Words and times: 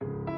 Thank 0.00 0.28
you 0.28 0.35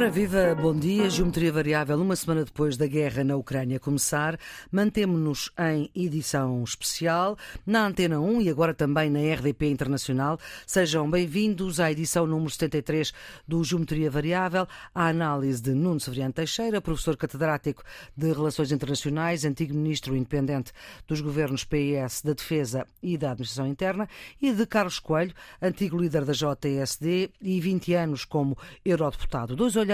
Ora 0.00 0.08
viva, 0.10 0.54
bom 0.54 0.74
dia. 0.74 1.10
Geometria 1.10 1.52
Variável, 1.52 2.00
uma 2.00 2.16
semana 2.16 2.42
depois 2.42 2.74
da 2.74 2.86
guerra 2.86 3.22
na 3.22 3.36
Ucrânia 3.36 3.78
começar, 3.78 4.40
mantemos-nos 4.72 5.52
em 5.58 5.90
edição 5.94 6.64
especial 6.64 7.36
na 7.66 7.86
Antena 7.86 8.18
1 8.18 8.40
e 8.40 8.48
agora 8.48 8.72
também 8.72 9.10
na 9.10 9.18
RDP 9.18 9.68
Internacional. 9.68 10.38
Sejam 10.66 11.10
bem-vindos 11.10 11.78
à 11.80 11.92
edição 11.92 12.26
número 12.26 12.48
73 12.48 13.12
do 13.46 13.62
Geometria 13.62 14.10
Variável, 14.10 14.66
a 14.94 15.08
análise 15.08 15.60
de 15.60 15.74
Nuno 15.74 16.00
Severiano 16.00 16.32
Teixeira, 16.32 16.80
professor 16.80 17.14
catedrático 17.14 17.82
de 18.16 18.32
Relações 18.32 18.72
Internacionais, 18.72 19.44
antigo 19.44 19.74
ministro 19.74 20.16
independente 20.16 20.72
dos 21.06 21.20
governos 21.20 21.62
PIS 21.62 22.22
da 22.22 22.32
Defesa 22.32 22.86
e 23.02 23.18
da 23.18 23.32
Administração 23.32 23.66
Interna, 23.66 24.08
e 24.40 24.50
de 24.50 24.64
Carlos 24.64 24.98
Coelho, 24.98 25.34
antigo 25.60 25.98
líder 25.98 26.24
da 26.24 26.32
JSD 26.32 27.32
e 27.38 27.60
20 27.60 27.92
anos 27.92 28.24
como 28.24 28.56
eurodeputado. 28.82 29.54
Dois 29.54 29.76
olhares 29.76 29.89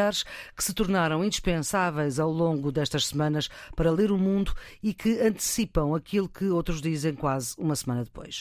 que 0.56 0.62
se 0.62 0.74
tornaram 0.74 1.24
indispensáveis 1.24 2.18
ao 2.18 2.30
longo 2.30 2.70
destas 2.70 3.06
semanas 3.06 3.48
para 3.74 3.91
ler 3.91 4.10
o 4.10 4.19
mundo 4.19 4.52
e 4.82 4.92
que 4.92 5.20
antecipam 5.20 5.95
aquilo 5.95 6.28
que 6.28 6.46
outros 6.46 6.80
dizem 6.80 7.14
quase 7.14 7.55
uma 7.59 7.74
semana 7.74 8.05
depois. 8.05 8.38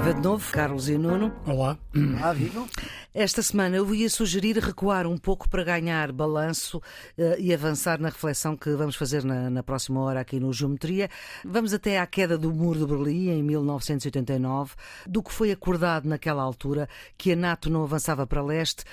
Viva 0.00 0.14
de 0.14 0.22
novo, 0.22 0.50
Carlos 0.50 0.88
e 0.88 0.96
Nuno. 0.96 1.30
Olá. 1.44 1.76
Olá, 1.94 2.32
vivam. 2.32 2.66
Esta 3.12 3.42
semana 3.42 3.76
eu 3.76 3.94
ia 3.94 4.08
sugerir 4.08 4.56
recuar 4.56 5.06
um 5.06 5.18
pouco 5.18 5.46
para 5.46 5.62
ganhar 5.62 6.10
balanço 6.10 6.78
uh, 6.78 7.38
e 7.38 7.52
avançar 7.52 8.00
na 8.00 8.08
reflexão 8.08 8.56
que 8.56 8.70
vamos 8.70 8.96
fazer 8.96 9.22
na, 9.22 9.50
na, 9.50 9.62
próxima 9.62 10.00
hora 10.00 10.20
aqui 10.20 10.40
no 10.40 10.54
Geometria. 10.54 11.10
Vamos 11.44 11.74
até 11.74 11.98
à 11.98 12.06
queda 12.06 12.38
do 12.38 12.50
Muro 12.50 12.78
de 12.78 12.86
Berlim 12.86 13.28
em 13.28 13.42
1989, 13.42 14.74
do 15.06 15.22
que 15.22 15.34
foi 15.34 15.50
acordado 15.50 16.08
naquela 16.08 16.42
altura, 16.42 16.88
que 17.18 17.32
a 17.32 17.36
NATO 17.36 17.68
não 17.68 17.82
avançava 17.82 18.26
para 18.26 18.42
leste. 18.42 18.84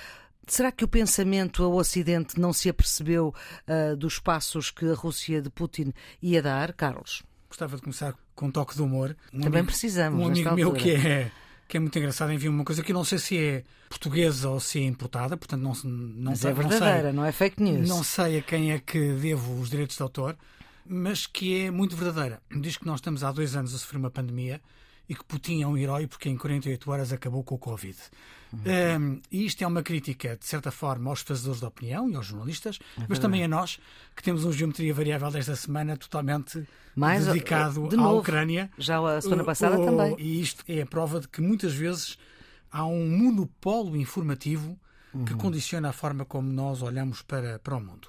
Será 0.46 0.70
que 0.70 0.84
o 0.84 0.88
pensamento 0.88 1.64
ao 1.64 1.72
Ocidente 1.72 2.38
não 2.38 2.52
se 2.52 2.68
apercebeu 2.68 3.34
uh, 3.66 3.96
dos 3.96 4.18
passos 4.18 4.70
que 4.70 4.84
a 4.84 4.94
Rússia 4.94 5.40
de 5.40 5.48
Putin 5.48 5.90
ia 6.20 6.42
dar, 6.42 6.74
Carlos? 6.74 7.22
Gostava 7.48 7.76
de 7.76 7.82
começar 7.82 8.14
com 8.38 8.46
um 8.46 8.50
toque 8.52 8.76
de 8.76 8.82
humor. 8.82 9.16
Um 9.32 9.40
Também 9.40 9.60
amigo, 9.60 9.72
precisamos. 9.72 10.24
Um 10.24 10.28
amigo 10.28 10.54
meu 10.54 10.72
que 10.72 10.92
é 10.92 11.30
que 11.66 11.76
é 11.76 11.80
muito 11.80 11.98
engraçado, 11.98 12.32
enviou 12.32 12.54
uma 12.54 12.64
coisa 12.64 12.82
que 12.82 12.92
eu 12.92 12.94
não 12.94 13.04
sei 13.04 13.18
se 13.18 13.36
é 13.36 13.62
portuguesa 13.90 14.48
ou 14.48 14.58
se 14.58 14.78
é 14.78 14.84
importada, 14.84 15.36
portanto 15.36 15.60
não, 15.60 15.74
não 15.84 16.30
mas 16.30 16.38
sei. 16.38 16.50
é 16.50 16.54
verdadeira, 16.54 17.12
não, 17.12 17.22
não, 17.22 17.24
é 17.26 17.32
fake 17.32 17.62
news. 17.62 17.86
Não 17.86 18.02
sei 18.02 18.38
a 18.38 18.42
quem 18.42 18.72
é 18.72 18.78
que 18.78 19.12
devo 19.12 19.60
os 19.60 19.68
direitos 19.68 19.94
de 19.94 20.02
autor, 20.02 20.34
mas 20.86 21.26
que 21.26 21.64
é 21.64 21.70
muito 21.70 21.94
verdadeira. 21.94 22.40
Diz 22.50 22.78
que 22.78 22.86
nós 22.86 23.00
estamos 23.00 23.22
há 23.22 23.30
dois 23.30 23.54
anos 23.54 23.74
a 23.74 23.78
sofrer 23.78 23.98
uma 23.98 24.10
pandemia 24.10 24.62
e 25.08 25.14
que 25.14 25.24
Putin 25.24 25.62
é 25.62 25.66
um 25.66 25.76
herói 25.76 26.06
porque 26.06 26.28
em 26.28 26.36
48 26.36 26.90
horas 26.90 27.12
acabou 27.12 27.42
com 27.42 27.54
o 27.54 27.58
Covid. 27.58 27.96
Uhum. 28.52 28.60
Um, 29.00 29.20
e 29.30 29.44
isto 29.44 29.62
é 29.62 29.66
uma 29.66 29.82
crítica, 29.82 30.36
de 30.36 30.46
certa 30.46 30.70
forma, 30.70 31.10
aos 31.10 31.20
fazedores 31.20 31.60
de 31.60 31.66
opinião 31.66 32.10
e 32.10 32.14
aos 32.14 32.26
jornalistas, 32.26 32.78
é 32.98 33.04
mas 33.08 33.18
também 33.18 33.44
a 33.44 33.48
nós, 33.48 33.78
que 34.16 34.22
temos 34.22 34.44
uma 34.44 34.52
geometria 34.52 34.92
variável 34.92 35.30
desta 35.30 35.54
semana 35.54 35.96
totalmente 35.96 36.66
Mais, 36.94 37.26
dedicado 37.26 37.88
de 37.88 37.96
à 37.96 37.98
novo, 37.98 38.20
Ucrânia. 38.20 38.70
Já 38.78 38.98
a 39.00 39.20
semana 39.20 39.44
passada 39.44 39.76
também. 39.76 40.16
E 40.18 40.40
isto 40.40 40.64
é 40.68 40.82
a 40.82 40.86
prova 40.86 41.20
de 41.20 41.28
que 41.28 41.40
muitas 41.40 41.74
vezes 41.74 42.18
há 42.70 42.84
um 42.84 43.08
monopólio 43.08 43.96
informativo 43.96 44.78
uhum. 45.12 45.24
que 45.24 45.34
condiciona 45.34 45.90
a 45.90 45.92
forma 45.92 46.24
como 46.24 46.50
nós 46.50 46.82
olhamos 46.82 47.22
para, 47.22 47.58
para 47.58 47.76
o 47.76 47.80
mundo. 47.80 48.08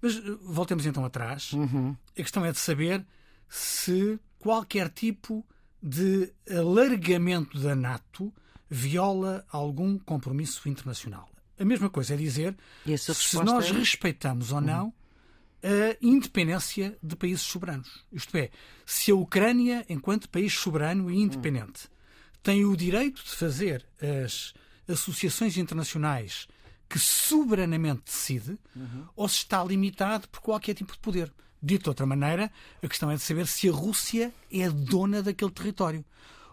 Mas 0.00 0.16
eh, 0.16 0.20
voltemos 0.42 0.86
então 0.86 1.04
atrás. 1.04 1.52
Uhum. 1.52 1.96
A 2.12 2.22
questão 2.22 2.44
é 2.44 2.52
de 2.52 2.58
saber 2.58 3.04
se 3.48 4.18
qualquer 4.38 4.88
tipo 4.88 5.44
de 5.86 6.34
alargamento 6.50 7.60
da 7.60 7.76
NATO 7.76 8.34
viola 8.68 9.46
algum 9.48 9.96
compromisso 9.96 10.68
internacional. 10.68 11.30
A 11.56 11.64
mesma 11.64 11.88
coisa 11.88 12.14
é 12.14 12.16
dizer 12.16 12.56
se 12.98 13.36
nós 13.44 13.70
é... 13.70 13.72
respeitamos 13.72 14.50
ou 14.50 14.60
não 14.60 14.92
a 15.62 15.96
independência 16.02 16.98
de 17.00 17.14
países 17.14 17.42
soberanos. 17.42 18.04
Isto 18.12 18.36
é, 18.36 18.50
se 18.84 19.12
a 19.12 19.14
Ucrânia, 19.14 19.86
enquanto 19.88 20.28
país 20.28 20.52
soberano 20.54 21.08
e 21.08 21.16
independente, 21.16 21.88
tem 22.42 22.64
o 22.64 22.76
direito 22.76 23.22
de 23.22 23.30
fazer 23.30 23.86
as 24.00 24.54
associações 24.88 25.56
internacionais 25.56 26.48
que 26.88 26.98
soberanamente 26.98 28.02
decide, 28.06 28.58
uhum. 28.74 29.06
ou 29.14 29.28
se 29.28 29.38
está 29.38 29.62
limitado 29.64 30.28
por 30.28 30.40
qualquer 30.40 30.74
tipo 30.74 30.92
de 30.92 30.98
poder. 30.98 31.32
Dito 31.66 31.82
de 31.82 31.88
outra 31.88 32.06
maneira, 32.06 32.48
a 32.80 32.86
questão 32.86 33.10
é 33.10 33.16
de 33.16 33.22
saber 33.22 33.44
se 33.48 33.68
a 33.68 33.72
Rússia 33.72 34.32
é 34.52 34.70
dona 34.70 35.20
daquele 35.20 35.50
território. 35.50 36.04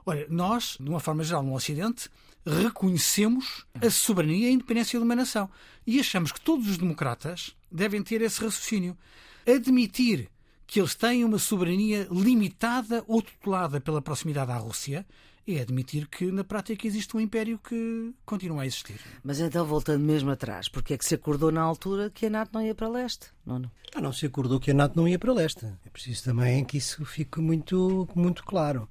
Olha, 0.04 0.26
nós, 0.28 0.76
de 0.80 0.90
uma 0.90 1.00
forma 1.00 1.24
geral, 1.24 1.44
no 1.44 1.54
Ocidente, 1.54 2.10
reconhecemos 2.44 3.64
a 3.80 3.92
soberania 3.92 4.48
e 4.48 4.50
a 4.50 4.52
independência 4.52 4.98
de 4.98 5.06
uma 5.06 5.16
nação. 5.16 5.48
E 5.86 6.00
achamos 6.00 6.32
que 6.32 6.42
todos 6.42 6.68
os 6.68 6.80
democratas 6.80 7.56
devem 7.72 8.02
ter 8.02 8.24
esse 8.24 8.44
raciocínio. 8.44 8.98
Admitir 9.46 10.32
que 10.66 10.80
eles 10.80 10.96
têm 10.96 11.24
uma 11.24 11.38
soberania 11.38 12.08
limitada 12.10 13.04
ou 13.08 13.22
tutelada 13.22 13.80
pela 13.80 14.02
proximidade 14.02 14.52
à 14.52 14.58
Rússia 14.58 15.06
é 15.48 15.62
admitir 15.62 16.08
que 16.08 16.32
na 16.32 16.44
prática 16.44 16.88
existe 16.88 17.16
um 17.16 17.20
império 17.20 17.60
que 17.60 18.14
continua 18.26 18.64
a 18.64 18.66
existir. 18.66 19.00
Mas 19.24 19.40
então, 19.40 19.66
voltando 19.66 20.04
mesmo 20.04 20.32
atrás, 20.32 20.70
porque 20.70 20.94
é 20.94 20.98
que 20.98 21.06
se 21.06 21.16
acordou 21.16 21.52
na 21.52 21.62
altura 21.62 22.10
que 22.10 22.26
a 22.26 22.30
NATO 22.30 22.52
não 22.54 22.62
ia 22.62 22.74
para 22.74 22.88
leste? 22.88 23.28
Não, 23.46 23.60
não. 23.60 23.72
Ah, 23.94 24.02
não 24.02 24.14
se 24.14 24.26
acordou 24.26 24.60
que 24.60 24.72
a 24.72 24.74
NATO 24.74 24.96
não 24.96 25.08
ia 25.08 25.20
para 25.20 25.34
leste. 25.34 25.66
É 25.86 25.90
preciso 25.90 26.24
também 26.24 26.64
que 26.64 26.78
isso 26.78 27.06
fique 27.06 27.40
muito, 27.40 28.08
muito 28.16 28.44
claro. 28.44 28.88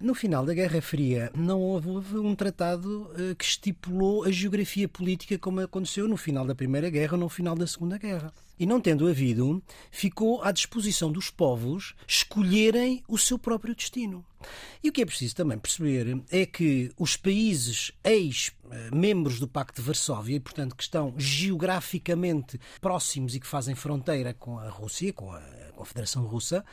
No 0.00 0.14
final 0.14 0.46
da 0.46 0.54
Guerra 0.54 0.80
Fria, 0.80 1.28
não 1.34 1.60
houve 1.60 2.16
um 2.18 2.32
tratado 2.32 3.10
eh, 3.16 3.34
que 3.34 3.44
estipulou 3.44 4.22
a 4.22 4.30
geografia 4.30 4.88
política 4.88 5.36
como 5.36 5.58
aconteceu 5.58 6.06
no 6.06 6.16
final 6.16 6.46
da 6.46 6.54
Primeira 6.54 6.88
Guerra 6.88 7.14
ou 7.14 7.18
no 7.18 7.28
final 7.28 7.56
da 7.56 7.66
Segunda 7.66 7.98
Guerra. 7.98 8.32
E 8.56 8.64
não 8.64 8.80
tendo 8.80 9.08
havido, 9.08 9.60
ficou 9.90 10.40
à 10.44 10.52
disposição 10.52 11.10
dos 11.10 11.30
povos 11.30 11.96
escolherem 12.06 13.02
o 13.08 13.18
seu 13.18 13.40
próprio 13.40 13.74
destino. 13.74 14.24
E 14.84 14.88
o 14.88 14.92
que 14.92 15.02
é 15.02 15.06
preciso 15.06 15.34
também 15.34 15.58
perceber 15.58 16.22
é 16.30 16.46
que 16.46 16.92
os 16.96 17.16
países 17.16 17.90
ex-membros 18.04 19.40
do 19.40 19.48
Pacto 19.48 19.80
de 19.80 19.86
Varsóvia, 19.86 20.36
e 20.36 20.40
portanto 20.40 20.76
que 20.76 20.82
estão 20.84 21.12
geograficamente 21.16 22.60
próximos 22.80 23.34
e 23.34 23.40
que 23.40 23.48
fazem 23.48 23.74
fronteira 23.74 24.32
com 24.32 24.60
a 24.60 24.68
Rússia, 24.68 25.12
com 25.12 25.32
a, 25.32 25.40
com 25.74 25.82
a 25.82 25.86
Federação 25.86 26.24
Russa, 26.24 26.64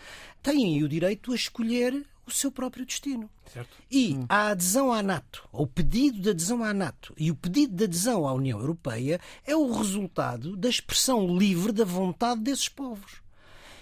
têm 0.43 0.83
o 0.83 0.87
direito 0.87 1.31
a 1.31 1.35
escolher 1.35 2.05
o 2.25 2.31
seu 2.31 2.51
próprio 2.51 2.85
destino. 2.85 3.29
Certo. 3.51 3.69
E 3.89 4.15
hum. 4.15 4.25
a 4.27 4.47
adesão 4.47 4.91
à 4.91 5.03
NATO, 5.03 5.47
ou 5.51 5.63
o 5.63 5.67
pedido 5.67 6.19
de 6.19 6.29
adesão 6.29 6.63
à 6.63 6.73
NATO 6.73 7.13
e 7.17 7.29
o 7.29 7.35
pedido 7.35 7.75
de 7.75 7.83
adesão 7.83 8.27
à 8.27 8.33
União 8.33 8.59
Europeia 8.59 9.19
é 9.45 9.55
o 9.55 9.71
resultado 9.71 10.55
da 10.55 10.69
expressão 10.69 11.37
livre 11.37 11.71
da 11.71 11.85
vontade 11.85 12.41
desses 12.41 12.69
povos. 12.69 13.25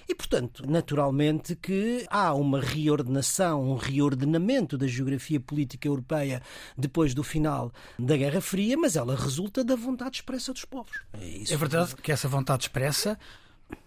E, 0.07 0.13
portanto, 0.13 0.69
naturalmente 0.69 1.55
que 1.55 2.05
há 2.09 2.33
uma 2.33 2.59
reordenação, 2.59 3.71
um 3.71 3.75
reordenamento 3.75 4.77
da 4.77 4.85
geografia 4.85 5.39
política 5.39 5.87
europeia 5.87 6.41
depois 6.77 7.13
do 7.13 7.23
final 7.23 7.71
da 7.97 8.17
Guerra 8.17 8.41
Fria, 8.41 8.77
mas 8.77 8.95
ela 8.95 9.15
resulta 9.15 9.63
da 9.63 9.75
vontade 9.75 10.17
expressa 10.17 10.51
dos 10.51 10.65
povos. 10.65 10.99
É, 11.13 11.53
é 11.53 11.57
verdade 11.57 11.95
que 11.95 12.11
essa 12.11 12.27
vontade 12.27 12.63
expressa 12.63 13.17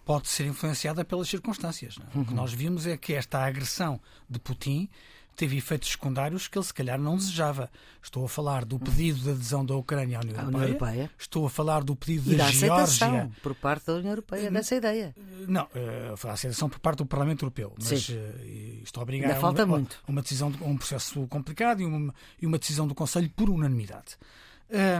pode 0.04 0.28
ser 0.28 0.46
influenciada 0.46 1.04
pelas 1.04 1.28
circunstâncias. 1.28 1.96
Uhum. 1.96 2.22
O 2.22 2.24
que 2.24 2.30
uhum. 2.30 2.36
nós 2.36 2.52
vimos 2.52 2.86
é 2.86 2.96
que 2.96 3.14
esta 3.14 3.38
agressão 3.44 4.00
de 4.28 4.38
Putin 4.38 4.88
teve 5.36 5.56
efeitos 5.56 5.90
secundários 5.90 6.48
que 6.48 6.56
ele 6.56 6.64
se 6.64 6.72
calhar 6.72 6.98
não 6.98 7.16
desejava. 7.16 7.70
Estou 8.02 8.24
a 8.24 8.28
falar 8.28 8.64
do 8.64 8.78
pedido 8.78 9.20
de 9.20 9.30
adesão 9.30 9.64
da 9.64 9.76
Ucrânia 9.76 10.18
à 10.18 10.20
União, 10.22 10.34
Europeia. 10.34 10.56
União 10.56 10.68
Europeia. 10.68 11.10
Estou 11.18 11.46
a 11.46 11.50
falar 11.50 11.84
do 11.84 11.94
pedido 11.94 12.32
e 12.32 12.36
da, 12.36 12.46
da 12.46 12.50
Geórgia 12.50 13.30
por 13.42 13.54
parte 13.54 13.86
da 13.86 13.94
União 13.94 14.12
Europeia 14.12 14.50
dessa 14.50 14.74
ideia. 14.74 15.14
Não, 15.46 15.68
eh, 15.74 16.14
a 16.24 16.32
aceitação 16.32 16.68
por 16.68 16.78
parte 16.78 16.98
do 16.98 17.06
Parlamento 17.06 17.42
Europeu, 17.42 17.74
mas 17.78 18.04
Sim. 18.04 18.16
Eh, 18.16 18.98
obriga 18.98 19.36
a 19.36 19.38
uma, 19.38 19.66
muito. 19.66 20.02
uma 20.08 20.22
decisão, 20.22 20.52
um 20.62 20.76
processo 20.76 21.26
complicado 21.28 21.82
e 21.82 21.84
uma, 21.84 22.14
e 22.40 22.46
uma 22.46 22.58
decisão 22.58 22.88
do 22.88 22.94
Conselho 22.94 23.30
por 23.36 23.50
unanimidade. 23.50 24.16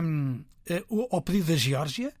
Um, 0.03 0.43
eh, 0.67 0.83
ao 1.11 1.21
pedido 1.21 1.47
da 1.47 1.55
Geórgia, 1.55 2.13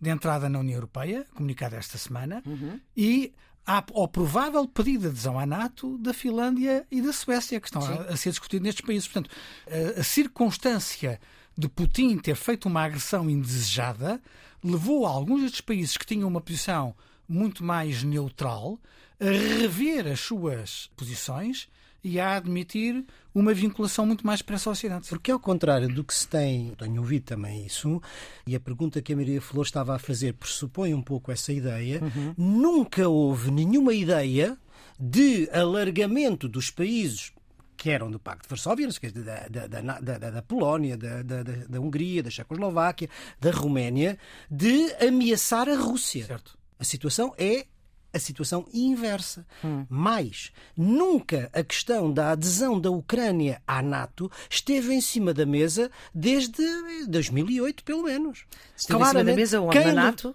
de 0.00 0.10
entrada 0.10 0.48
na 0.48 0.58
União 0.58 0.76
Europeia, 0.76 1.26
comunicado 1.34 1.76
esta 1.76 1.96
semana, 1.98 2.42
uhum. 2.46 2.78
e 2.96 3.32
ao 3.66 4.06
provável 4.06 4.68
pedido 4.68 5.02
de 5.02 5.06
adesão 5.08 5.38
à 5.38 5.46
NATO 5.46 5.96
da 5.98 6.12
Finlândia 6.12 6.86
e 6.90 7.00
da 7.00 7.12
Suécia, 7.12 7.58
que 7.60 7.66
estão 7.66 7.82
a, 7.82 8.12
a, 8.12 8.16
ser 8.16 8.30
discutidos 8.30 8.64
nestes 8.64 8.84
países. 8.84 9.08
Portanto, 9.08 9.34
a, 9.66 10.00
a, 10.00 10.04
circunstância 10.04 11.18
de 11.56 11.68
Putin 11.68 12.18
ter 12.18 12.36
feito 12.36 12.66
uma 12.66 12.82
agressão 12.82 13.30
indesejada 13.30 14.20
levou 14.62 15.06
a 15.06 15.10
alguns 15.10 15.42
destes 15.42 15.60
países 15.62 15.96
que 15.96 16.04
tinham 16.06 16.28
uma 16.28 16.40
posição 16.40 16.94
muito 17.26 17.64
mais 17.64 18.02
neutral 18.02 18.78
a 19.18 19.24
rever 19.24 20.06
as 20.06 20.20
suas 20.20 20.90
posições 20.96 21.68
e 22.02 22.20
a 22.20 22.36
admitir 22.36 23.04
uma 23.34 23.52
vinculação 23.52 24.06
muito 24.06 24.26
mais 24.26 24.40
para 24.40 24.56
esse 24.56 24.68
Ocidente. 24.68 25.08
Porque, 25.08 25.30
ao 25.30 25.40
contrário 25.40 25.88
do 25.88 26.04
que 26.04 26.14
se 26.14 26.28
tem, 26.28 26.72
tenho 26.78 27.00
ouvido 27.00 27.24
também 27.24 27.66
isso, 27.66 28.00
e 28.46 28.54
a 28.54 28.60
pergunta 28.60 29.02
que 29.02 29.12
a 29.12 29.16
Maria 29.16 29.40
Flor 29.40 29.64
estava 29.64 29.96
a 29.96 29.98
fazer 29.98 30.34
pressupõe 30.34 30.94
um 30.94 31.02
pouco 31.02 31.32
essa 31.32 31.52
ideia, 31.52 32.00
uhum. 32.02 32.34
nunca 32.36 33.08
houve 33.08 33.50
nenhuma 33.50 33.92
ideia 33.92 34.56
de 34.98 35.48
alargamento 35.52 36.48
dos 36.48 36.70
países 36.70 37.32
que 37.76 37.90
eram 37.90 38.10
do 38.10 38.18
Pacto 38.18 38.44
de 38.44 38.48
Varsóvia, 38.48 38.88
da, 38.88 39.66
da, 39.66 40.00
da, 40.00 40.30
da 40.30 40.42
Polónia, 40.42 40.96
da, 40.96 41.22
da, 41.22 41.80
Hungria, 41.80 42.22
da 42.22 42.30
Checoslováquia, 42.30 43.10
da 43.40 43.50
Roménia, 43.50 44.16
de 44.50 44.94
ameaçar 45.04 45.68
a 45.68 45.76
Rússia. 45.76 46.24
Certo. 46.24 46.56
A 46.78 46.84
situação 46.84 47.34
é 47.36 47.66
a 48.14 48.18
situação 48.18 48.66
inversa. 48.72 49.46
Hum. 49.64 49.84
Mais, 49.88 50.52
nunca 50.76 51.50
a 51.52 51.62
questão 51.62 52.12
da 52.12 52.30
adesão 52.30 52.80
da 52.80 52.90
Ucrânia 52.90 53.60
à 53.66 53.82
NATO 53.82 54.30
esteve 54.48 54.94
em 54.94 55.00
cima 55.00 55.34
da 55.34 55.44
mesa 55.44 55.90
desde 56.14 56.62
2008, 57.08 57.84
pelo 57.84 58.04
menos. 58.04 58.44
Esteve 58.76 58.98
Claramente, 58.98 59.40
em 59.40 59.46
cima 59.46 59.60
da 59.60 59.60
mesa 59.60 59.60
onde? 59.60 59.94
Na 59.94 60.04
NATO? 60.04 60.34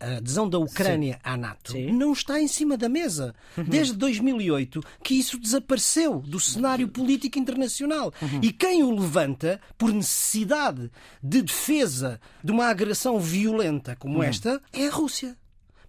a 0.00 0.16
adesão 0.16 0.48
da 0.48 0.58
Ucrânia 0.58 1.14
Sim. 1.14 1.20
à 1.24 1.36
NATO 1.36 1.72
Sim. 1.72 1.92
não 1.92 2.12
está 2.12 2.40
em 2.40 2.48
cima 2.48 2.76
da 2.76 2.88
mesa. 2.88 3.34
Uhum. 3.56 3.64
Desde 3.64 3.94
2008 3.94 4.80
que 5.02 5.14
isso 5.14 5.38
desapareceu 5.38 6.20
do 6.20 6.38
cenário 6.38 6.88
político 6.88 7.38
internacional. 7.38 8.12
Uhum. 8.22 8.40
E 8.42 8.52
quem 8.52 8.82
o 8.82 8.90
levanta 8.90 9.60
por 9.76 9.92
necessidade 9.92 10.90
de 11.22 11.42
defesa 11.42 12.20
de 12.42 12.52
uma 12.52 12.66
agressão 12.66 13.18
violenta 13.18 13.96
como 13.96 14.18
uhum. 14.18 14.22
esta 14.22 14.60
é 14.72 14.86
a 14.86 14.90
Rússia. 14.90 15.36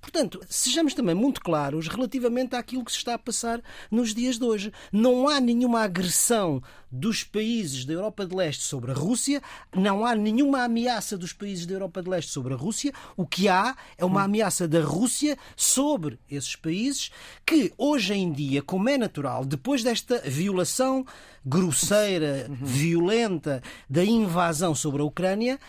Portanto, 0.01 0.39
sejamos 0.49 0.93
também 0.93 1.13
muito 1.13 1.41
claros 1.41 1.87
relativamente 1.87 2.55
àquilo 2.55 2.83
que 2.85 2.91
se 2.91 2.97
está 2.97 3.15
a 3.15 3.19
passar 3.19 3.61
nos 3.91 4.13
dias 4.13 4.39
de 4.39 4.45
hoje. 4.45 4.71
Não 4.91 5.27
há 5.27 5.39
nenhuma 5.39 5.81
agressão 5.81 6.61
dos 6.91 7.23
países 7.23 7.85
da 7.85 7.93
Europa 7.93 8.25
de 8.25 8.35
Leste 8.35 8.63
sobre 8.63 8.91
a 8.91 8.93
Rússia, 8.93 9.41
não 9.75 10.05
há 10.05 10.15
nenhuma 10.15 10.63
ameaça 10.63 11.17
dos 11.17 11.33
países 11.33 11.65
da 11.65 11.75
Europa 11.75 12.01
de 12.01 12.09
Leste 12.09 12.31
sobre 12.31 12.53
a 12.53 12.57
Rússia. 12.57 12.93
O 13.15 13.27
que 13.27 13.47
há 13.47 13.75
é 13.97 14.05
uma 14.05 14.23
ameaça 14.23 14.67
da 14.67 14.81
Rússia 14.81 15.37
sobre 15.55 16.19
esses 16.29 16.55
países 16.55 17.11
que, 17.45 17.71
hoje 17.77 18.13
em 18.13 18.31
dia, 18.31 18.61
como 18.61 18.89
é 18.89 18.97
natural, 18.97 19.45
depois 19.45 19.83
desta 19.83 20.21
violação 20.25 21.05
grosseira, 21.45 22.49
violenta 22.61 23.61
da 23.89 24.03
invasão 24.03 24.73
sobre 24.73 25.01
a 25.01 25.05
Ucrânia, 25.05 25.59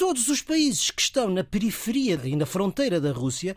todos 0.00 0.28
os 0.28 0.40
países 0.40 0.90
que 0.90 1.02
estão 1.02 1.28
na 1.28 1.44
periferia 1.44 2.18
e 2.24 2.34
na 2.34 2.46
fronteira 2.46 2.98
da 2.98 3.12
Rússia 3.12 3.54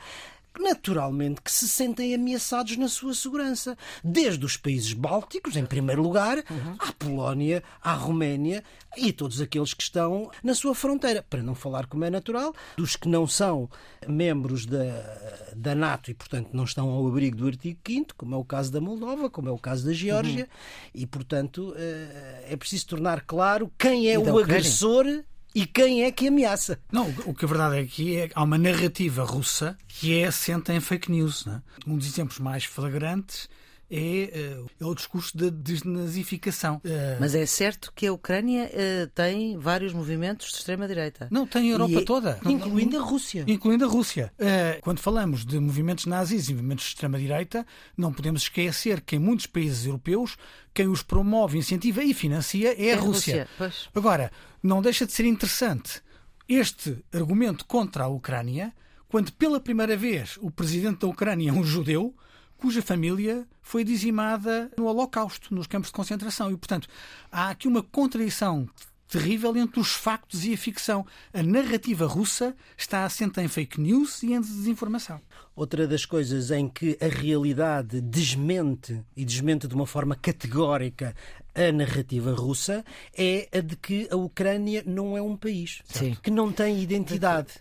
naturalmente 0.60 1.42
que 1.42 1.50
se 1.50 1.70
sentem 1.70 2.14
ameaçados 2.14 2.76
na 2.76 2.90
sua 2.90 3.14
segurança. 3.14 3.78
Desde 4.04 4.46
os 4.46 4.58
países 4.58 4.92
bálticos, 4.92 5.56
em 5.56 5.66
primeiro 5.66 6.04
lugar, 6.04 6.38
uhum. 6.38 6.76
à 6.78 6.92
Polónia, 6.92 7.64
à 7.82 7.94
Roménia 7.94 8.62
e 8.98 9.14
todos 9.14 9.40
aqueles 9.40 9.74
que 9.74 9.82
estão 9.82 10.30
na 10.44 10.54
sua 10.54 10.76
fronteira. 10.76 11.24
Para 11.28 11.42
não 11.42 11.56
falar, 11.56 11.88
como 11.88 12.04
é 12.04 12.10
natural, 12.10 12.54
dos 12.76 12.98
que 12.98 13.08
não 13.08 13.26
são 13.26 13.70
membros 14.06 14.66
da, 14.66 15.50
da 15.56 15.74
NATO 15.74 16.12
e, 16.12 16.14
portanto, 16.14 16.50
não 16.52 16.66
estão 16.66 16.90
ao 16.90 17.08
abrigo 17.08 17.38
do 17.38 17.48
artigo 17.48 17.80
5, 17.88 18.16
como 18.18 18.36
é 18.36 18.38
o 18.38 18.44
caso 18.44 18.70
da 18.70 18.82
Moldova, 18.82 19.30
como 19.30 19.48
é 19.48 19.52
o 19.52 19.58
caso 19.58 19.86
da 19.86 19.94
Geórgia, 19.94 20.44
uhum. 20.44 21.02
e, 21.02 21.08
portanto, 21.08 21.74
eh, 21.78 22.48
é 22.50 22.58
preciso 22.58 22.88
tornar 22.88 23.22
claro 23.22 23.72
quem 23.80 24.12
é 24.12 24.20
o 24.20 24.38
agressor 24.38 25.06
e 25.54 25.66
quem 25.66 26.04
é 26.04 26.12
que 26.12 26.28
ameaça. 26.28 26.80
Não, 26.92 27.14
o 27.26 27.34
que 27.34 27.46
a 27.46 27.48
verdade 27.48 27.78
é 27.78 27.86
que 27.86 28.18
é, 28.18 28.30
há 28.34 28.44
uma 28.44 28.58
narrativa 28.58 29.24
russa 29.24 29.78
que 29.88 30.20
é 30.20 30.26
assenta 30.26 30.74
em 30.74 30.80
fake 30.80 31.12
news. 31.12 31.46
Né? 31.46 31.62
Um 31.86 31.98
dos 31.98 32.08
exemplos 32.08 32.40
mais 32.40 32.66
flagrantes 32.66 33.48
é, 33.90 34.58
uh, 34.60 34.70
é 34.80 34.86
o 34.86 34.96
discurso 34.96 35.38
da 35.38 35.50
desnazificação. 35.50 36.78
Uh, 36.78 37.20
Mas 37.20 37.36
é 37.36 37.46
certo 37.46 37.92
que 37.96 38.08
a 38.08 38.14
Ucrânia 38.14 38.70
uh, 38.74 39.08
tem 39.14 39.58
vários 39.58 39.94
movimentos 39.94 40.50
de 40.50 40.58
extrema-direita. 40.58 41.28
Não, 41.30 41.46
tem 41.46 41.70
a 41.70 41.74
Europa 41.74 42.00
é, 42.00 42.04
toda. 42.04 42.40
Incluindo 42.46 42.98
a 42.98 43.02
Rússia. 43.02 43.44
Incluindo 43.48 43.86
a 43.86 43.88
Rússia. 43.88 44.34
quando 44.82 45.00
falamos 45.00 45.46
de 45.46 45.60
movimentos 45.60 46.06
nazis 46.06 46.50
e 46.50 46.54
movimentos 46.54 46.86
de 46.86 46.92
extrema-direita, 46.92 47.66
não 47.96 48.12
podemos 48.12 48.44
esquecer 48.44 49.02
que 49.02 49.16
em 49.16 49.20
muitos 49.20 49.46
países 49.46 49.86
europeus 49.86 50.38
quem 50.74 50.88
os 50.88 51.04
promove, 51.04 51.58
incentiva 51.58 52.04
e 52.04 52.14
financia 52.14 52.74
é, 52.74 52.88
é 52.88 52.94
a 52.94 53.00
Rússia. 53.00 53.48
Rússia 53.60 53.90
Agora, 53.94 54.32
não 54.62 54.82
deixa 54.82 55.06
de 55.06 55.12
ser 55.12 55.26
interessante 55.26 56.02
este 56.48 57.04
argumento 57.14 57.66
contra 57.66 58.06
a 58.06 58.08
Ucrânia, 58.08 58.74
quando 59.08 59.32
pela 59.32 59.60
primeira 59.60 59.96
vez 59.96 60.38
o 60.42 60.50
presidente 60.50 61.00
da 61.00 61.08
Ucrânia 61.08 61.50
é 61.50 61.54
um 61.54 61.64
judeu, 61.64 62.16
cuja 62.64 62.82
família 62.82 63.46
foi 63.62 63.84
dizimada 63.84 64.72
no 64.78 64.86
Holocausto, 64.86 65.54
nos 65.54 65.68
campos 65.68 65.90
de 65.90 65.96
concentração. 65.96 66.50
E, 66.50 66.56
portanto, 66.56 66.88
há 67.30 67.50
aqui 67.50 67.68
uma 67.68 67.84
contradição 67.84 68.70
terrível 69.06 69.54
entre 69.58 69.82
os 69.82 69.92
factos 69.92 70.46
e 70.46 70.54
a 70.54 70.58
ficção. 70.58 71.06
A 71.34 71.44
narrativa 71.44 72.08
russa 72.08 72.56
está 72.78 73.04
assente 73.04 73.42
em 73.42 73.50
fake 73.50 73.82
news 73.82 74.24
e 74.24 74.32
em 74.32 74.40
desinformação. 74.40 75.20
Outra 75.54 75.86
das 75.86 76.06
coisas 76.06 76.52
em 76.52 76.70
que 76.70 76.98
a 77.02 77.08
realidade 77.08 78.00
desmente 78.00 79.04
e 79.14 79.26
desmente 79.26 79.68
de 79.68 79.76
uma 79.76 79.86
forma 79.86 80.16
categórica 80.16 81.14
a 81.54 81.70
narrativa 81.70 82.34
russa 82.34 82.84
é 83.14 83.50
a 83.52 83.60
de 83.60 83.76
que 83.76 84.08
a 84.10 84.16
Ucrânia 84.16 84.84
não 84.88 85.18
é 85.18 85.22
um 85.22 85.36
país, 85.36 85.82
Sim. 85.86 86.16
que 86.24 86.32
não 86.32 86.50
tem 86.50 86.82
identidade. 86.82 87.56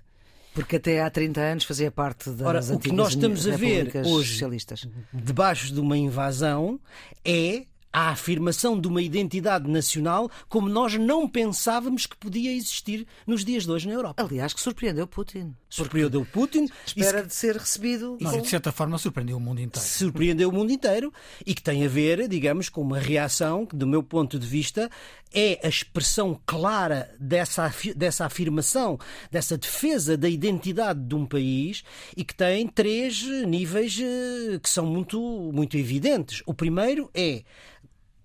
Porque 0.55 0.77
até 0.77 1.03
há 1.03 1.11
30 1.11 1.41
anos 1.41 1.65
fazia 1.65 1.91
parte 1.91 2.31
das 2.31 2.47
Ora, 2.47 2.61
o 2.75 2.79
que 2.79 2.93
nós 2.93 3.11
estamos 3.11 3.47
a 3.49 3.57
ver 3.57 3.91
hoje, 4.05 4.33
socialistas. 4.33 4.87
debaixo 5.13 5.73
de 5.73 5.81
uma 5.81 5.97
invasão, 5.97 6.79
é 7.25 7.65
a 7.93 8.11
afirmação 8.11 8.81
de 8.81 8.89
uma 8.89 9.03
identidade 9.03 9.69
nacional 9.69 10.31
como 10.49 10.69
nós 10.69 10.95
não 10.95 11.29
pensávamos 11.29 12.07
que 12.07 12.17
podia 12.17 12.53
existir 12.53 13.07
nos 13.27 13.45
dias 13.45 13.65
de 13.65 13.71
hoje 13.71 13.87
na 13.87 13.95
Europa. 13.95 14.23
Aliás, 14.23 14.55
que 14.55 14.61
surpreendeu 14.61 15.07
Putin. 15.07 15.55
Surpreendeu 15.69 16.25
Putin. 16.25 16.69
Espera 16.87 17.23
de 17.23 17.35
ser 17.35 17.57
recebido. 17.57 18.17
Não, 18.21 18.31
com... 18.31 18.41
de 18.41 18.49
certa 18.49 18.73
forma 18.73 18.97
surpreendeu 18.99 19.37
o 19.37 19.41
mundo 19.41 19.61
inteiro. 19.61 19.87
Surpreendeu 19.87 20.49
o 20.49 20.53
mundo 20.53 20.73
inteiro 20.73 21.13
e 21.45 21.55
que 21.55 21.63
tem 21.63 21.85
a 21.85 21.89
ver, 21.89 22.27
digamos, 22.29 22.69
com 22.69 22.81
uma 22.81 22.99
reação 22.99 23.67
que, 23.67 23.77
do 23.77 23.87
meu 23.87 24.03
ponto 24.03 24.39
de 24.39 24.47
vista, 24.47 24.91
é 25.35 25.59
a 25.63 25.69
expressão 25.69 26.39
clara 26.47 27.15
dessa, 27.19 27.73
dessa 27.97 28.27
afirmação, 28.27 28.99
dessa 29.31 29.57
defesa 29.57 30.17
da 30.17 30.29
identidade 30.29 31.01
de 31.01 31.15
um 31.15 31.25
país 31.25 31.83
e 32.17 32.25
que 32.25 32.35
tem 32.35 32.67
três 32.69 33.23
níveis 33.47 33.99
eh, 34.01 34.59
que 34.63 34.69
são 34.69 34.87
muito, 34.87 35.21
muito 35.53 35.77
evidentes. 35.77 36.43
O 36.47 36.53
primeiro 36.53 37.11
é 37.15 37.43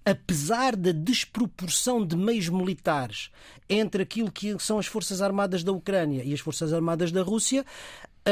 apesar 0.09 0.73
da 0.73 0.93
desproporção 0.93 2.05
de 2.05 2.15
meios 2.15 2.47
militares 2.47 3.29
entre 3.69 4.03
aquilo 4.03 4.31
que 4.31 4.57
são 4.57 4.79
as 4.79 4.85
Forças 4.85 5.21
Armadas 5.21 5.65
da 5.65 5.73
Ucrânia 5.73 6.23
e 6.23 6.33
as 6.33 6.39
Forças 6.39 6.71
Armadas 6.71 7.11
da 7.11 7.21
Rússia, 7.21 7.65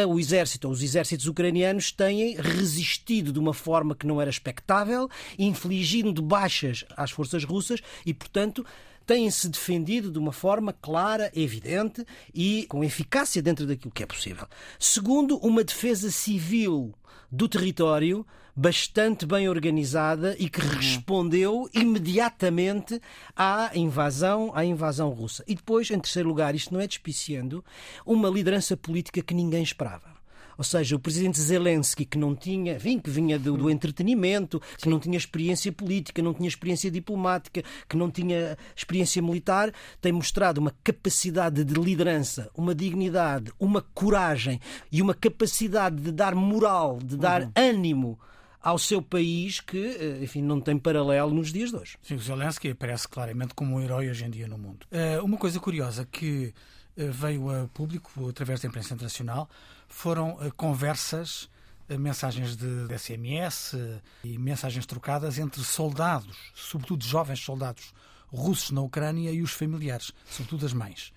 o 0.07 0.17
exército, 0.17 0.69
os 0.69 0.81
exércitos 0.81 1.27
ucranianos 1.27 1.91
têm 1.91 2.35
resistido 2.35 3.33
de 3.33 3.39
uma 3.39 3.53
forma 3.53 3.93
que 3.93 4.07
não 4.07 4.21
era 4.21 4.29
expectável, 4.29 5.09
infligindo 5.37 6.21
baixas 6.21 6.85
às 6.95 7.11
forças 7.11 7.43
russas 7.43 7.81
e, 8.05 8.13
portanto, 8.13 8.65
têm-se 9.05 9.49
defendido 9.49 10.09
de 10.09 10.17
uma 10.17 10.31
forma 10.31 10.71
clara, 10.71 11.29
evidente 11.35 12.05
e 12.33 12.65
com 12.69 12.85
eficácia 12.85 13.41
dentro 13.41 13.67
daquilo 13.67 13.91
que 13.91 14.03
é 14.03 14.05
possível. 14.05 14.47
Segundo, 14.79 15.37
uma 15.39 15.63
defesa 15.63 16.09
civil 16.09 16.93
do 17.29 17.49
território 17.49 18.25
bastante 18.55 19.25
bem 19.25 19.49
organizada 19.49 20.35
e 20.39 20.49
que 20.49 20.61
uhum. 20.61 20.69
respondeu 20.69 21.69
imediatamente 21.73 23.01
à 23.35 23.71
invasão, 23.75 24.51
à 24.55 24.63
invasão 24.63 25.09
russa. 25.09 25.43
E 25.45 25.55
depois, 25.55 25.91
em 25.91 25.99
terceiro 25.99 26.29
lugar, 26.29 26.55
isto 26.55 26.73
não 26.73 26.79
é 26.79 26.87
despiciando, 26.87 27.63
uma 28.05 28.29
liderança 28.29 28.77
política 28.77 29.21
que 29.21 29.33
ninguém 29.33 29.61
esperava. 29.61 30.15
Ou 30.57 30.63
seja, 30.63 30.95
o 30.95 30.99
presidente 30.99 31.39
Zelensky, 31.39 32.05
que 32.05 32.17
não 32.17 32.33
tinha, 32.33 32.79
vim, 32.79 32.97
que 32.97 33.09
vinha 33.09 33.37
do, 33.37 33.57
do 33.57 33.69
entretenimento, 33.69 34.61
que 34.77 34.87
não 34.87 34.99
tinha 34.99 35.17
experiência 35.17 35.71
política, 35.71 36.21
não 36.21 36.33
tinha 36.33 36.47
experiência 36.47 36.89
diplomática, 36.89 37.61
que 37.89 37.97
não 37.97 38.09
tinha 38.09 38.57
experiência 38.73 39.21
militar, 39.21 39.73
tem 39.99 40.13
mostrado 40.13 40.61
uma 40.61 40.73
capacidade 40.83 41.63
de 41.63 41.73
liderança, 41.73 42.49
uma 42.55 42.73
dignidade, 42.73 43.51
uma 43.59 43.81
coragem 43.81 44.61
e 44.89 45.01
uma 45.01 45.13
capacidade 45.13 45.97
de 45.97 46.11
dar 46.11 46.33
moral, 46.33 46.99
de 47.03 47.17
dar 47.17 47.43
uhum. 47.43 47.51
ânimo 47.53 48.19
ao 48.65 48.79
seu 48.79 48.99
país 48.99 49.61
que, 49.61 49.77
eh, 49.77 50.23
enfim, 50.23 50.41
não 50.41 50.59
tem 50.59 50.75
paralelo 50.75 51.31
nos 51.31 51.53
dias 51.53 51.69
de 51.69 51.75
hoje. 51.75 51.97
Sim, 52.01 52.15
o 52.15 52.19
Zelensky 52.19 52.71
aparece 52.71 53.07
claramente 53.07 53.53
como 53.53 53.75
um 53.75 53.79
herói 53.79 54.09
hoje 54.09 54.25
em 54.25 54.29
dia 54.31 54.47
no 54.47 54.57
mundo. 54.57 54.87
Uh, 54.91 55.23
uma 55.23 55.37
coisa 55.37 55.59
curiosa 55.59 56.03
que 56.03 56.51
uh, 56.97 57.11
veio 57.11 57.47
a 57.51 57.67
público 57.67 58.27
através 58.27 58.59
da 58.61 58.67
imprensa 58.67 58.95
internacional 58.95 59.47
foram 59.87 60.31
uh, 60.37 60.51
conversas, 60.57 61.47
mensagens 61.87 62.55
de, 62.55 62.87
de 62.87 62.97
SMS 62.97 63.75
e 64.23 64.39
mensagens 64.39 64.87
trocadas 64.87 65.37
entre 65.37 65.63
soldados, 65.63 66.35
sobretudo 66.55 67.05
jovens 67.05 67.41
soldados 67.41 67.93
russos 68.33 68.71
na 68.71 68.81
Ucrânia 68.81 69.29
e 69.29 69.43
os 69.43 69.51
familiares, 69.51 70.11
sobretudo 70.25 70.65
as 70.65 70.73
mães. 70.73 71.13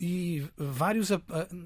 e 0.00 0.46
vários 0.56 1.10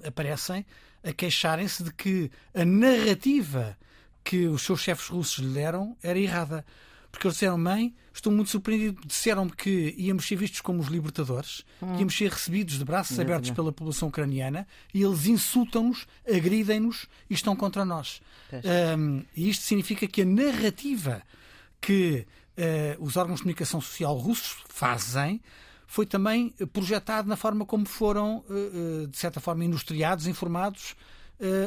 aparecem 0.03 0.65
a 1.05 1.13
queixarem-se 1.13 1.85
de 1.85 1.93
que 1.93 2.31
a 2.55 2.65
narrativa 2.65 3.77
que 4.25 4.47
os 4.47 4.62
seus 4.62 4.81
chefes 4.81 5.09
russos 5.09 5.39
lhe 5.39 5.53
deram 5.53 5.97
era 6.03 6.19
errada. 6.19 6.65
porque 7.11 7.27
eles 7.27 7.37
disseram: 7.37 7.59
Mãe, 7.59 7.95
estou 8.12 8.33
muito 8.33 8.50
surpreendido. 8.50 9.00
Disseram-me 9.07 9.53
que 9.53 9.95
íamos 9.99 10.27
ser 10.27 10.37
vistos 10.37 10.61
como 10.61 10.81
os 10.81 10.89
libertadores, 10.89 11.65
hum. 11.83 11.97
íamos 11.99 12.17
ser 12.17 12.31
recebidos 12.31 12.79
de 12.79 12.85
braços 12.85 13.19
abertos 13.19 13.50
pela 13.50 13.73
população 13.73 14.09
ucraniana 14.09 14.67
e 14.95 15.03
eles 15.03 15.27
insultam-nos, 15.27 16.07
agridem-nos 16.29 17.07
e 17.29 17.35
estão 17.35 17.57
contra 17.57 17.85
nós. 17.85 18.21
Um, 18.99 19.25
e 19.37 19.49
isto 19.49 19.62
significa 19.65 20.07
que 20.07 20.23
a 20.23 20.25
narrativa 20.25 21.23
que 21.81 22.27
uh, 22.59 23.05
os 23.05 23.17
órgãos 23.17 23.39
de 23.39 23.43
comunicação 23.43 23.81
social 23.81 24.17
russos 24.17 24.65
fazem 24.69 25.41
foi 25.87 26.07
também 26.07 26.50
projetado 26.73 27.29
na 27.29 27.37
forma 27.37 27.65
como 27.65 27.87
foram, 27.87 28.45
uh, 28.49 29.03
uh, 29.03 29.07
de 29.09 29.17
certa 29.17 29.41
forma, 29.41 29.65
industriados, 29.65 30.27
informados 30.27 30.95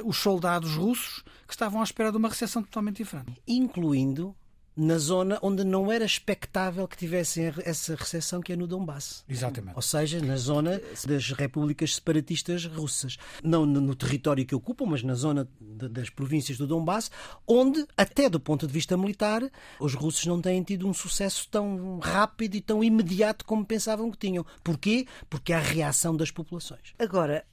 os 0.04 0.18
soldados 0.18 0.76
russos 0.76 1.24
que 1.48 1.54
estavam 1.54 1.82
à 1.82 1.84
espera 1.84 2.12
de 2.12 2.18
uma 2.18 2.30
recepção 2.30 2.62
totalmente 2.64 2.98
diferente. 2.98 3.42
Incluindo 3.48 4.36
na 4.76 4.98
zona 4.98 5.38
onde 5.42 5.64
não 5.64 5.92
era 5.92 6.04
expectável 6.04 6.88
que 6.88 6.98
tivessem 6.98 7.54
essa 7.64 7.96
recessão, 7.96 8.42
que 8.42 8.54
é 8.54 8.56
no 8.56 8.68
Donbass. 8.68 9.24
Exatamente. 9.30 9.76
Ou 9.76 9.82
seja, 9.82 10.20
na 10.20 10.36
zona 10.36 10.82
das 11.06 11.32
repúblicas 11.32 11.96
separatistas 11.96 12.66
russas. 12.66 13.18
Não 13.44 13.66
no 13.66 13.96
território 13.96 14.46
que 14.46 14.56
ocupam, 14.56 14.86
mas 14.86 15.04
na 15.04 15.14
zona 15.14 15.48
das 15.60 16.10
províncias 16.10 16.58
do 16.58 16.66
Donbass, 16.66 17.12
onde, 17.48 17.86
até 17.96 18.30
do 18.30 18.40
ponto 18.40 18.66
de 18.66 18.74
vista 18.74 18.98
militar, 18.98 19.44
os 19.80 19.94
russos 19.94 20.26
não 20.26 20.42
têm 20.42 20.64
tido 20.64 20.88
um 20.88 20.94
sucesso 20.94 21.48
tão 21.50 22.00
rápido 22.00 22.56
e 22.56 22.62
tão 22.62 22.84
imediato 22.84 23.46
como 23.46 23.66
pensavam 23.66 24.10
que 24.10 24.18
tinham. 24.18 24.46
Porquê? 24.64 25.06
Porque 25.30 25.54
há 25.54 25.60
reação 25.60 26.16
das 26.16 26.32
populações. 26.32 26.94
Agora, 26.98 27.46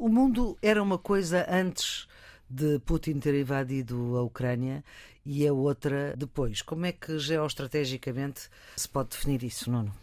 o 0.00 0.08
mundo 0.08 0.56
era 0.62 0.82
uma 0.82 0.96
coisa 0.96 1.46
antes 1.48 2.08
de 2.48 2.78
Putin 2.80 3.20
ter 3.20 3.34
invadido 3.34 4.16
a 4.16 4.22
Ucrânia 4.22 4.82
e 5.26 5.46
a 5.46 5.52
outra 5.52 6.14
depois. 6.16 6.62
Como 6.62 6.86
é 6.86 6.92
que 6.92 7.18
geoestrategicamente 7.18 8.48
se 8.76 8.88
pode 8.88 9.10
definir 9.10 9.42
isso, 9.44 9.70
Nuno? 9.70 9.94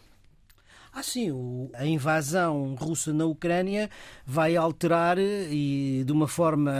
Ah, 0.92 1.02
sim, 1.02 1.30
a 1.74 1.84
invasão 1.84 2.76
russa 2.76 3.12
na 3.12 3.26
Ucrânia 3.26 3.90
vai 4.24 4.56
alterar 4.56 5.18
e 5.18 6.04
de 6.06 6.12
uma 6.12 6.28
forma 6.28 6.72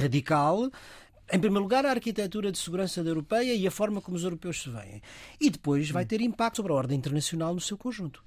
radical 0.00 0.68
em 1.30 1.38
primeiro 1.38 1.62
lugar, 1.62 1.84
a 1.84 1.90
arquitetura 1.90 2.50
de 2.50 2.56
segurança 2.56 3.04
da 3.04 3.10
europeia 3.10 3.54
e 3.54 3.66
a 3.66 3.70
forma 3.70 4.00
como 4.00 4.16
os 4.16 4.24
europeus 4.24 4.62
se 4.62 4.70
veem. 4.70 5.02
E 5.38 5.50
depois 5.50 5.90
vai 5.90 6.06
ter 6.06 6.22
impacto 6.22 6.56
sobre 6.56 6.72
a 6.72 6.74
ordem 6.74 6.96
internacional 6.96 7.52
no 7.52 7.60
seu 7.60 7.76
conjunto. 7.76 8.24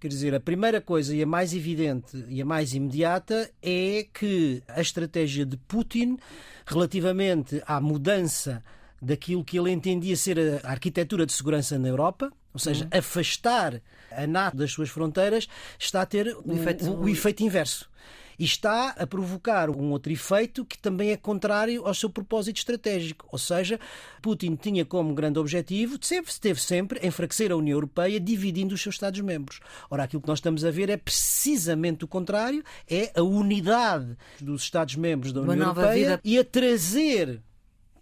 Quer 0.00 0.08
dizer, 0.08 0.34
a 0.34 0.40
primeira 0.40 0.80
coisa 0.80 1.14
e 1.14 1.22
a 1.22 1.26
mais 1.26 1.54
evidente 1.54 2.24
e 2.28 2.42
a 2.42 2.44
mais 2.44 2.74
imediata 2.74 3.50
é 3.62 4.06
que 4.12 4.62
a 4.68 4.80
estratégia 4.80 5.46
de 5.46 5.56
Putin 5.56 6.18
relativamente 6.66 7.62
à 7.66 7.80
mudança 7.80 8.62
daquilo 9.00 9.44
que 9.44 9.58
ele 9.58 9.70
entendia 9.70 10.16
ser 10.16 10.60
a 10.64 10.70
arquitetura 10.70 11.26
de 11.26 11.32
segurança 11.32 11.78
na 11.78 11.88
Europa, 11.88 12.32
ou 12.52 12.58
seja, 12.58 12.84
uhum. 12.84 12.98
afastar 12.98 13.82
a 14.10 14.26
NATO 14.26 14.56
das 14.56 14.72
suas 14.72 14.88
fronteiras, 14.88 15.46
está 15.78 16.02
a 16.02 16.06
ter 16.06 16.34
o, 16.44 16.52
efeito... 16.52 16.90
o, 16.90 17.02
o 17.02 17.08
efeito 17.08 17.42
inverso 17.42 17.90
e 18.38 18.44
está 18.44 18.90
a 18.90 19.06
provocar 19.06 19.70
um 19.70 19.90
outro 19.90 20.12
efeito 20.12 20.64
que 20.64 20.78
também 20.78 21.10
é 21.10 21.16
contrário 21.16 21.86
ao 21.86 21.94
seu 21.94 22.10
propósito 22.10 22.58
estratégico. 22.58 23.26
Ou 23.30 23.38
seja, 23.38 23.78
Putin 24.22 24.56
tinha 24.56 24.84
como 24.84 25.14
grande 25.14 25.38
objetivo, 25.38 25.98
sempre 26.00 26.30
esteve 26.30 26.60
sempre, 26.60 27.06
enfraquecer 27.06 27.52
a 27.52 27.56
União 27.56 27.76
Europeia, 27.76 28.20
dividindo 28.20 28.74
os 28.74 28.82
seus 28.82 28.96
Estados-membros. 28.96 29.60
Ora, 29.90 30.04
aquilo 30.04 30.22
que 30.22 30.28
nós 30.28 30.38
estamos 30.38 30.64
a 30.64 30.70
ver 30.70 30.88
é 30.88 30.96
precisamente 30.96 32.04
o 32.04 32.08
contrário, 32.08 32.64
é 32.88 33.12
a 33.14 33.22
unidade 33.22 34.16
dos 34.40 34.62
Estados-membros 34.62 35.32
da 35.32 35.40
União 35.40 35.68
Europeia 35.68 36.10
vida... 36.16 36.20
e 36.24 36.38
a 36.38 36.44
trazer 36.44 37.42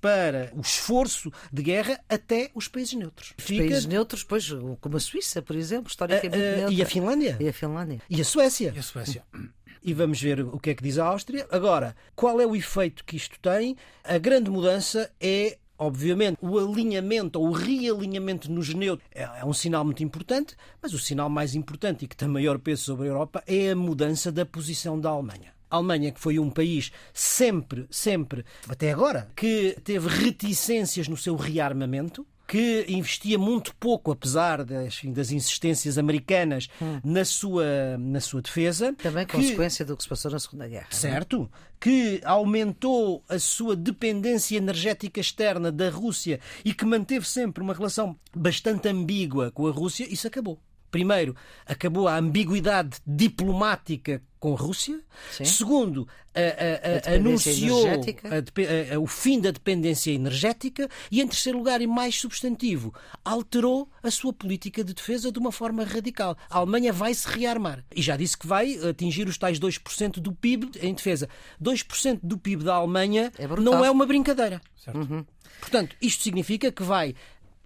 para 0.01 0.51
o 0.55 0.61
esforço 0.61 1.33
de 1.53 1.63
guerra 1.63 2.01
até 2.09 2.51
os 2.57 2.67
países 2.67 2.93
neutros. 2.95 3.35
Os 3.39 3.45
Fica... 3.45 3.63
países 3.63 3.87
neutros, 3.87 4.25
pois, 4.25 4.51
como 4.81 4.97
a 4.97 5.01
Suíça, 5.01 5.41
por 5.41 5.55
exemplo, 5.55 5.89
historicamente. 5.89 6.37
Uh, 6.37 6.67
uh, 6.67 6.73
e 6.73 6.83
a 6.83 6.87
Finlândia. 6.87 7.37
E 7.39 7.49
a 7.49 7.53
Finlândia. 7.53 8.03
E 8.11 8.21
a 8.21 8.25
Suécia. 8.25 8.73
E 8.75 8.79
a 8.81 8.83
Suécia 8.83 9.25
e 9.85 9.93
vamos 9.93 10.21
ver 10.21 10.41
o 10.41 10.59
que 10.59 10.71
é 10.71 10.75
que 10.75 10.83
diz 10.83 10.99
a 10.99 11.07
Áustria. 11.07 11.47
Agora, 11.51 11.95
qual 12.15 12.41
é 12.41 12.47
o 12.47 12.57
efeito 12.57 13.05
que 13.05 13.17
isto 13.17 13.39
tem? 13.41 13.77
A 14.05 14.19
grande 14.19 14.51
mudança 14.51 15.11
é 15.21 15.59
Obviamente, 15.79 16.39
o 16.41 16.61
alinhamento 16.61 17.41
ou 17.41 17.49
o 17.49 17.53
realinhamento 17.53 18.49
nos 18.49 18.73
neutros 18.73 19.09
é, 19.13 19.23
é 19.23 19.45
um 19.45 19.53
sinal 19.53 19.85
muito 19.85 20.05
importante, 20.05 20.55
mas 20.81 20.95
o 20.95 20.99
sinal 20.99 21.29
mais 21.29 21.57
importante 21.57 22.05
e 22.05 22.09
que 22.09 22.15
tem 22.15 22.29
maior 22.29 22.57
peso 22.61 22.85
sobre 22.85 23.09
a 23.09 23.11
Europa 23.11 23.43
é 23.49 23.73
a 23.73 23.75
mudança 23.75 24.31
da 24.31 24.47
posição 24.47 25.01
da 25.01 25.09
Alemanha. 25.09 25.53
A 25.69 25.77
Alemanha, 25.77 26.13
que 26.13 26.21
foi 26.21 26.39
um 26.39 26.51
país 26.51 26.93
sempre, 27.13 27.85
sempre, 27.91 28.45
até 28.69 28.93
agora, 28.93 29.29
que 29.35 29.77
teve 29.83 30.07
reticências 30.09 31.09
no 31.09 31.17
seu 31.17 31.35
rearmamento, 31.35 32.25
que 32.47 32.85
investia 32.89 33.39
muito 33.39 33.75
pouco, 33.77 34.13
apesar 34.13 34.65
das, 34.65 35.01
das 35.05 35.31
insistências 35.31 35.97
americanas, 35.97 36.69
hum. 36.81 37.01
na, 37.03 37.25
sua, 37.25 37.97
na 37.99 38.21
sua 38.21 38.43
defesa. 38.43 38.95
Também 38.95 39.27
que, 39.27 39.33
consequência 39.33 39.85
do 39.85 39.97
que 39.97 40.03
se 40.03 40.09
passou 40.09 40.31
na 40.31 40.39
Segunda 40.39 40.69
Guerra. 40.69 40.89
É? 40.91 40.95
Certo. 40.95 41.51
Que 41.81 42.21
aumentou 42.25 43.25
a 43.29 43.39
sua 43.39 43.75
dependência 43.75 44.57
energética 44.57 45.21
externa 45.21 45.73
da 45.73 45.91
Rússia 45.91 46.41
e 46.65 46.75
que 46.75 46.85
manteve 46.85 47.27
sempre 47.27 47.63
uma 47.63 47.75
relação 47.75 48.17
bastante 48.35 48.89
ambígua 48.89 49.51
com 49.51 49.67
a 49.67 49.71
Rússia, 49.71 50.07
isso 50.13 50.27
acabou. 50.27 50.59
Primeiro, 50.91 51.35
acabou 51.67 52.07
a 52.07 52.19
ambiguidade 52.19 52.99
diplomática 53.07 54.23
com 54.43 54.55
a 54.55 54.57
Rússia. 54.57 54.99
Sim. 55.31 55.45
Segundo, 55.45 56.09
a, 56.35 57.11
a, 57.11 57.13
a, 57.13 57.15
anunciou 57.15 57.87
o 59.01 59.07
fim 59.07 59.41
da 59.41 59.53
dependência 59.53 60.11
energética. 60.11 60.89
E, 61.13 61.21
em 61.21 61.29
terceiro 61.29 61.59
lugar, 61.59 61.81
e 61.81 61.87
mais 61.87 62.17
substantivo, 62.17 62.93
alterou 63.25 63.89
a 64.03 64.11
sua 64.11 64.33
política 64.33 64.83
de 64.83 64.95
defesa 64.95 65.31
de 65.31 65.39
uma 65.39 65.53
forma 65.53 65.85
radical. 65.85 66.37
A 66.51 66.59
Alemanha 66.59 66.93
vai 66.93 67.15
se 67.15 67.29
rearmar. 67.29 67.85
E 67.95 68.03
já 68.03 68.17
disse 68.17 68.37
que 68.37 68.49
vai 68.49 68.75
atingir 68.79 69.29
os 69.29 69.39
tais 69.39 69.61
2% 69.61 70.15
do 70.15 70.33
PIB 70.33 70.73
em 70.81 70.93
defesa. 70.93 71.29
2% 71.63 72.19
do 72.21 72.37
PIB 72.37 72.65
da 72.65 72.75
Alemanha 72.75 73.33
é 73.39 73.47
não 73.47 73.85
é 73.85 73.91
uma 73.93 74.05
brincadeira. 74.05 74.61
Uhum. 74.93 75.25
Portanto, 75.61 75.95
isto 76.03 76.25
significa 76.25 76.73
que 76.73 76.83
vai 76.83 77.15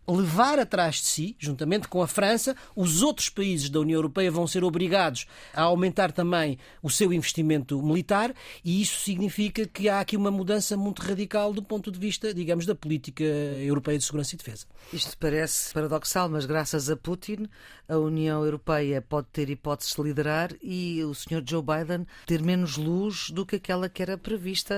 levar 0.08 0.58
atrás 0.58 0.96
de 0.96 1.06
si, 1.06 1.36
juntamente 1.38 1.88
com 1.88 2.02
a 2.02 2.06
França, 2.06 2.56
os 2.74 3.02
outros 3.02 3.28
países 3.28 3.68
da 3.68 3.80
União 3.80 3.98
Europeia 3.98 4.30
vão 4.30 4.46
ser 4.46 4.64
obrigados 4.64 5.26
a 5.54 5.62
aumentar 5.62 6.12
também 6.12 6.58
o 6.82 6.90
seu 6.90 7.12
investimento 7.12 7.82
militar 7.82 8.34
e 8.64 8.80
isso 8.80 9.00
significa 9.00 9.66
que 9.66 9.88
há 9.88 10.00
aqui 10.00 10.16
uma 10.16 10.30
mudança 10.30 10.76
muito 10.76 11.02
radical 11.02 11.52
do 11.52 11.62
ponto 11.62 11.90
de 11.90 11.98
vista, 11.98 12.32
digamos, 12.32 12.66
da 12.66 12.74
política 12.74 13.24
europeia 13.24 13.98
de 13.98 14.04
segurança 14.04 14.34
e 14.34 14.38
defesa. 14.38 14.66
Isto 14.92 15.16
parece 15.18 15.72
paradoxal, 15.72 16.28
mas 16.28 16.46
graças 16.46 16.88
a 16.90 16.96
Putin, 16.96 17.48
a 17.88 17.96
União 17.96 18.44
Europeia 18.44 19.00
pode 19.02 19.28
ter 19.32 19.48
hipóteses 19.50 19.94
de 19.94 20.02
liderar 20.02 20.50
e 20.62 21.02
o 21.04 21.14
Sr. 21.14 21.42
Joe 21.44 21.62
Biden 21.62 22.06
ter 22.26 22.42
menos 22.42 22.76
luz 22.76 23.30
do 23.30 23.46
que 23.46 23.56
aquela 23.56 23.88
que 23.88 24.02
era 24.02 24.18
prevista 24.18 24.74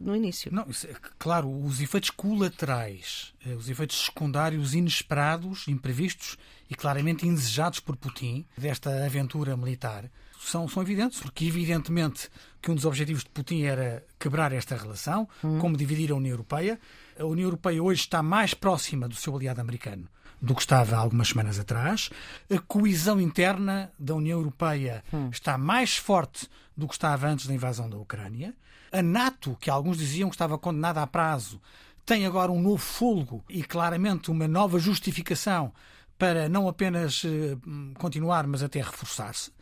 no 0.00 0.14
início. 0.14 0.52
Não, 0.52 0.62
é, 0.62 0.94
claro, 1.18 1.50
os 1.50 1.80
efeitos 1.80 2.10
colaterais, 2.10 3.32
eh, 3.46 3.54
os 3.54 3.68
efeitos 3.68 4.06
secundários 4.06 4.67
inesperados, 4.74 5.68
imprevistos 5.68 6.36
e 6.68 6.74
claramente 6.74 7.26
indesejados 7.26 7.80
por 7.80 7.96
Putin 7.96 8.46
desta 8.56 9.04
aventura 9.04 9.56
militar 9.56 10.10
são, 10.38 10.68
são 10.68 10.82
evidentes, 10.82 11.20
porque 11.20 11.44
evidentemente 11.44 12.28
que 12.62 12.70
um 12.70 12.74
dos 12.74 12.84
objetivos 12.84 13.24
de 13.24 13.30
Putin 13.30 13.62
era 13.62 14.04
quebrar 14.18 14.52
esta 14.52 14.76
relação, 14.76 15.28
hum. 15.42 15.58
como 15.58 15.76
dividir 15.76 16.12
a 16.12 16.14
União 16.14 16.32
Europeia. 16.32 16.78
A 17.18 17.24
União 17.24 17.46
Europeia 17.46 17.82
hoje 17.82 18.02
está 18.02 18.22
mais 18.22 18.54
próxima 18.54 19.08
do 19.08 19.14
seu 19.14 19.34
aliado 19.34 19.60
americano 19.60 20.08
do 20.40 20.54
que 20.54 20.60
estava 20.60 20.94
há 20.94 21.00
algumas 21.00 21.28
semanas 21.28 21.58
atrás. 21.58 22.10
A 22.48 22.58
coesão 22.60 23.20
interna 23.20 23.90
da 23.98 24.14
União 24.14 24.38
Europeia 24.38 25.02
hum. 25.12 25.28
está 25.30 25.58
mais 25.58 25.96
forte 25.96 26.48
do 26.76 26.86
que 26.86 26.94
estava 26.94 27.26
antes 27.26 27.46
da 27.46 27.54
invasão 27.54 27.90
da 27.90 27.96
Ucrânia. 27.96 28.54
A 28.92 29.02
NATO, 29.02 29.56
que 29.60 29.68
alguns 29.68 29.98
diziam 29.98 30.30
que 30.30 30.36
estava 30.36 30.56
condenada 30.56 31.02
a 31.02 31.06
prazo, 31.06 31.60
tem 32.08 32.24
agora 32.24 32.50
um 32.50 32.58
novo 32.58 32.78
fôlego 32.78 33.44
e 33.50 33.62
claramente 33.62 34.30
uma 34.30 34.48
nova 34.48 34.78
justificação 34.78 35.70
para 36.16 36.48
não 36.48 36.66
apenas 36.66 37.22
eh, 37.22 37.54
continuar, 37.98 38.46
mas 38.46 38.62
até 38.62 38.80
reforçar-se. 38.80 39.52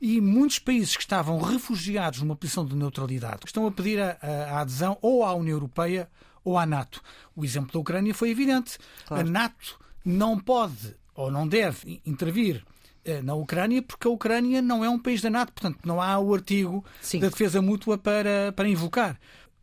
E 0.00 0.18
muitos 0.18 0.58
países 0.58 0.96
que 0.96 1.02
estavam 1.02 1.38
refugiados 1.38 2.22
numa 2.22 2.34
posição 2.34 2.64
de 2.64 2.74
neutralidade 2.74 3.40
estão 3.44 3.66
a 3.66 3.70
pedir 3.70 4.00
a, 4.00 4.16
a 4.22 4.60
adesão 4.62 4.96
ou 5.02 5.22
à 5.22 5.34
União 5.34 5.56
Europeia 5.56 6.08
ou 6.42 6.56
à 6.56 6.64
NATO. 6.64 7.02
O 7.36 7.44
exemplo 7.44 7.70
da 7.70 7.78
Ucrânia 7.78 8.14
foi 8.14 8.30
evidente. 8.30 8.78
Claro. 9.04 9.28
A 9.28 9.30
NATO 9.30 9.78
não 10.02 10.38
pode 10.38 10.96
ou 11.14 11.30
não 11.30 11.46
deve 11.46 12.00
intervir 12.06 12.64
eh, 13.04 13.20
na 13.20 13.34
Ucrânia 13.34 13.82
porque 13.82 14.08
a 14.08 14.10
Ucrânia 14.10 14.62
não 14.62 14.82
é 14.82 14.88
um 14.88 14.98
país 14.98 15.20
da 15.20 15.28
NATO, 15.28 15.52
portanto 15.52 15.80
não 15.84 16.00
há 16.00 16.18
o 16.18 16.32
artigo 16.32 16.82
Sim. 17.02 17.20
da 17.20 17.28
defesa 17.28 17.60
mútua 17.60 17.98
para, 17.98 18.52
para 18.56 18.66
invocar. 18.66 19.20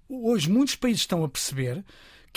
Hoje 0.07 0.47
muitos 0.51 0.75
países 0.75 1.01
estão 1.01 1.23
a 1.23 1.27
perceber 1.27 1.83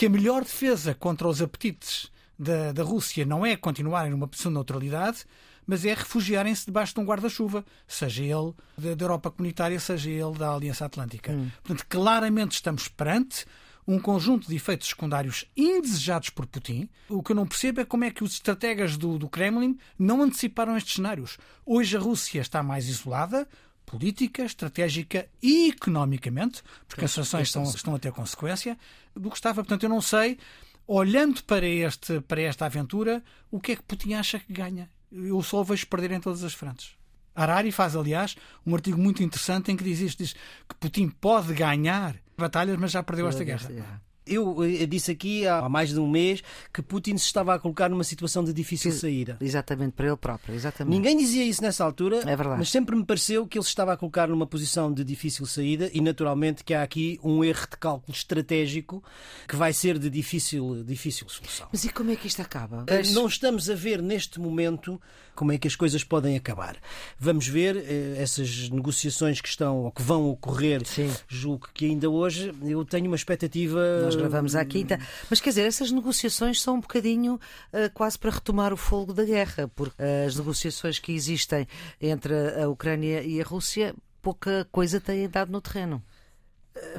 que 0.01 0.07
a 0.07 0.09
melhor 0.09 0.45
defesa 0.45 0.95
contra 0.95 1.29
os 1.29 1.43
apetites 1.43 2.11
da, 2.39 2.73
da 2.73 2.83
Rússia 2.83 3.27
não 3.27 3.45
é 3.45 3.55
continuarem 3.55 4.11
numa 4.11 4.27
posição 4.27 4.51
de 4.51 4.55
neutralidade, 4.55 5.27
mas 5.67 5.85
é 5.85 5.93
refugiarem-se 5.93 6.65
debaixo 6.65 6.95
de 6.95 7.01
um 7.01 7.05
guarda-chuva, 7.05 7.63
seja 7.87 8.23
ele 8.23 8.55
da, 8.79 9.05
Europa 9.05 9.31
Comunitária, 9.31 9.79
seja 9.79 10.09
ele 10.09 10.39
da 10.39 10.55
Aliança 10.55 10.87
Atlântica. 10.87 11.33
Hum. 11.33 11.51
Portanto, 11.63 11.87
claramente 11.87 12.53
estamos 12.53 12.89
perante 12.89 13.45
um 13.87 13.99
conjunto 13.99 14.49
de 14.49 14.57
efeitos 14.57 14.89
secundários 14.89 15.45
indesejados 15.55 16.31
por 16.31 16.47
Putin. 16.47 16.89
O 17.07 17.23
que 17.23 17.33
eu 17.33 17.37
não 17.37 17.47
percebo 17.47 17.83
é 17.83 17.85
como 17.85 18.05
é 18.05 18.11
que 18.11 18.25
os 18.25 18.33
estrategas 18.33 18.97
do, 18.97 19.19
do 19.19 19.29
Kremlin 19.29 19.77
não 19.99 20.23
anteciparam 20.23 20.79
estes 20.79 20.95
cenários. 20.95 21.37
Hoje 21.67 21.95
a 21.95 22.01
Rússia 22.01 22.41
está 22.41 22.63
mais 22.63 22.89
isolada, 22.89 23.47
política, 23.91 24.45
estratégica 24.45 25.29
e 25.43 25.69
economicamente, 25.69 26.63
porque 26.87 27.05
as 27.05 27.11
sanções 27.11 27.49
estão, 27.49 27.65
estão 27.65 27.95
a 27.95 27.99
ter 27.99 28.13
consequência, 28.13 28.79
do 29.15 29.29
que 29.29 29.37
estava. 29.37 29.65
Portanto, 29.65 29.83
eu 29.83 29.89
não 29.89 30.01
sei, 30.01 30.39
olhando 30.87 31.43
para, 31.43 31.67
este, 31.67 32.21
para 32.21 32.41
esta 32.41 32.67
aventura, 32.67 33.23
o 33.51 33.59
que 33.59 33.73
é 33.73 33.77
que 33.77 33.83
Putin 33.83 34.15
acha 34.15 34.39
que 34.39 34.53
ganha. 34.53 34.89
Eu 35.11 35.43
só 35.43 35.61
o 35.61 35.65
vejo 35.65 35.89
perder 35.89 36.13
em 36.13 36.21
todas 36.21 36.45
as 36.45 36.55
frentes. 36.55 36.93
Harari 37.35 37.73
faz, 37.73 37.97
aliás, 37.97 38.37
um 38.65 38.75
artigo 38.77 38.97
muito 38.97 39.25
interessante 39.25 39.73
em 39.73 39.77
que 39.77 39.83
diz 39.83 39.99
isto: 39.99 40.19
diz 40.19 40.35
que 40.69 40.75
Putin 40.79 41.09
pode 41.09 41.53
ganhar 41.53 42.15
batalhas, 42.39 42.77
mas 42.77 42.93
já 42.93 43.03
perdeu 43.03 43.27
esta 43.27 43.43
guerra. 43.43 44.01
Eu, 44.27 44.65
eu 44.65 44.87
disse 44.87 45.11
aqui 45.11 45.47
há 45.47 45.69
mais 45.69 45.91
de 45.91 45.99
um 45.99 46.09
mês 46.09 46.43
que 46.73 46.83
Putin 46.83 47.17
se 47.17 47.27
estava 47.27 47.55
a 47.55 47.59
colocar 47.59 47.89
numa 47.89 48.05
situação 48.05 48.45
de 48.45 48.53
difícil 48.53 48.93
saída. 48.93 49.37
Exatamente, 49.41 49.93
para 49.93 50.07
ele 50.07 50.17
próprio. 50.17 50.55
Exatamente. 50.55 50.95
Ninguém 50.95 51.17
dizia 51.17 51.45
isso 51.45 51.63
nessa 51.63 51.85
altura, 51.85 52.19
é 52.19 52.37
verdade. 52.37 52.59
mas 52.59 52.69
sempre 52.69 52.95
me 52.95 53.05
pareceu 53.05 53.47
que 53.47 53.59
ele 53.59 53.65
se 53.65 53.71
estava 53.71 53.93
a 53.93 53.97
colocar 53.97 54.29
numa 54.29 54.47
posição 54.47 54.93
de 54.93 55.03
difícil 55.03 55.47
saída 55.47 55.91
e, 55.93 56.01
naturalmente, 56.01 56.63
que 56.63 56.75
há 56.75 56.83
aqui 56.83 57.19
um 57.23 57.43
erro 57.43 57.67
de 57.71 57.77
cálculo 57.77 58.17
estratégico 58.17 59.03
que 59.49 59.57
vai 59.57 59.73
ser 59.73 59.99
de 59.99 60.11
difícil, 60.11 60.85
difícil 60.85 61.29
solução. 61.29 61.69
Mas 61.73 61.85
e 61.85 61.89
como 61.89 62.11
é 62.11 62.17
que 62.17 62.27
isto 62.27 62.41
acaba? 62.41 62.85
Não 63.13 63.27
estamos 63.27 63.69
a 63.69 63.75
ver 63.75 64.01
neste 64.03 64.39
momento 64.39 65.01
como 65.41 65.53
é 65.53 65.57
que 65.57 65.67
as 65.67 65.75
coisas 65.75 66.05
podem 66.05 66.37
acabar. 66.37 66.77
Vamos 67.19 67.49
ver 67.49 67.75
eh, 67.75 68.17
essas 68.19 68.69
negociações 68.69 69.41
que 69.41 69.49
estão 69.49 69.85
ou 69.85 69.91
que 69.91 70.03
vão 70.03 70.29
ocorrer. 70.29 70.87
Sim. 70.87 71.11
Julgo 71.27 71.67
que 71.73 71.87
ainda 71.87 72.11
hoje 72.11 72.55
eu 72.63 72.85
tenho 72.85 73.07
uma 73.07 73.17
expectativa. 73.17 74.03
Nós 74.03 74.15
gravamos 74.15 74.55
à 74.55 74.63
quinta. 74.67 75.01
Mas 75.31 75.41
quer 75.41 75.49
dizer, 75.49 75.65
essas 75.65 75.91
negociações 75.91 76.61
são 76.61 76.75
um 76.75 76.81
bocadinho 76.81 77.37
uh, 77.73 77.91
quase 77.95 78.19
para 78.19 78.31
retomar 78.33 78.71
o 78.71 78.77
fogo 78.77 79.15
da 79.15 79.25
guerra, 79.25 79.67
porque 79.75 80.03
uh, 80.03 80.27
as 80.27 80.37
negociações 80.37 80.99
que 80.99 81.11
existem 81.13 81.67
entre 81.99 82.35
a 82.63 82.69
Ucrânia 82.69 83.23
e 83.23 83.41
a 83.41 83.45
Rússia 83.45 83.95
pouca 84.21 84.69
coisa 84.71 85.01
têm 85.01 85.27
dado 85.27 85.51
no 85.51 85.63
terreno. 85.63 86.03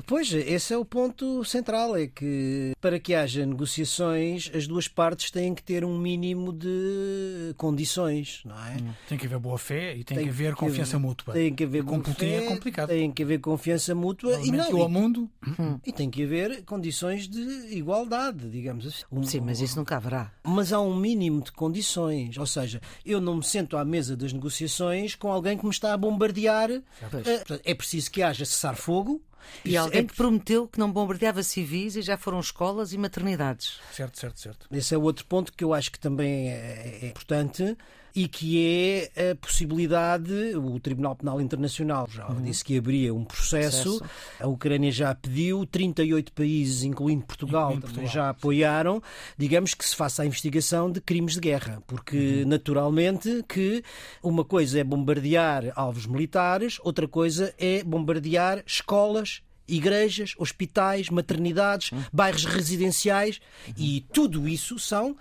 Pois, 0.06 0.32
esse 0.34 0.74
é 0.74 0.78
o 0.78 0.86
ponto 0.86 1.44
central, 1.44 1.96
é 1.96 2.08
que 2.08 2.74
para 2.80 3.00
que 3.00 3.14
haja 3.14 3.46
negociações, 3.46 4.52
as 4.54 4.68
duas 4.68 4.88
partes 4.88 5.32
têm 5.32 5.54
que 5.54 5.64
ter 5.64 5.86
um 5.86 5.98
mínimo 5.98 6.52
de 6.52 7.54
condições, 7.58 8.42
não 8.46 8.56
é? 8.56 8.78
Hum. 8.78 8.94
Tem 9.08 9.18
que 9.18 9.26
haver 9.26 9.40
boa 9.40 9.58
fé 9.58 9.96
e 9.96 10.04
tem, 10.04 10.18
tem 10.18 10.26
que 10.26 10.30
haver 10.30 10.56
confiança 10.56 11.00
mútua. 11.00 11.34
Tem 11.34 11.54
que 11.54 11.64
haver 11.64 11.84
Com 11.84 12.02
Putin 12.02 12.26
é 12.26 12.42
complicado. 12.42 12.90
Tem 12.90 13.12
que 13.12 13.24
haver 13.24 13.40
confiança 13.40 13.96
mútua 13.96 14.40
e 14.42 14.52
não 14.52 14.82
ao 14.82 14.90
mundo. 14.90 15.30
Hum. 15.60 15.80
E 15.86 15.92
tem 15.92 16.10
que 16.10 16.24
haver 16.24 16.64
condições 16.64 17.28
de 17.28 17.42
igualdade, 17.76 18.50
digamos 18.50 18.86
assim. 18.86 19.04
Um, 19.12 19.24
Sim, 19.24 19.42
mas 19.42 19.62
isso 19.62 19.78
nunca 19.78 19.98
haverá. 19.98 20.32
Mas 20.44 20.74
há 20.74 20.80
um 20.80 20.96
mínimo 20.96 21.42
de 21.42 21.52
condições, 21.52 22.38
ou 22.38 22.46
seja, 22.46 22.82
eu 23.06 23.22
não 23.22 23.38
me 23.38 23.44
sento 23.44 23.78
à 23.78 23.86
mesa 23.86 24.16
das 24.16 24.34
negociações 24.34 25.16
com 25.16 25.32
alguém 25.32 25.58
que 25.58 25.66
me 25.66 25.72
está 25.72 25.94
a 25.94 25.98
bombardear. 25.98 26.70
É, 26.72 27.72
é 27.72 27.74
preciso 27.74 28.12
que 28.12 28.22
haja 28.22 28.46
cessar-fogo 28.46 29.22
e 29.64 29.78
alguém 29.78 30.02
é... 30.02 30.04
que 30.04 30.16
prometeu 30.16 30.68
que 30.68 30.80
não 30.80 30.92
bombardeava 30.92 31.44
civis 31.44 31.96
e 31.96 32.02
já 32.02 32.18
foram 32.18 32.40
escolas 32.40 32.94
e 32.94 32.98
maternidades. 32.98 33.80
Certo, 33.92 34.20
certo, 34.20 34.40
certo. 34.40 34.68
Esse 34.72 34.94
é 34.94 34.98
outro 34.98 35.26
ponto 35.26 35.54
que 35.54 35.64
eu 35.64 35.74
acho 35.74 35.92
que 35.92 36.00
também 36.00 36.50
é, 36.50 37.00
é 37.02 37.08
importante 37.08 37.78
e 38.16 38.28
que 38.28 39.10
é 39.16 39.32
a 39.32 39.36
possibilidade, 39.36 40.32
o 40.56 40.80
Tribunal 40.80 41.16
Penal 41.16 41.40
Internacional 41.42 42.08
já 42.10 42.28
uhum. 42.28 42.42
disse 42.42 42.64
que 42.64 42.78
abria 42.78 43.14
um 43.14 43.24
processo, 43.24 44.00
processo, 44.00 44.04
a 44.40 44.48
Ucrânia 44.48 44.92
já 44.92 45.14
pediu, 45.16 45.66
38 45.66 46.32
países, 46.34 46.84
incluindo 46.84 47.26
Portugal, 47.26 47.72
incluindo 47.72 47.88
Portugal 47.88 48.12
já 48.12 48.30
apoiaram, 48.30 49.02
digamos 49.38 49.74
que 49.74 49.86
se 49.86 49.96
faça 49.96 50.24
a 50.24 50.26
investigação 50.26 50.92
de 50.92 51.00
crimes 51.00 51.34
de 51.34 51.40
guerra, 51.40 51.82
porque 51.88 52.42
uhum. 52.42 52.50
naturalmente 52.50 53.44
que 53.48 53.84
uma 54.22 54.44
coisa 54.44 54.80
é 54.80 54.84
bombardear 54.84 55.72
alvos 55.76 56.06
militares, 56.06 56.78
outra 56.84 57.08
coisa 57.08 57.54
é 57.58 57.84
bombardear 57.84 58.64
escolas 58.66 59.42
igrejas, 59.68 60.34
hospitais, 60.38 61.10
maternidades, 61.10 61.92
uhum. 61.92 62.04
bairros 62.12 62.46
residenciais 62.46 63.40
e 63.78 64.06
tudo 64.12 64.48
isso 64.48 64.78
são 64.78 65.16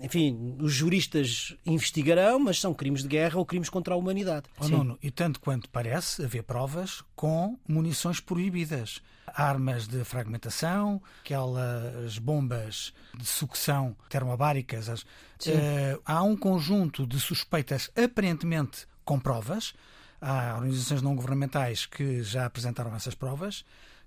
enfim, 0.00 0.56
os 0.58 0.72
juristas 0.72 1.54
investigarão, 1.64 2.38
mas 2.38 2.58
são 2.58 2.72
crimes 2.72 3.02
de 3.02 3.08
guerra 3.08 3.38
ou 3.38 3.44
crimes 3.44 3.68
contra 3.68 3.94
a 3.94 3.96
humanidade. 3.96 4.46
Oh, 4.58 4.68
Nuno, 4.68 4.98
e 5.02 5.10
tanto 5.10 5.40
quanto 5.40 5.68
parece 5.68 6.24
haver 6.24 6.42
provas 6.42 7.02
com 7.14 7.58
munições 7.68 8.18
proibidas. 8.18 9.02
Armas 9.26 9.86
de 9.86 10.02
fragmentação, 10.02 11.00
aquelas 11.20 12.18
bombas 12.18 12.92
de 13.16 13.24
sucção 13.24 13.94
termobáricas. 14.08 14.88
Uh, 14.88 16.00
há 16.04 16.22
um 16.22 16.36
conjunto 16.36 17.06
de 17.06 17.20
suspeitas 17.20 17.90
aparentemente 17.94 18.86
com 19.04 19.20
provas. 19.20 19.72
Há 20.20 20.54
organizações 20.56 21.00
não 21.00 21.14
governamentais 21.14 21.86
que 21.86 22.22
já 22.22 22.46
apresentaram 22.46 22.94
essas 22.94 23.14
provas 23.14 23.64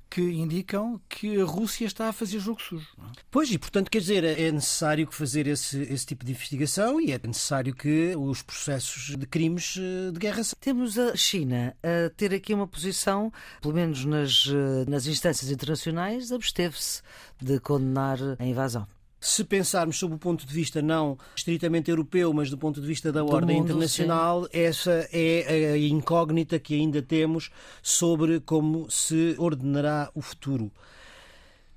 que 0.09 0.21
indicam 0.21 1.01
que 1.09 1.39
a 1.41 1.45
Rússia 1.45 1.85
está 1.85 2.09
a 2.09 2.13
fazer 2.13 2.39
jogo 2.39 2.61
sujo. 2.61 2.87
É? 2.99 3.21
Pois, 3.31 3.51
e 3.51 3.57
portanto, 3.57 3.89
quer 3.89 3.99
dizer, 3.99 4.23
é 4.23 4.51
necessário 4.51 5.07
fazer 5.11 5.47
esse, 5.47 5.81
esse 5.81 6.05
tipo 6.05 6.23
de 6.23 6.31
investigação 6.31 7.01
e 7.01 7.11
é 7.11 7.19
necessário 7.23 7.73
que 7.73 8.15
os 8.15 8.41
processos 8.41 9.15
de 9.17 9.25
crimes 9.25 9.75
eh, 9.77 10.11
de 10.11 10.19
guerra. 10.19 10.41
Temos 10.59 10.97
a 10.97 11.15
China 11.15 11.75
a 11.81 12.09
ter 12.11 12.33
aqui 12.33 12.53
uma 12.53 12.67
posição, 12.67 13.31
pelo 13.61 13.73
menos 13.73 14.05
nas, 14.05 14.45
eh, 14.47 14.89
nas 14.89 15.07
instâncias 15.07 15.49
internacionais, 15.49 16.31
absteve-se 16.31 17.01
de 17.41 17.59
condenar 17.59 18.19
a 18.39 18.45
invasão. 18.45 18.87
Se 19.25 19.41
pensarmos 19.45 19.97
sob 19.97 20.15
o 20.15 20.17
ponto 20.17 20.45
de 20.45 20.53
vista 20.53 20.81
não 20.81 21.17
estritamente 21.33 21.89
europeu, 21.89 22.33
mas 22.33 22.49
do 22.49 22.57
ponto 22.57 22.81
de 22.81 22.85
vista 22.85 23.09
da 23.09 23.21
do 23.21 23.31
ordem 23.31 23.55
mundo, 23.55 23.67
internacional, 23.67 24.43
sim. 24.43 24.49
essa 24.51 25.07
é 25.13 25.71
a 25.71 25.77
incógnita 25.77 26.59
que 26.59 26.75
ainda 26.75 27.01
temos 27.01 27.49
sobre 27.81 28.41
como 28.41 28.91
se 28.91 29.33
ordenará 29.37 30.11
o 30.13 30.21
futuro. 30.21 30.69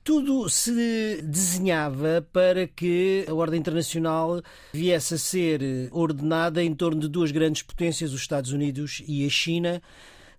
Tudo 0.03 0.49
se 0.49 1.23
desenhava 1.23 2.27
para 2.33 2.67
que 2.67 3.25
a 3.29 3.35
ordem 3.35 3.61
internacional 3.61 4.43
viesse 4.73 5.15
a 5.15 5.19
ser 5.19 5.89
ordenada 5.93 6.61
em 6.61 6.75
torno 6.75 7.01
de 7.01 7.09
duas 7.09 7.31
grandes 7.31 7.63
potências, 7.63 8.13
os 8.13 8.23
Estados 8.23 8.51
Unidos 8.51 9.05
e 9.07 9.25
a 9.25 9.29
China, 9.29 9.81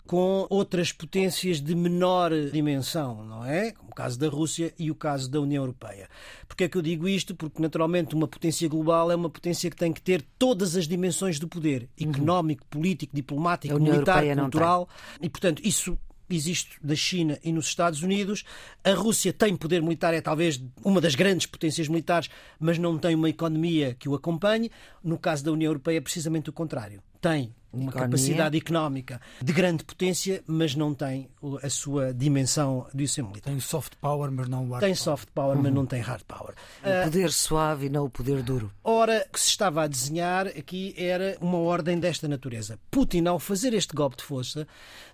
com 0.07 0.47
outras 0.49 0.91
potências 0.91 1.61
de 1.61 1.75
menor 1.75 2.31
dimensão, 2.51 3.25
não 3.25 3.45
é? 3.45 3.71
Como 3.71 3.91
o 3.91 3.93
caso 3.93 4.17
da 4.17 4.29
Rússia 4.29 4.73
e 4.79 4.89
o 4.89 4.95
caso 4.95 5.29
da 5.29 5.39
União 5.39 5.61
Europeia. 5.61 6.09
Porquê 6.47 6.63
é 6.63 6.69
que 6.69 6.77
eu 6.77 6.81
digo 6.81 7.07
isto? 7.07 7.35
Porque, 7.35 7.61
naturalmente, 7.61 8.15
uma 8.15 8.27
potência 8.27 8.67
global 8.69 9.11
é 9.11 9.15
uma 9.15 9.29
potência 9.29 9.69
que 9.69 9.75
tem 9.75 9.91
que 9.91 10.01
ter 10.01 10.25
todas 10.39 10.77
as 10.77 10.87
dimensões 10.87 11.37
do 11.37 11.47
poder 11.47 11.89
uhum. 11.99 12.09
económico, 12.09 12.65
político, 12.67 13.13
diplomático, 13.13 13.77
militar, 13.79 14.23
cultural. 14.37 14.89
E, 15.21 15.29
portanto, 15.29 15.61
isso 15.63 15.97
existe 16.29 16.77
da 16.81 16.95
China 16.95 17.37
e 17.43 17.51
nos 17.51 17.67
Estados 17.67 18.01
Unidos. 18.01 18.43
A 18.83 18.93
Rússia 18.93 19.33
tem 19.33 19.55
poder 19.55 19.81
militar, 19.81 20.13
é 20.13 20.21
talvez 20.21 20.61
uma 20.83 21.01
das 21.01 21.15
grandes 21.15 21.45
potências 21.45 21.87
militares, 21.87 22.29
mas 22.59 22.77
não 22.77 22.97
tem 22.97 23.13
uma 23.13 23.29
economia 23.29 23.93
que 23.93 24.07
o 24.07 24.15
acompanhe. 24.15 24.71
No 25.03 25.17
caso 25.17 25.43
da 25.43 25.51
União 25.51 25.69
Europeia, 25.69 25.97
é 25.97 26.01
precisamente 26.01 26.49
o 26.49 26.53
contrário. 26.53 27.01
Tem 27.21 27.53
uma 27.71 27.89
Economia. 27.89 28.09
capacidade 28.09 28.57
económica 28.57 29.21
de 29.41 29.53
grande 29.53 29.83
potência, 29.83 30.43
mas 30.47 30.75
não 30.75 30.93
tem 30.93 31.29
a 31.61 31.69
sua 31.69 32.13
dimensão 32.13 32.87
de 32.93 33.07
ser 33.07 33.23
militar. 33.23 33.51
Tem 33.51 33.59
soft 33.59 33.93
power, 34.01 34.31
mas 34.31 34.47
não 34.47 34.69
hard 34.69 34.79
Tem 34.79 34.93
power. 34.93 34.97
soft 34.97 35.29
power, 35.33 35.55
uhum. 35.55 35.63
mas 35.63 35.73
não 35.73 35.85
tem 35.85 36.01
hard 36.01 36.23
power. 36.23 36.53
O 36.81 37.03
poder 37.05 37.31
suave 37.31 37.87
e 37.87 37.89
não 37.89 38.05
o 38.05 38.09
poder 38.09 38.41
duro. 38.41 38.71
Ora, 38.83 39.25
o 39.27 39.31
que 39.31 39.39
se 39.39 39.49
estava 39.49 39.83
a 39.83 39.87
desenhar 39.87 40.47
aqui 40.47 40.93
era 40.97 41.37
uma 41.41 41.57
ordem 41.57 41.99
desta 41.99 42.27
natureza. 42.27 42.79
Putin, 42.89 43.25
ao 43.25 43.39
fazer 43.39 43.73
este 43.73 43.93
golpe 43.93 44.17
de 44.17 44.23
força, 44.23 44.67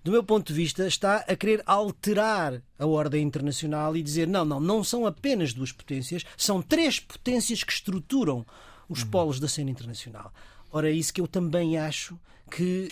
do 0.04 0.12
meu 0.12 0.24
ponto 0.24 0.48
de 0.48 0.54
vista, 0.54 0.88
está 0.88 1.18
a 1.18 1.36
querer 1.36 1.64
alterar 1.66 2.62
a 2.78 2.86
ordem 2.86 3.24
internacional 3.24 3.96
e 3.96 4.04
dizer: 4.04 4.28
não, 4.28 4.46
não, 4.46 4.60
não 4.60 4.84
são 4.84 5.06
apenas 5.06 5.54
duas 5.54 5.72
potências, 5.72 6.24
são 6.38 6.62
três 6.62 7.00
potências 7.00 7.64
que 7.64 7.74
estruturam 7.74 8.46
os 8.88 9.04
uhum. 9.04 9.10
polos 9.10 9.40
da 9.40 9.48
cena 9.48 9.72
internacional. 9.72 10.32
Ora, 10.72 10.90
é 10.90 10.94
isso 10.94 11.14
que 11.14 11.22
eu 11.22 11.28
também 11.28 11.78
acho 11.78 12.20
que, 12.56 12.88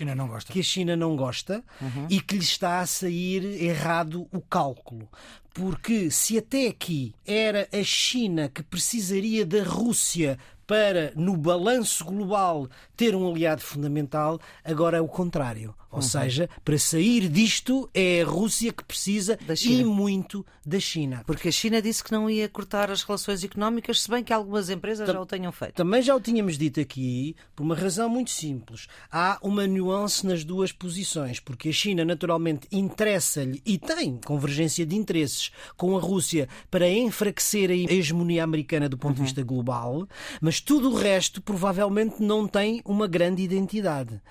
que 0.51 0.59
a 0.59 0.63
China 0.63 0.95
não 0.95 1.15
gosta 1.15 1.63
uhum. 1.79 2.07
e 2.09 2.19
que 2.19 2.35
lhe 2.35 2.43
está 2.43 2.79
a 2.79 2.85
sair 2.87 3.43
errado 3.63 4.27
o 4.31 4.41
cálculo. 4.41 5.07
Porque 5.53 6.09
se 6.09 6.37
até 6.37 6.67
aqui 6.67 7.13
era 7.25 7.67
a 7.71 7.83
China 7.83 8.49
que 8.49 8.63
precisaria 8.63 9.45
da 9.45 9.63
Rússia 9.63 10.39
para, 10.65 11.11
no 11.15 11.37
balanço 11.37 12.03
global, 12.05 12.67
ter 12.95 13.15
um 13.15 13.29
aliado 13.29 13.61
fundamental, 13.61 14.39
agora 14.63 14.97
é 14.97 15.01
o 15.01 15.07
contrário. 15.07 15.75
Ou 15.91 15.97
uhum. 15.97 16.01
seja, 16.01 16.49
para 16.63 16.77
sair 16.77 17.27
disto 17.27 17.89
é 17.93 18.21
a 18.21 18.25
Rússia 18.25 18.71
que 18.71 18.83
precisa 18.83 19.37
e 19.65 19.83
muito 19.83 20.45
da 20.65 20.79
China. 20.79 21.23
Porque 21.25 21.49
a 21.49 21.51
China 21.51 21.81
disse 21.81 22.03
que 22.03 22.11
não 22.11 22.29
ia 22.29 22.47
cortar 22.47 22.89
as 22.89 23.03
relações 23.03 23.43
económicas, 23.43 24.01
se 24.01 24.09
bem 24.09 24.23
que 24.23 24.31
algumas 24.31 24.69
empresas 24.69 25.05
Tam 25.05 25.13
já 25.13 25.21
o 25.21 25.25
tenham 25.25 25.51
feito. 25.51 25.73
Também 25.73 26.01
já 26.01 26.15
o 26.15 26.21
tínhamos 26.21 26.57
dito 26.57 26.79
aqui, 26.79 27.35
por 27.55 27.63
uma 27.63 27.75
razão 27.75 28.07
muito 28.07 28.31
simples. 28.31 28.87
Há 29.11 29.37
uma 29.41 29.67
nuance 29.67 30.25
nas 30.25 30.43
duas 30.43 30.71
posições, 30.71 31.39
porque 31.39 31.69
a 31.69 31.73
China 31.73 32.05
naturalmente 32.05 32.67
interessa-lhe 32.71 33.61
e 33.65 33.77
tem 33.77 34.19
convergência 34.23 34.85
de 34.85 34.95
interesses 34.95 35.51
com 35.75 35.97
a 35.97 35.99
Rússia 35.99 36.47
para 36.69 36.89
enfraquecer 36.89 37.69
a 37.69 37.73
hegemonia 37.73 38.43
americana 38.43 38.87
do 38.87 38.97
ponto 38.97 39.09
uhum. 39.09 39.15
de 39.15 39.21
vista 39.23 39.43
global, 39.43 40.07
mas 40.39 40.61
tudo 40.61 40.91
o 40.91 40.95
resto 40.95 41.41
provavelmente 41.41 42.21
não 42.21 42.47
tem 42.47 42.81
uma 42.85 43.07
grande 43.07 43.41
identidade. 43.41 44.21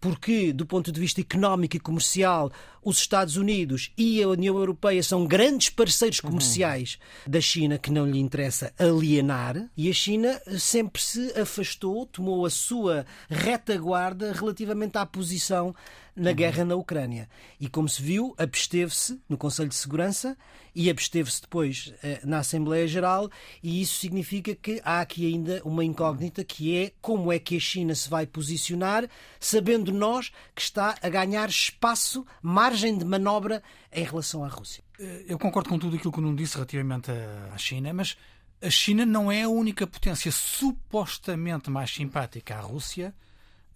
Porque, 0.00 0.52
do 0.52 0.66
ponto 0.66 0.92
de 0.92 1.00
vista 1.00 1.05
vista 1.06 1.20
económico 1.20 1.76
e 1.76 1.80
comercial, 1.80 2.50
os 2.82 2.98
Estados 2.98 3.36
Unidos 3.36 3.92
e 3.96 4.22
a 4.22 4.28
União 4.28 4.56
Europeia 4.56 5.02
são 5.02 5.26
grandes 5.26 5.70
parceiros 5.70 6.20
comerciais 6.20 6.98
uhum. 7.24 7.32
da 7.32 7.40
China 7.40 7.78
que 7.78 7.90
não 7.90 8.06
lhe 8.06 8.18
interessa 8.18 8.72
alienar, 8.78 9.68
e 9.76 9.88
a 9.88 9.92
China 9.92 10.40
sempre 10.58 11.00
se 11.02 11.32
afastou, 11.38 12.06
tomou 12.06 12.44
a 12.44 12.50
sua 12.50 13.06
retaguarda 13.28 14.32
relativamente 14.32 14.98
à 14.98 15.06
posição 15.06 15.74
na 16.14 16.30
uhum. 16.30 16.36
guerra 16.36 16.64
na 16.64 16.74
Ucrânia. 16.74 17.28
E 17.60 17.68
como 17.68 17.88
se 17.88 18.00
viu, 18.02 18.34
absteve-se 18.38 19.20
no 19.28 19.36
Conselho 19.36 19.68
de 19.68 19.74
Segurança 19.74 20.36
e 20.74 20.88
absteve-se 20.88 21.42
depois 21.42 21.92
eh, 22.02 22.20
na 22.24 22.38
Assembleia 22.38 22.86
Geral, 22.86 23.30
e 23.62 23.80
isso 23.82 23.98
significa 23.98 24.54
que 24.54 24.80
há 24.84 25.00
aqui 25.00 25.26
ainda 25.26 25.60
uma 25.64 25.84
incógnita 25.84 26.44
que 26.44 26.76
é 26.76 26.92
como 27.00 27.32
é 27.32 27.38
que 27.38 27.56
a 27.56 27.60
China 27.60 27.94
se 27.94 28.08
vai 28.08 28.26
posicionar, 28.26 29.08
sabendo 29.40 29.92
nós 29.92 30.30
que 30.54 30.62
está 30.62 30.95
a 31.02 31.08
ganhar 31.08 31.48
espaço, 31.48 32.26
margem 32.42 32.96
de 32.96 33.04
manobra 33.04 33.62
em 33.92 34.04
relação 34.04 34.44
à 34.44 34.48
Rússia. 34.48 34.82
Eh, 34.98 35.24
eu 35.28 35.38
concordo 35.38 35.68
com 35.68 35.78
tudo 35.78 35.96
aquilo 35.96 36.12
que 36.12 36.18
o 36.18 36.22
Nuno 36.22 36.36
disse 36.36 36.54
relativamente 36.54 37.10
à 37.52 37.58
China, 37.58 37.92
mas 37.92 38.16
a 38.62 38.70
China 38.70 39.04
não 39.04 39.30
é 39.30 39.42
a 39.42 39.48
única 39.48 39.86
potência 39.86 40.32
supostamente 40.32 41.70
mais 41.70 41.92
simpática 41.92 42.56
à 42.56 42.60
Rússia 42.60 43.14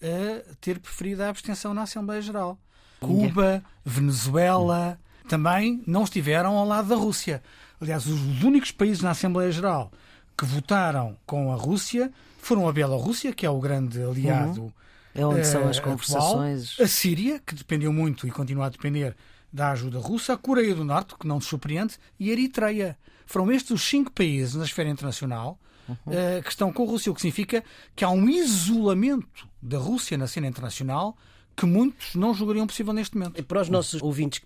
a 0.03 0.55
ter 0.61 0.79
preferido 0.79 1.23
a 1.23 1.29
abstenção 1.29 1.75
na 1.75 1.83
Assembleia 1.83 2.23
Geral. 2.23 2.59
Cuba, 3.01 3.63
Venezuela 3.85 4.99
também 5.29 5.83
não 5.87 6.05
estiveram 6.05 6.57
ao 6.57 6.67
lado 6.67 6.89
da 6.89 6.97
Rússia. 6.97 7.43
Aliás, 7.81 8.07
os 8.07 8.43
únicos 8.43 8.71
países 8.71 9.03
na 9.03 9.11
Assembleia 9.11 9.53
Geral 9.53 9.93
que 10.37 10.45
votaram 10.45 11.17
com 11.27 11.53
a 11.53 11.57
Rússia 11.57 12.11
foram 12.39 12.67
a 12.67 12.73
Bielorrússia, 12.73 13.33
que 13.33 13.45
é 13.45 13.51
o 13.51 13.61
grande 13.61 14.03
aliado. 14.03 14.63
Uhum. 14.63 14.73
É 15.15 15.27
onde 15.27 15.45
são 15.47 15.69
as 15.69 15.79
eh, 15.79 15.81
conversações. 15.81 16.73
Atual, 16.73 16.85
a 16.85 16.89
Síria, 16.89 17.43
que 17.45 17.55
dependeu 17.55 17.93
muito 17.93 18.27
e 18.27 18.31
continua 18.31 18.67
a 18.67 18.69
depender 18.69 19.17
da 19.53 19.73
ajuda 19.73 19.99
russa, 19.99 20.35
a 20.35 20.37
Coreia 20.37 20.75
do 20.75 20.85
Norte, 20.85 21.15
que 21.19 21.27
não 21.27 21.37
nos 21.37 21.47
surpreende, 21.47 21.97
e 22.19 22.31
a 22.31 22.33
Eritreia. 22.33 22.97
Foram 23.27 23.51
estes 23.51 23.71
os 23.71 23.83
cinco 23.83 24.13
países 24.13 24.55
na 24.55 24.65
esfera 24.65 24.89
internacional 24.89 25.59
uhum. 25.89 25.95
uh, 25.95 26.43
que 26.43 26.51
estão 26.51 26.73
com 26.73 26.85
a 26.85 26.87
Rússia, 26.87 27.11
o 27.11 27.15
que 27.15 27.21
significa 27.21 27.65
que 27.95 28.05
há 28.05 28.11
um 28.11 28.29
isolamento 28.29 29.49
da 29.61 29.79
Rússia 29.79 30.17
na 30.17 30.27
cena 30.27 30.47
internacional 30.47 31.17
que 31.57 31.67
muitos 31.67 32.15
não 32.15 32.33
julgariam 32.33 32.67
possível 32.67 32.93
neste 32.93 33.17
momento. 33.17 33.39
E 33.39 33.43
para 33.43 33.61
os 33.61 33.69
nossos 33.69 34.01
ouvintes 34.01 34.41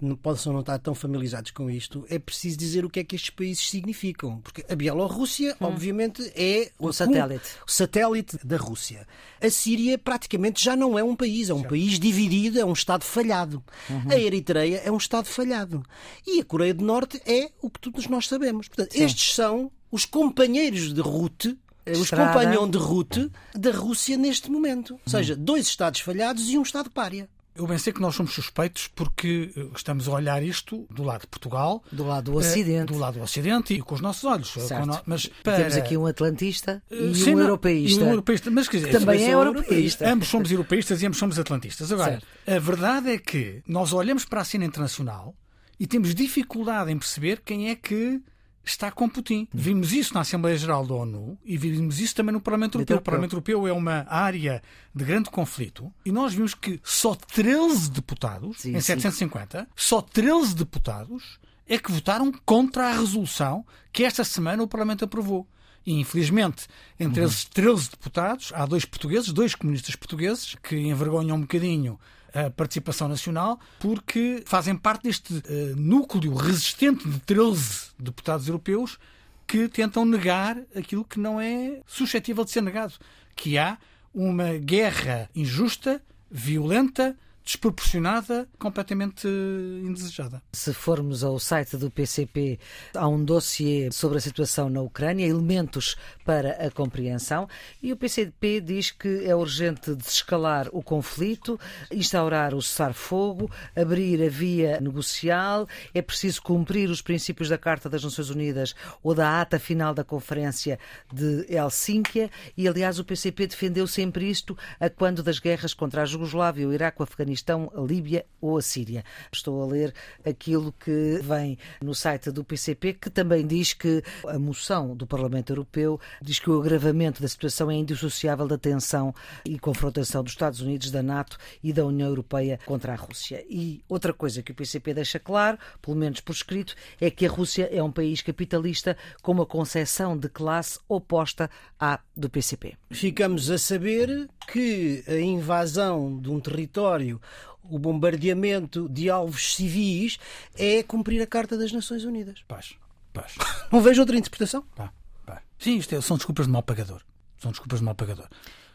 não 0.00 0.16
possam 0.16 0.52
não 0.52 0.60
estar 0.60 0.78
tão 0.78 0.94
familiarizados 0.94 1.50
com 1.50 1.70
isto, 1.70 2.04
é 2.08 2.18
preciso 2.18 2.58
dizer 2.58 2.84
o 2.84 2.90
que 2.90 3.00
é 3.00 3.04
que 3.04 3.14
estes 3.14 3.30
países 3.30 3.68
significam. 3.68 4.40
Porque 4.40 4.64
a 4.68 4.74
Bielorrússia, 4.74 5.56
hum. 5.60 5.66
obviamente, 5.66 6.22
é 6.34 6.70
o, 6.78 6.92
satélite. 6.92 7.48
o 7.66 7.70
satélite 7.70 8.38
da 8.44 8.56
Rússia. 8.56 9.06
A 9.40 9.50
Síria 9.50 9.96
praticamente 9.96 10.62
já 10.62 10.74
não 10.76 10.98
é 10.98 11.04
um 11.04 11.14
país, 11.14 11.50
é 11.50 11.54
um 11.54 11.62
país 11.62 11.98
dividido, 11.98 12.58
é 12.58 12.64
um 12.64 12.72
Estado 12.72 13.04
falhado. 13.04 13.62
Uhum. 13.88 14.10
A 14.10 14.18
Eritreia 14.18 14.82
é 14.84 14.90
um 14.90 14.96
Estado 14.96 15.26
falhado. 15.26 15.82
E 16.26 16.40
a 16.40 16.44
Coreia 16.44 16.74
do 16.74 16.84
Norte 16.84 17.20
é 17.24 17.50
o 17.62 17.70
que 17.70 17.80
todos 17.80 18.08
nós 18.08 18.26
sabemos. 18.26 18.68
Portanto, 18.68 18.92
Sim. 18.92 19.04
estes 19.04 19.34
são 19.34 19.70
os 19.90 20.04
companheiros 20.04 20.92
de 20.92 21.00
route 21.00 21.56
os 21.86 22.10
companhões 22.10 22.70
de 22.70 22.78
route 22.78 23.30
da 23.54 23.70
Rússia 23.70 24.16
neste 24.16 24.50
momento. 24.50 24.94
Ou 24.94 25.10
seja, 25.10 25.36
dois 25.36 25.66
Estados 25.66 26.00
falhados 26.00 26.48
e 26.48 26.56
um 26.56 26.62
Estado 26.62 26.90
pária. 26.90 27.28
Eu 27.56 27.68
bem 27.68 27.78
sei 27.78 27.92
que 27.92 28.00
nós 28.00 28.16
somos 28.16 28.32
suspeitos 28.32 28.88
porque 28.88 29.52
eh, 29.56 29.66
estamos 29.76 30.08
a 30.08 30.12
olhar 30.12 30.42
isto 30.42 30.86
do 30.90 31.04
lado 31.04 31.20
de 31.20 31.26
Portugal, 31.28 31.82
do 31.90 32.04
lado 32.04 32.32
do 32.32 32.36
Ocidente, 32.36 32.92
do 32.92 32.98
lado 32.98 33.18
do 33.18 33.22
Ocidente 33.22 33.74
e 33.74 33.80
com 33.80 33.94
os 33.94 34.00
nossos 34.00 34.24
olhos. 34.24 34.50
Certo. 34.50 35.02
Mas 35.06 35.26
para... 35.42 35.58
temos 35.58 35.76
aqui 35.76 35.96
um 35.96 36.06
atlantista 36.06 36.82
eh, 36.90 36.96
e 36.96 37.14
Sim, 37.14 37.36
um 37.36 37.40
europeísta, 37.40 38.00
e 38.00 38.04
um 38.04 38.10
europeísta 38.10 38.50
mas 38.50 38.68
quer 38.68 38.78
dizer, 38.78 38.90
também 38.90 39.24
é 39.24 39.34
europeísta. 39.34 40.08
Ambos 40.08 40.28
somos 40.28 40.50
europeístas 40.50 41.00
e 41.00 41.06
ambos 41.06 41.18
somos 41.18 41.38
atlantistas. 41.38 41.92
Agora, 41.92 42.20
certo. 42.20 42.26
a 42.46 42.58
verdade 42.58 43.10
é 43.10 43.18
que 43.18 43.62
nós 43.68 43.92
olhamos 43.92 44.24
para 44.24 44.40
a 44.40 44.44
cena 44.44 44.64
internacional 44.64 45.34
e 45.78 45.86
temos 45.86 46.12
dificuldade 46.12 46.90
em 46.90 46.98
perceber 46.98 47.40
quem 47.44 47.70
é 47.70 47.76
que 47.76 48.20
está 48.64 48.90
com 48.90 49.08
Putin. 49.08 49.48
Vimos 49.52 49.92
isso 49.92 50.14
na 50.14 50.20
Assembleia 50.20 50.56
Geral 50.56 50.86
da 50.86 50.94
ONU 50.94 51.38
e 51.44 51.56
vimos 51.56 52.00
isso 52.00 52.14
também 52.14 52.32
no 52.32 52.40
Parlamento 52.40 52.76
Europeu. 52.76 52.96
O 52.96 53.00
Parlamento 53.00 53.32
Europeu 53.32 53.66
é 53.66 53.72
uma 53.72 54.06
área 54.08 54.62
de 54.94 55.04
grande 55.04 55.30
conflito 55.30 55.92
e 56.04 56.10
nós 56.10 56.34
vimos 56.34 56.54
que 56.54 56.80
só 56.82 57.14
13 57.14 57.90
deputados, 57.90 58.60
sim, 58.60 58.76
em 58.76 58.80
750, 58.80 59.60
sim. 59.60 59.66
só 59.76 60.00
13 60.00 60.54
deputados 60.54 61.38
é 61.66 61.78
que 61.78 61.90
votaram 61.90 62.32
contra 62.44 62.88
a 62.88 62.92
resolução 62.92 63.64
que 63.92 64.04
esta 64.04 64.24
semana 64.24 64.62
o 64.62 64.68
Parlamento 64.68 65.04
aprovou. 65.04 65.46
E, 65.86 66.00
infelizmente, 66.00 66.66
entre 66.98 67.20
uhum. 67.20 67.26
esses 67.26 67.44
13 67.44 67.90
deputados, 67.90 68.52
há 68.54 68.64
dois 68.64 68.84
portugueses, 68.86 69.32
dois 69.32 69.54
comunistas 69.54 69.94
portugueses, 69.94 70.56
que 70.62 70.76
envergonham 70.76 71.36
um 71.36 71.40
bocadinho 71.42 71.98
a 72.34 72.50
participação 72.50 73.06
nacional, 73.06 73.60
porque 73.78 74.42
fazem 74.44 74.76
parte 74.76 75.04
deste 75.04 75.32
uh, 75.32 75.42
núcleo 75.76 76.34
resistente 76.34 77.08
de 77.08 77.20
13 77.20 77.93
deputados 77.98 78.48
europeus 78.48 78.98
que 79.46 79.68
tentam 79.68 80.04
negar 80.04 80.58
aquilo 80.74 81.04
que 81.04 81.20
não 81.20 81.40
é 81.40 81.80
suscetível 81.86 82.44
de 82.44 82.50
ser 82.50 82.62
negado, 82.62 82.94
que 83.36 83.58
há 83.58 83.78
uma 84.12 84.54
guerra 84.54 85.28
injusta, 85.34 86.02
violenta, 86.30 87.16
desproporcionada, 87.44 88.48
completamente 88.58 89.28
indesejada. 89.28 90.42
Se 90.52 90.72
formos 90.72 91.22
ao 91.22 91.38
site 91.38 91.76
do 91.76 91.90
PCP, 91.90 92.58
há 92.94 93.06
um 93.06 93.22
dossiê 93.22 93.90
sobre 93.92 94.16
a 94.16 94.20
situação 94.20 94.70
na 94.70 94.80
Ucrânia, 94.80 95.26
elementos 95.26 95.94
para 96.24 96.52
a 96.52 96.70
compreensão, 96.70 97.46
e 97.82 97.92
o 97.92 97.96
PCP 97.96 98.62
diz 98.62 98.90
que 98.90 99.26
é 99.26 99.36
urgente 99.36 99.94
desescalar 99.94 100.68
o 100.72 100.82
conflito, 100.82 101.60
instaurar 101.92 102.54
o 102.54 102.62
cessar-fogo, 102.62 103.50
abrir 103.76 104.22
a 104.22 104.28
via 104.30 104.80
negocial, 104.80 105.68
é 105.92 106.00
preciso 106.00 106.40
cumprir 106.40 106.88
os 106.88 107.02
princípios 107.02 107.50
da 107.50 107.58
Carta 107.58 107.90
das 107.90 108.02
Nações 108.02 108.30
Unidas 108.30 108.74
ou 109.02 109.14
da 109.14 109.42
ata 109.42 109.58
final 109.58 109.92
da 109.92 110.02
Conferência 110.02 110.78
de 111.12 111.44
Helsínquia, 111.48 112.30
e 112.56 112.66
aliás 112.66 112.98
o 112.98 113.04
PCP 113.04 113.48
defendeu 113.48 113.86
sempre 113.86 114.30
isto 114.30 114.56
a 114.80 114.88
quando 114.88 115.22
das 115.22 115.38
guerras 115.38 115.74
contra 115.74 116.02
a 116.02 116.06
Jugoslávia, 116.06 116.66
o 116.66 116.72
Iraque, 116.72 117.00
o 117.00 117.04
Afeganistão 117.04 117.33
Afeganistão, 117.34 117.70
a 117.74 117.80
Líbia 117.80 118.24
ou 118.40 118.56
a 118.56 118.62
Síria. 118.62 119.04
Estou 119.32 119.62
a 119.62 119.66
ler 119.66 119.92
aquilo 120.24 120.72
que 120.72 121.18
vem 121.22 121.58
no 121.82 121.94
site 121.94 122.30
do 122.30 122.44
PCP, 122.44 122.94
que 122.94 123.10
também 123.10 123.46
diz 123.46 123.72
que 123.72 124.02
a 124.28 124.38
moção 124.38 124.94
do 124.94 125.06
Parlamento 125.06 125.50
Europeu 125.50 126.00
diz 126.22 126.38
que 126.38 126.48
o 126.48 126.60
agravamento 126.60 127.20
da 127.20 127.28
situação 127.28 127.70
é 127.70 127.74
indissociável 127.74 128.46
da 128.46 128.56
tensão 128.56 129.14
e 129.44 129.58
confrontação 129.58 130.22
dos 130.22 130.32
Estados 130.32 130.60
Unidos, 130.60 130.90
da 130.90 131.02
NATO 131.02 131.36
e 131.62 131.72
da 131.72 131.84
União 131.84 132.08
Europeia 132.08 132.58
contra 132.64 132.92
a 132.92 132.96
Rússia. 132.96 133.44
E 133.48 133.82
outra 133.88 134.12
coisa 134.12 134.42
que 134.42 134.52
o 134.52 134.54
PCP 134.54 134.94
deixa 134.94 135.18
claro, 135.18 135.58
pelo 135.82 135.96
menos 135.96 136.20
por 136.20 136.32
escrito, 136.32 136.74
é 137.00 137.10
que 137.10 137.26
a 137.26 137.30
Rússia 137.30 137.68
é 137.72 137.82
um 137.82 137.90
país 137.90 138.22
capitalista 138.22 138.96
com 139.22 139.32
uma 139.32 139.46
concepção 139.46 140.16
de 140.16 140.28
classe 140.28 140.78
oposta 140.88 141.50
à 141.80 141.98
do 142.16 142.30
PCP. 142.30 142.76
Ficamos 142.90 143.50
a 143.50 143.58
saber 143.58 144.28
que 144.46 145.02
a 145.08 145.18
invasão 145.18 146.18
de 146.20 146.30
um 146.30 146.38
território 146.38 147.20
o 147.62 147.78
bombardeamento 147.78 148.88
de 148.88 149.08
alvos 149.08 149.54
civis 149.54 150.18
é 150.54 150.82
cumprir 150.82 151.22
a 151.22 151.26
Carta 151.26 151.56
das 151.56 151.72
Nações 151.72 152.04
Unidas. 152.04 152.42
Paz, 152.46 152.74
paz. 153.12 153.34
Não 153.72 153.80
vejo 153.80 154.00
outra 154.00 154.16
interpretação? 154.16 154.62
Pá, 154.76 154.92
pá. 155.24 155.42
Sim, 155.58 155.76
isto 155.76 155.94
é, 155.94 156.00
são 156.00 156.16
desculpas 156.16 156.46
de 156.46 156.52
mal 156.52 156.62
pagador. 156.62 157.02
São 157.38 157.50
desculpas 157.50 157.80
de 157.80 157.84
mal 157.84 157.94
pagador. 157.94 158.28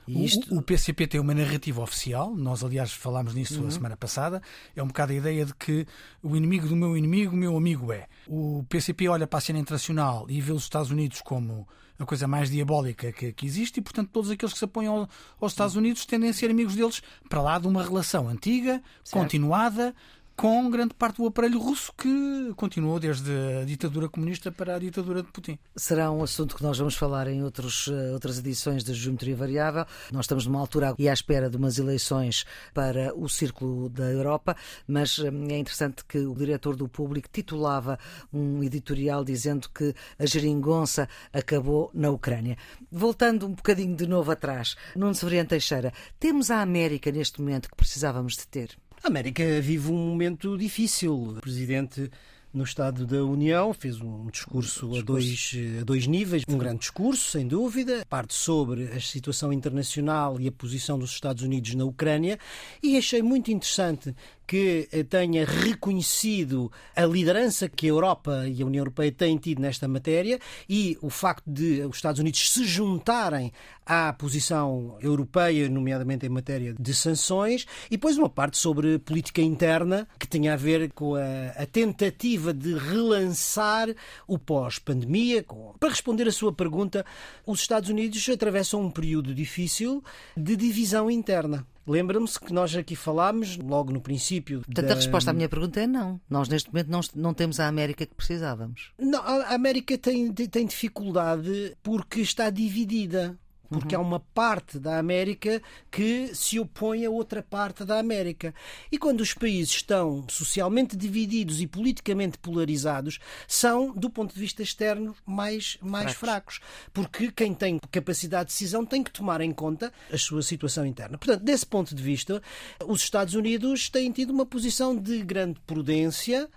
Isto... 0.07 0.55
O, 0.55 0.59
o, 0.59 0.61
PCP 0.61 1.05
tem 1.05 1.21
uma 1.21 1.35
narrativa 1.35 1.81
oficial, 1.81 2.35
nós 2.35 2.63
aliás 2.63 2.91
falámos 2.91 3.35
nisso 3.35 3.61
uhum. 3.61 3.67
a 3.67 3.71
semana 3.71 3.97
passada, 3.97 4.41
é 4.75 4.81
um 4.81 4.87
bocado 4.87 5.11
a 5.11 5.15
ideia 5.15 5.45
de 5.45 5.53
que 5.53 5.85
o 6.23 6.35
inimigo 6.35 6.67
do 6.67 6.75
meu 6.75 6.97
inimigo, 6.97 7.35
meu 7.35 7.55
amigo 7.55 7.93
é. 7.93 8.07
O 8.27 8.65
PCP 8.67 9.07
olha 9.07 9.27
para 9.27 9.37
a 9.37 9.41
cena 9.41 9.59
internacional 9.59 10.25
e 10.27 10.41
vê 10.41 10.51
os 10.51 10.63
Estados 10.63 10.89
Unidos 10.89 11.21
como 11.21 11.67
a 11.99 12.05
coisa 12.05 12.27
mais 12.27 12.49
diabólica 12.49 13.11
que, 13.11 13.33
que 13.33 13.45
existe 13.45 13.77
e, 13.77 13.81
portanto, 13.81 14.09
todos 14.11 14.31
aqueles 14.31 14.53
que 14.53 14.59
se 14.59 14.65
apoiam 14.65 15.07
aos 15.39 15.51
Estados 15.51 15.75
Unidos 15.75 16.05
tendem 16.05 16.29
a 16.29 16.33
ser 16.33 16.49
amigos 16.49 16.75
deles 16.75 17.01
para 17.27 17.41
lá 17.41 17.59
de 17.59 17.67
uma 17.67 17.83
relação 17.83 18.29
antiga, 18.29 18.81
certo. 19.03 19.21
continuada, 19.21 19.93
com 20.39 20.69
grande 20.69 20.93
parte 20.93 21.17
do 21.17 21.27
aparelho 21.27 21.59
russo 21.59 21.91
que 21.97 22.53
continuou 22.55 22.97
desde 22.97 23.29
a 23.61 23.65
ditadura 23.65 24.07
comunista 24.07 24.49
para 24.49 24.77
a 24.77 24.79
ditadura 24.79 25.21
de 25.21 25.29
Putin. 25.29 25.59
Será 25.75 26.09
um 26.11 26.23
assunto 26.23 26.55
que 26.55 26.63
nós 26.63 26.77
vamos 26.77 26.95
falar 26.95 27.27
em 27.27 27.43
outros, 27.43 27.89
eh, 27.89 28.13
outras 28.13 28.39
edições 28.39 28.81
da 28.85 28.93
Geometria 28.93 29.35
Variável. 29.35 29.85
Nós 30.13 30.23
estamos 30.23 30.45
numa 30.45 30.61
altura 30.61 30.95
e 30.97 31.09
à 31.09 31.13
espera 31.13 31.49
de 31.49 31.57
umas 31.57 31.77
eleições 31.77 32.45
para 32.73 33.13
o 33.17 33.27
Círculo 33.27 33.89
da 33.89 34.05
Europa, 34.05 34.55
mas 34.87 35.19
eh, 35.19 35.27
é 35.27 35.57
interessante 35.57 36.05
que 36.05 36.19
o 36.19 36.33
diretor 36.33 36.77
do 36.77 36.87
Público 36.87 37.27
titulava 37.29 37.99
um 38.31 38.63
editorial 38.63 39.25
dizendo 39.25 39.67
que 39.67 39.93
a 40.17 40.25
geringonça 40.25 41.09
acabou 41.33 41.91
na 41.93 42.11
Ucrânia. 42.11 42.55
Voltando 42.89 43.45
um 43.45 43.51
bocadinho 43.51 43.93
de 43.93 44.07
novo 44.07 44.31
atrás, 44.31 44.77
Nuno 44.95 45.13
Severiano 45.13 45.49
Teixeira, 45.49 45.91
temos 46.17 46.49
a 46.49 46.61
América 46.61 47.11
neste 47.11 47.41
momento 47.41 47.67
que 47.67 47.75
precisávamos 47.75 48.37
de 48.37 48.47
ter? 48.47 48.77
A 49.01 49.07
América 49.07 49.61
vive 49.61 49.89
um 49.89 49.97
momento 49.97 50.57
difícil. 50.57 51.13
O 51.13 51.41
presidente 51.41 52.11
no 52.53 52.63
Estado 52.63 53.05
da 53.05 53.23
União, 53.23 53.73
fez 53.73 54.01
um 54.01 54.25
discurso, 54.27 54.87
discurso, 54.87 54.99
A, 54.99 55.03
dois, 55.03 55.51
a 55.79 55.83
dois 55.83 56.07
níveis, 56.07 56.43
um 56.49 56.57
grande 56.57 56.79
discurso, 56.79 57.31
sem 57.31 57.47
dúvida, 57.47 58.03
parte 58.09 58.33
sobre 58.33 58.85
a 58.85 58.99
situação 58.99 59.53
internacional 59.53 60.39
e 60.39 60.47
a 60.47 60.51
posição 60.51 60.97
dos 60.97 61.11
Estados 61.11 61.43
Unidos 61.43 61.75
na 61.75 61.85
Ucrânia, 61.85 62.39
e 62.81 62.97
achei 62.97 63.21
muito 63.21 63.51
interessante 63.51 64.15
que 64.49 64.89
tenha 65.07 65.45
reconhecido 65.45 66.71
a 66.95 67.05
liderança 67.05 67.69
que 67.69 67.85
a 67.85 67.89
Europa 67.89 68.47
e 68.47 68.63
a 68.63 68.65
União 68.65 68.81
Europeia 68.81 69.11
têm 69.11 69.37
tido 69.37 69.61
nesta 69.61 69.87
matéria 69.87 70.39
e 70.67 70.97
o 71.03 71.09
facto 71.11 71.43
de 71.45 71.83
os 71.83 71.97
Estados 71.97 72.19
Unidos 72.19 72.51
se 72.51 72.65
juntarem 72.65 73.53
à 73.85 74.11
posição 74.11 74.97
europeia, 75.01 75.69
nomeadamente 75.69 76.25
em 76.25 76.29
matéria 76.29 76.73
de 76.73 76.93
sanções, 76.95 77.67
e 77.87 77.91
depois 77.91 78.17
uma 78.17 78.29
parte 78.29 78.57
sobre 78.57 78.97
política 78.97 79.39
interna 79.39 80.07
que 80.17 80.27
tinha 80.27 80.53
a 80.53 80.57
ver 80.57 80.91
com 80.93 81.13
a, 81.13 81.21
a 81.55 81.65
tentativa 81.67 82.51
de 82.51 82.73
relançar 82.73 83.87
o 84.27 84.39
pós-pandemia. 84.39 85.45
Para 85.79 85.89
responder 85.89 86.27
a 86.27 86.31
sua 86.31 86.51
pergunta, 86.51 87.05
os 87.45 87.61
Estados 87.61 87.89
Unidos 87.89 88.27
atravessam 88.27 88.81
um 88.81 88.89
período 88.89 89.31
difícil 89.31 90.03
de 90.35 90.55
divisão 90.55 91.09
interna. 91.09 91.67
Lembra-me-se 91.89 92.39
que 92.39 92.53
nós 92.53 92.75
aqui 92.75 92.95
falámos 92.95 93.57
logo 93.57 93.91
no 93.91 93.99
princípio. 93.99 94.61
Portanto, 94.61 94.85
da... 94.85 94.93
a 94.93 94.95
resposta 94.95 95.31
à 95.31 95.33
minha 95.33 95.49
pergunta 95.49 95.81
é 95.81 95.87
não. 95.87 96.21
Nós 96.29 96.47
neste 96.47 96.71
momento 96.71 96.87
não, 96.87 97.01
não 97.15 97.33
temos 97.33 97.59
a 97.59 97.67
América 97.67 98.05
que 98.05 98.13
precisávamos. 98.13 98.93
Não, 98.99 99.19
a 99.19 99.55
América 99.55 99.97
tem, 99.97 100.31
tem 100.31 100.67
dificuldade 100.67 101.75
porque 101.81 102.21
está 102.21 102.51
dividida 102.51 103.35
porque 103.69 103.95
uhum. 103.95 104.01
há 104.01 104.05
uma 104.05 104.19
parte 104.19 104.79
da 104.79 104.97
América 104.97 105.61
que 105.91 106.33
se 106.33 106.59
opõe 106.59 107.05
a 107.05 107.09
outra 107.09 107.41
parte 107.43 107.85
da 107.85 107.99
América. 107.99 108.53
E 108.91 108.97
quando 108.97 109.21
os 109.21 109.33
países 109.33 109.71
estão 109.71 110.25
socialmente 110.27 110.97
divididos 110.97 111.61
e 111.61 111.67
politicamente 111.67 112.37
polarizados, 112.37 113.19
são, 113.47 113.91
do 113.93 114.09
ponto 114.09 114.33
de 114.33 114.39
vista 114.39 114.63
externo, 114.63 115.15
mais, 115.25 115.77
mais 115.81 116.13
fracos. 116.13 116.55
fracos. 116.55 116.89
Porque 116.93 117.31
quem 117.31 117.53
tem 117.53 117.79
capacidade 117.91 118.49
de 118.49 118.53
decisão 118.53 118.85
tem 118.85 119.03
que 119.03 119.11
tomar 119.11 119.41
em 119.41 119.51
conta 119.51 119.93
a 120.11 120.17
sua 120.17 120.41
situação 120.41 120.85
interna. 120.85 121.17
Portanto, 121.17 121.43
desse 121.43 121.65
ponto 121.65 121.93
de 121.93 122.01
vista, 122.01 122.41
os 122.85 123.01
Estados 123.01 123.33
Unidos 123.35 123.89
têm 123.89 124.11
tido 124.11 124.31
uma 124.31 124.45
posição 124.45 124.95
de 124.95 125.21
grande 125.21 125.59
prudência 125.65 126.49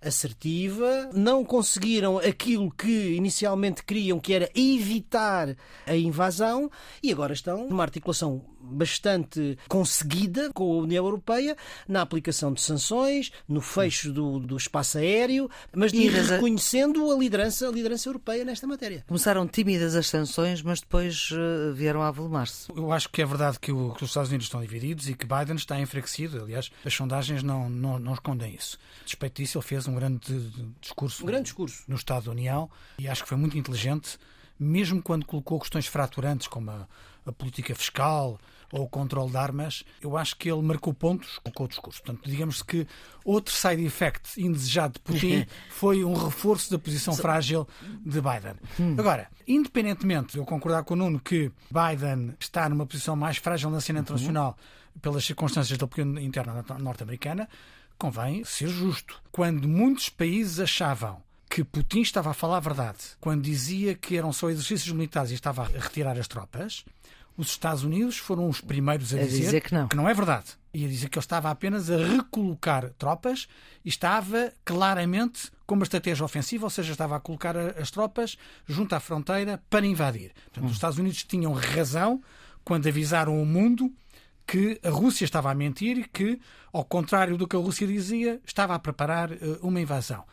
assertiva, 0.00 1.10
não 1.12 1.44
conseguiram 1.44 2.18
aquilo 2.18 2.70
que 2.70 3.14
inicialmente 3.14 3.84
queriam, 3.84 4.20
que 4.20 4.32
era 4.32 4.50
evitar 4.54 5.56
a 5.86 5.96
invasão, 5.96 6.70
e 7.02 7.12
agora 7.12 7.32
estão 7.32 7.68
numa 7.68 7.82
articulação 7.82 8.44
bastante 8.70 9.58
conseguida 9.68 10.50
com 10.52 10.64
a 10.72 10.82
União 10.82 11.04
Europeia 11.04 11.56
na 11.86 12.02
aplicação 12.02 12.52
de 12.52 12.60
sanções, 12.60 13.30
no 13.48 13.60
fecho 13.60 14.12
do, 14.12 14.38
do 14.38 14.56
espaço 14.56 14.98
aéreo, 14.98 15.50
mas 15.74 15.92
e 15.92 16.08
reconhecendo 16.08 17.10
a 17.10 17.16
liderança, 17.16 17.68
a 17.68 17.72
liderança 17.72 18.08
europeia 18.08 18.44
nesta 18.44 18.66
matéria. 18.66 19.04
Começaram 19.06 19.46
tímidas 19.46 19.94
as 19.94 20.06
sanções, 20.06 20.62
mas 20.62 20.80
depois 20.80 21.30
uh, 21.30 21.74
vieram 21.74 22.02
a 22.02 22.08
avolumar-se. 22.08 22.70
Eu 22.74 22.92
acho 22.92 23.08
que 23.08 23.22
é 23.22 23.26
verdade 23.26 23.58
que, 23.58 23.72
o, 23.72 23.92
que, 23.94 24.04
os 24.04 24.10
Estados 24.10 24.30
Unidos 24.30 24.46
estão 24.46 24.60
divididos 24.60 25.08
e 25.08 25.14
que 25.14 25.26
Biden 25.26 25.56
está 25.56 25.78
enfraquecido. 25.80 26.42
Aliás, 26.42 26.70
as 26.84 26.94
sondagens 26.94 27.42
não, 27.42 27.68
não, 27.68 27.98
não 27.98 28.14
escondem 28.14 28.54
isso. 28.54 28.78
Despeito 29.04 29.42
disso, 29.42 29.58
ele 29.58 29.64
fez 29.64 29.86
um 29.88 29.94
grande 29.94 30.50
discurso, 30.80 31.22
um 31.22 31.26
grande 31.26 31.44
discurso 31.44 31.84
no 31.88 31.96
Estado 31.96 32.26
da 32.26 32.30
União 32.30 32.70
e 32.98 33.08
acho 33.08 33.22
que 33.22 33.28
foi 33.28 33.38
muito 33.38 33.56
inteligente, 33.56 34.18
mesmo 34.58 35.02
quando 35.02 35.24
colocou 35.24 35.58
questões 35.60 35.86
fraturantes 35.86 36.46
como 36.46 36.70
a, 36.70 36.86
a 37.26 37.32
política 37.32 37.74
fiscal 37.74 38.38
ou 38.72 38.84
o 38.84 38.88
controle 38.88 39.30
de 39.30 39.36
armas, 39.36 39.84
eu 40.00 40.16
acho 40.16 40.36
que 40.36 40.50
ele 40.50 40.62
marcou 40.62 40.92
pontos 40.92 41.38
com 41.54 41.64
o 41.64 41.68
discurso. 41.68 42.02
Portanto, 42.02 42.28
digamos 42.28 42.62
que 42.62 42.86
outro 43.24 43.54
side 43.54 43.84
effect 43.84 44.40
indesejado 44.40 44.94
de 44.94 45.00
Putin 45.00 45.46
foi 45.70 46.04
um 46.04 46.14
reforço 46.14 46.70
da 46.70 46.78
posição 46.78 47.14
frágil 47.14 47.66
de 48.04 48.20
Biden. 48.20 48.56
Hum. 48.78 48.96
Agora, 48.98 49.28
independentemente 49.46 50.32
de 50.32 50.38
eu 50.38 50.44
concordar 50.44 50.84
com 50.84 50.94
o 50.94 50.96
Nuno 50.96 51.20
que 51.20 51.50
Biden 51.70 52.34
está 52.38 52.68
numa 52.68 52.86
posição 52.86 53.16
mais 53.16 53.38
frágil 53.38 53.70
na 53.70 53.80
cena 53.80 54.00
uhum. 54.00 54.02
internacional 54.02 54.56
pelas 55.00 55.24
circunstâncias 55.24 55.78
da 55.78 55.86
política 55.86 56.20
interna 56.20 56.64
norte-americana, 56.78 57.48
convém 57.96 58.44
ser 58.44 58.68
justo. 58.68 59.20
Quando 59.32 59.68
muitos 59.68 60.08
países 60.08 60.60
achavam 60.60 61.22
que 61.48 61.64
Putin 61.64 62.00
estava 62.00 62.30
a 62.30 62.34
falar 62.34 62.58
a 62.58 62.60
verdade 62.60 62.98
quando 63.20 63.42
dizia 63.42 63.94
que 63.94 64.16
eram 64.16 64.32
só 64.32 64.50
exercícios 64.50 64.92
militares 64.92 65.30
e 65.30 65.34
estava 65.34 65.62
a 65.62 65.66
retirar 65.66 66.18
as 66.18 66.28
tropas, 66.28 66.84
os 67.38 67.50
Estados 67.50 67.84
Unidos 67.84 68.18
foram 68.18 68.48
os 68.48 68.60
primeiros 68.60 69.14
a, 69.14 69.16
a 69.16 69.22
dizer, 69.22 69.40
dizer, 69.40 69.60
que, 69.60 69.72
não. 69.72 69.86
que 69.86 69.96
não 69.96 70.08
é 70.08 70.12
verdade. 70.12 70.46
E 70.74 70.84
a 70.84 70.88
dizer 70.88 71.08
que 71.08 71.16
ele 71.16 71.24
estava 71.24 71.50
apenas 71.50 71.88
a 71.88 71.96
recolocar 71.96 72.90
tropas 72.98 73.46
e 73.84 73.88
estava 73.88 74.52
claramente 74.64 75.48
com 75.64 75.76
uma 75.76 75.84
estratégia 75.84 76.24
ofensiva, 76.24 76.66
ou 76.66 76.70
seja, 76.70 76.90
estava 76.90 77.16
a 77.16 77.20
colocar 77.20 77.56
as 77.56 77.92
tropas 77.92 78.36
junto 78.66 78.92
à 78.94 79.00
fronteira 79.00 79.62
para 79.70 79.86
invadir. 79.86 80.32
Portanto, 80.44 80.64
hum. 80.64 80.66
os 80.66 80.72
Estados 80.72 80.98
Unidos 80.98 81.22
tinham 81.22 81.52
razão 81.52 82.20
quando 82.64 82.88
avisaram 82.88 83.40
o 83.40 83.46
mundo 83.46 83.92
que 84.44 84.80
a 84.82 84.90
Rússia 84.90 85.24
estava 85.24 85.50
a 85.50 85.54
mentir 85.54 85.96
e 85.98 86.04
que, 86.04 86.40
ao 86.72 86.84
contrário 86.84 87.36
do 87.36 87.46
que 87.46 87.54
a 87.54 87.58
Rússia 87.58 87.86
dizia, 87.86 88.40
estava 88.44 88.74
a 88.74 88.78
preparar 88.80 89.30
uh, 89.30 89.58
uma 89.62 89.80
invasão. 89.80 90.24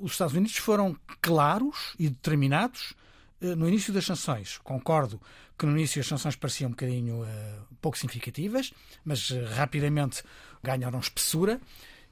Os 0.00 0.12
Estados 0.12 0.34
Unidos 0.34 0.56
foram 0.56 0.96
claros 1.20 1.94
e 1.98 2.08
determinados 2.08 2.94
uh, 3.42 3.54
no 3.54 3.68
início 3.68 3.92
das 3.92 4.06
sanções. 4.06 4.58
Concordo 4.58 5.20
que 5.58 5.66
no 5.66 5.72
início 5.72 6.00
as 6.00 6.06
sanções 6.06 6.36
pareciam 6.36 6.68
um 6.68 6.72
bocadinho 6.72 7.22
uh, 7.22 7.76
pouco 7.80 7.98
significativas, 7.98 8.72
mas 9.04 9.30
rapidamente 9.54 10.22
ganharam 10.62 10.98
espessura 10.98 11.60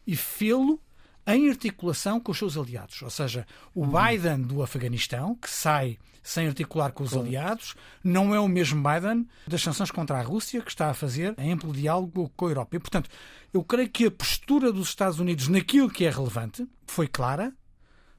e 0.06 0.14
fê-lo 0.14 0.80
em 1.26 1.48
articulação 1.48 2.20
com 2.20 2.32
os 2.32 2.38
seus 2.38 2.56
aliados. 2.56 3.00
Ou 3.02 3.10
seja, 3.10 3.46
o 3.74 3.82
uhum. 3.82 3.92
Biden 3.92 4.42
do 4.42 4.62
Afeganistão, 4.62 5.34
que 5.34 5.50
sai 5.50 5.98
sem 6.22 6.46
articular 6.46 6.92
com 6.92 7.02
os 7.02 7.14
aliados, 7.14 7.74
não 8.02 8.34
é 8.34 8.38
o 8.38 8.46
mesmo 8.46 8.82
Biden 8.82 9.26
das 9.46 9.60
sanções 9.60 9.90
contra 9.90 10.18
a 10.18 10.22
Rússia, 10.22 10.62
que 10.62 10.70
está 10.70 10.88
a 10.88 10.94
fazer 10.94 11.34
em 11.36 11.52
amplo 11.52 11.72
diálogo 11.72 12.30
com 12.36 12.46
a 12.46 12.50
Europa. 12.50 12.76
E, 12.76 12.78
portanto, 12.78 13.10
eu 13.52 13.64
creio 13.64 13.90
que 13.90 14.06
a 14.06 14.10
postura 14.10 14.72
dos 14.72 14.88
Estados 14.88 15.18
Unidos 15.18 15.48
naquilo 15.48 15.90
que 15.90 16.04
é 16.04 16.10
relevante 16.10 16.66
foi 16.86 17.08
clara, 17.08 17.52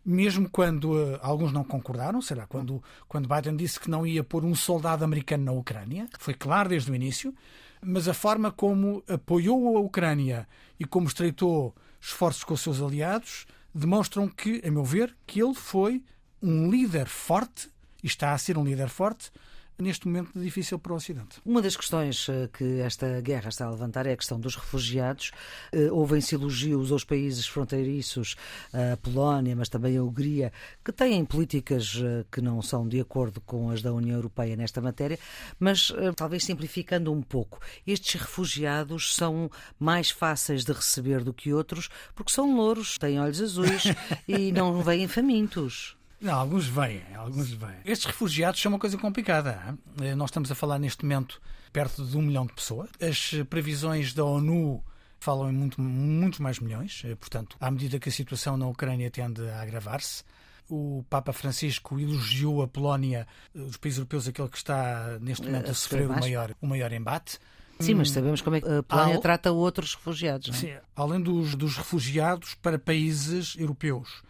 mesmo 0.06 0.50
quando 0.50 0.94
uh, 0.94 1.20
alguns 1.22 1.52
não 1.52 1.64
concordaram, 1.64 2.22
será 2.22 2.46
quando, 2.46 2.84
quando 3.08 3.28
Biden 3.28 3.56
disse 3.56 3.80
que 3.80 3.90
não 3.90 4.06
ia 4.06 4.24
pôr 4.24 4.44
um 4.44 4.56
soldado 4.56 5.04
americano 5.04 5.46
na 5.46 5.52
Ucrânia, 5.52 6.08
foi 6.20 6.34
claro 6.34 6.70
desde 6.70 6.92
o 6.92 6.96
início, 6.96 7.34
mas 7.82 8.08
a 8.08 8.14
forma 8.14 8.52
como 8.52 9.04
apoiou 9.08 9.78
a 9.78 9.80
Ucrânia 9.80 10.48
e 10.80 10.86
como 10.86 11.08
estreitou 11.08 11.74
esforços 12.02 12.44
com 12.44 12.54
os 12.54 12.62
seus 12.62 12.82
aliados 12.82 13.46
demonstram 13.74 14.28
que, 14.28 14.62
a 14.66 14.70
meu 14.70 14.84
ver, 14.84 15.16
que 15.26 15.42
ele 15.42 15.56
foi 15.56 16.04
um 16.42 16.70
líder 16.70 17.08
forte 17.08 17.70
e 18.04 18.08
está 18.08 18.34
a 18.34 18.38
ser 18.38 18.58
um 18.58 18.64
líder 18.64 18.90
forte 18.90 19.32
neste 19.78 20.08
momento 20.08 20.32
difícil 20.40 20.78
para 20.80 20.94
o 20.94 20.96
Ocidente. 20.96 21.40
Uma 21.46 21.62
das 21.62 21.76
questões 21.76 22.28
eh, 22.30 22.50
que 22.52 22.80
esta 22.80 23.22
guerra 23.22 23.50
está 23.50 23.66
a 23.66 23.70
levantar 23.70 24.06
é 24.06 24.14
a 24.14 24.18
questão 24.18 24.40
dos 24.40 24.56
refugiados. 24.56 25.32
Eh, 25.72 25.92
ouvem-se 25.92 26.36
elogios 26.36 26.92
aos 26.92 27.04
países 27.04 27.48
fronteiriços, 27.48 28.36
a 28.74 28.98
Polónia, 28.98 29.56
mas 29.56 29.70
também 29.70 29.98
a 29.98 30.04
Hungria, 30.04 30.52
que 30.84 30.92
têm 30.92 31.26
políticas 31.26 32.00
eh, 32.04 32.26
que 32.32 32.42
não 32.42 32.62
são 32.62 32.88
de 32.88 33.00
acordo 33.00 33.42
com 33.42 33.70
as 33.70 33.82
da 33.82 33.92
União 33.94 34.16
Europeia 34.16 34.56
nesta 34.56 34.82
matéria, 34.82 35.20
mas 35.60 35.92
talvez 36.16 36.44
simplificando 36.46 37.12
um 37.12 37.22
pouco, 37.22 37.60
estes 37.86 38.22
refugiados 38.22 39.16
são 39.16 39.50
mais 39.80 40.10
fáceis 40.10 40.64
de 40.64 40.72
receber 40.72 41.24
do 41.24 41.34
que 41.34 41.54
outros 41.54 41.90
porque 42.16 42.32
são 42.32 42.56
louros, 42.56 42.98
têm 42.98 43.20
olhos 43.20 43.42
azuis 43.42 43.84
e 44.28 44.52
não 44.52 44.82
vêm 44.82 45.08
famintos. 45.08 45.98
Não, 46.24 46.40
alguns 46.40 46.66
vêm, 46.66 47.04
alguns 47.18 47.52
vêm. 47.52 47.76
Estes 47.84 48.06
refugiados 48.06 48.62
são 48.62 48.72
uma 48.72 48.80
coisa 48.80 48.98
complicada. 48.98 49.78
Eh, 50.02 50.16
nós 50.16 50.30
estamos 50.30 50.50
a 50.50 50.56
falar 50.56 50.80
neste 50.80 51.04
momento 51.04 51.42
perto 51.74 52.06
de 52.06 52.16
um 52.16 52.22
milhão 52.22 52.46
de 52.46 52.54
pessoas. 52.54 52.90
As 53.02 53.34
previsões 53.50 54.14
da 54.14 54.24
ONU 54.24 54.82
falam 55.20 55.50
em 55.50 55.54
muito, 55.54 55.82
muitos 55.82 56.40
mais 56.40 56.60
milhões. 56.60 57.02
Eh, 57.04 57.14
portanto, 57.16 57.58
à 57.60 57.70
medida 57.70 58.00
que 58.00 58.08
a 58.08 58.12
situação 58.12 58.56
na 58.56 58.66
Ucrânia 58.66 59.12
tende 59.12 59.46
a 59.50 59.62
agravar-se, 59.62 60.24
o 60.70 61.04
Papa 61.10 61.34
Francisco 61.34 62.00
elogiou 62.00 62.62
a 62.62 62.70
Polónia, 62.70 63.28
eh, 63.54 63.60
os 63.60 63.76
países 63.76 64.00
europeus, 64.00 64.26
aquele 64.26 64.48
que 64.48 64.58
está 64.58 65.20
neste 65.20 65.46
momento 65.46 65.72
a 65.72 65.74
sofrer 65.74 66.10
o 66.10 66.14
maior, 66.14 66.56
o 66.62 66.68
maior 66.68 66.94
embate. 66.94 67.38
Sim, 67.82 67.96
mas 67.96 68.12
sabemos 68.12 68.40
como 68.42 68.56
é 68.56 68.62
que 68.62 68.70
a 68.70 68.82
Polónia 68.82 69.20
trata 69.20 69.52
outros 69.52 69.94
refugiados. 69.94 70.48
Não 70.48 70.56
é? 70.56 70.58
Sim, 70.58 70.74
além 70.96 71.22
dos, 71.22 71.54
dos 71.54 71.76
refugiados 71.76 72.56
para 72.56 72.80
países 72.80 73.58
europeus 73.58 74.24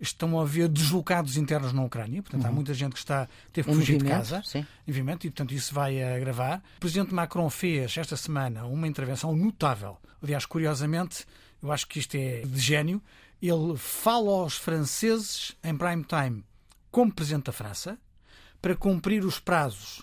estão 0.00 0.38
a 0.38 0.42
haver 0.42 0.68
deslocados 0.68 1.36
internos 1.36 1.72
na 1.72 1.82
Ucrânia, 1.82 2.22
portanto 2.22 2.42
uhum. 2.42 2.48
há 2.48 2.52
muita 2.52 2.72
gente 2.72 2.92
que 2.92 2.98
está 2.98 3.28
teve 3.52 3.68
que 3.68 3.74
fugir 3.74 3.98
de 3.98 4.04
casa, 4.06 4.42
sim. 4.44 4.66
Movimento, 4.86 5.26
e 5.26 5.30
portanto 5.30 5.52
isso 5.52 5.74
vai 5.74 6.02
agravar. 6.02 6.62
O 6.78 6.80
presidente 6.80 7.14
Macron 7.14 7.50
fez 7.50 7.96
esta 7.96 8.16
semana 8.16 8.64
uma 8.64 8.88
intervenção 8.88 9.36
notável. 9.36 9.98
Aliás, 10.22 10.46
curiosamente, 10.46 11.26
eu 11.62 11.70
acho 11.70 11.86
que 11.86 11.98
isto 11.98 12.14
é 12.14 12.42
de 12.42 12.60
gênio. 12.60 13.02
Ele 13.40 13.76
fala 13.76 14.30
aos 14.30 14.56
franceses 14.56 15.56
em 15.62 15.76
prime 15.76 16.04
time 16.04 16.44
como 16.90 17.12
presidente 17.12 17.44
da 17.44 17.52
França 17.52 17.98
para 18.60 18.76
cumprir 18.76 19.24
os 19.24 19.38
prazos. 19.38 20.02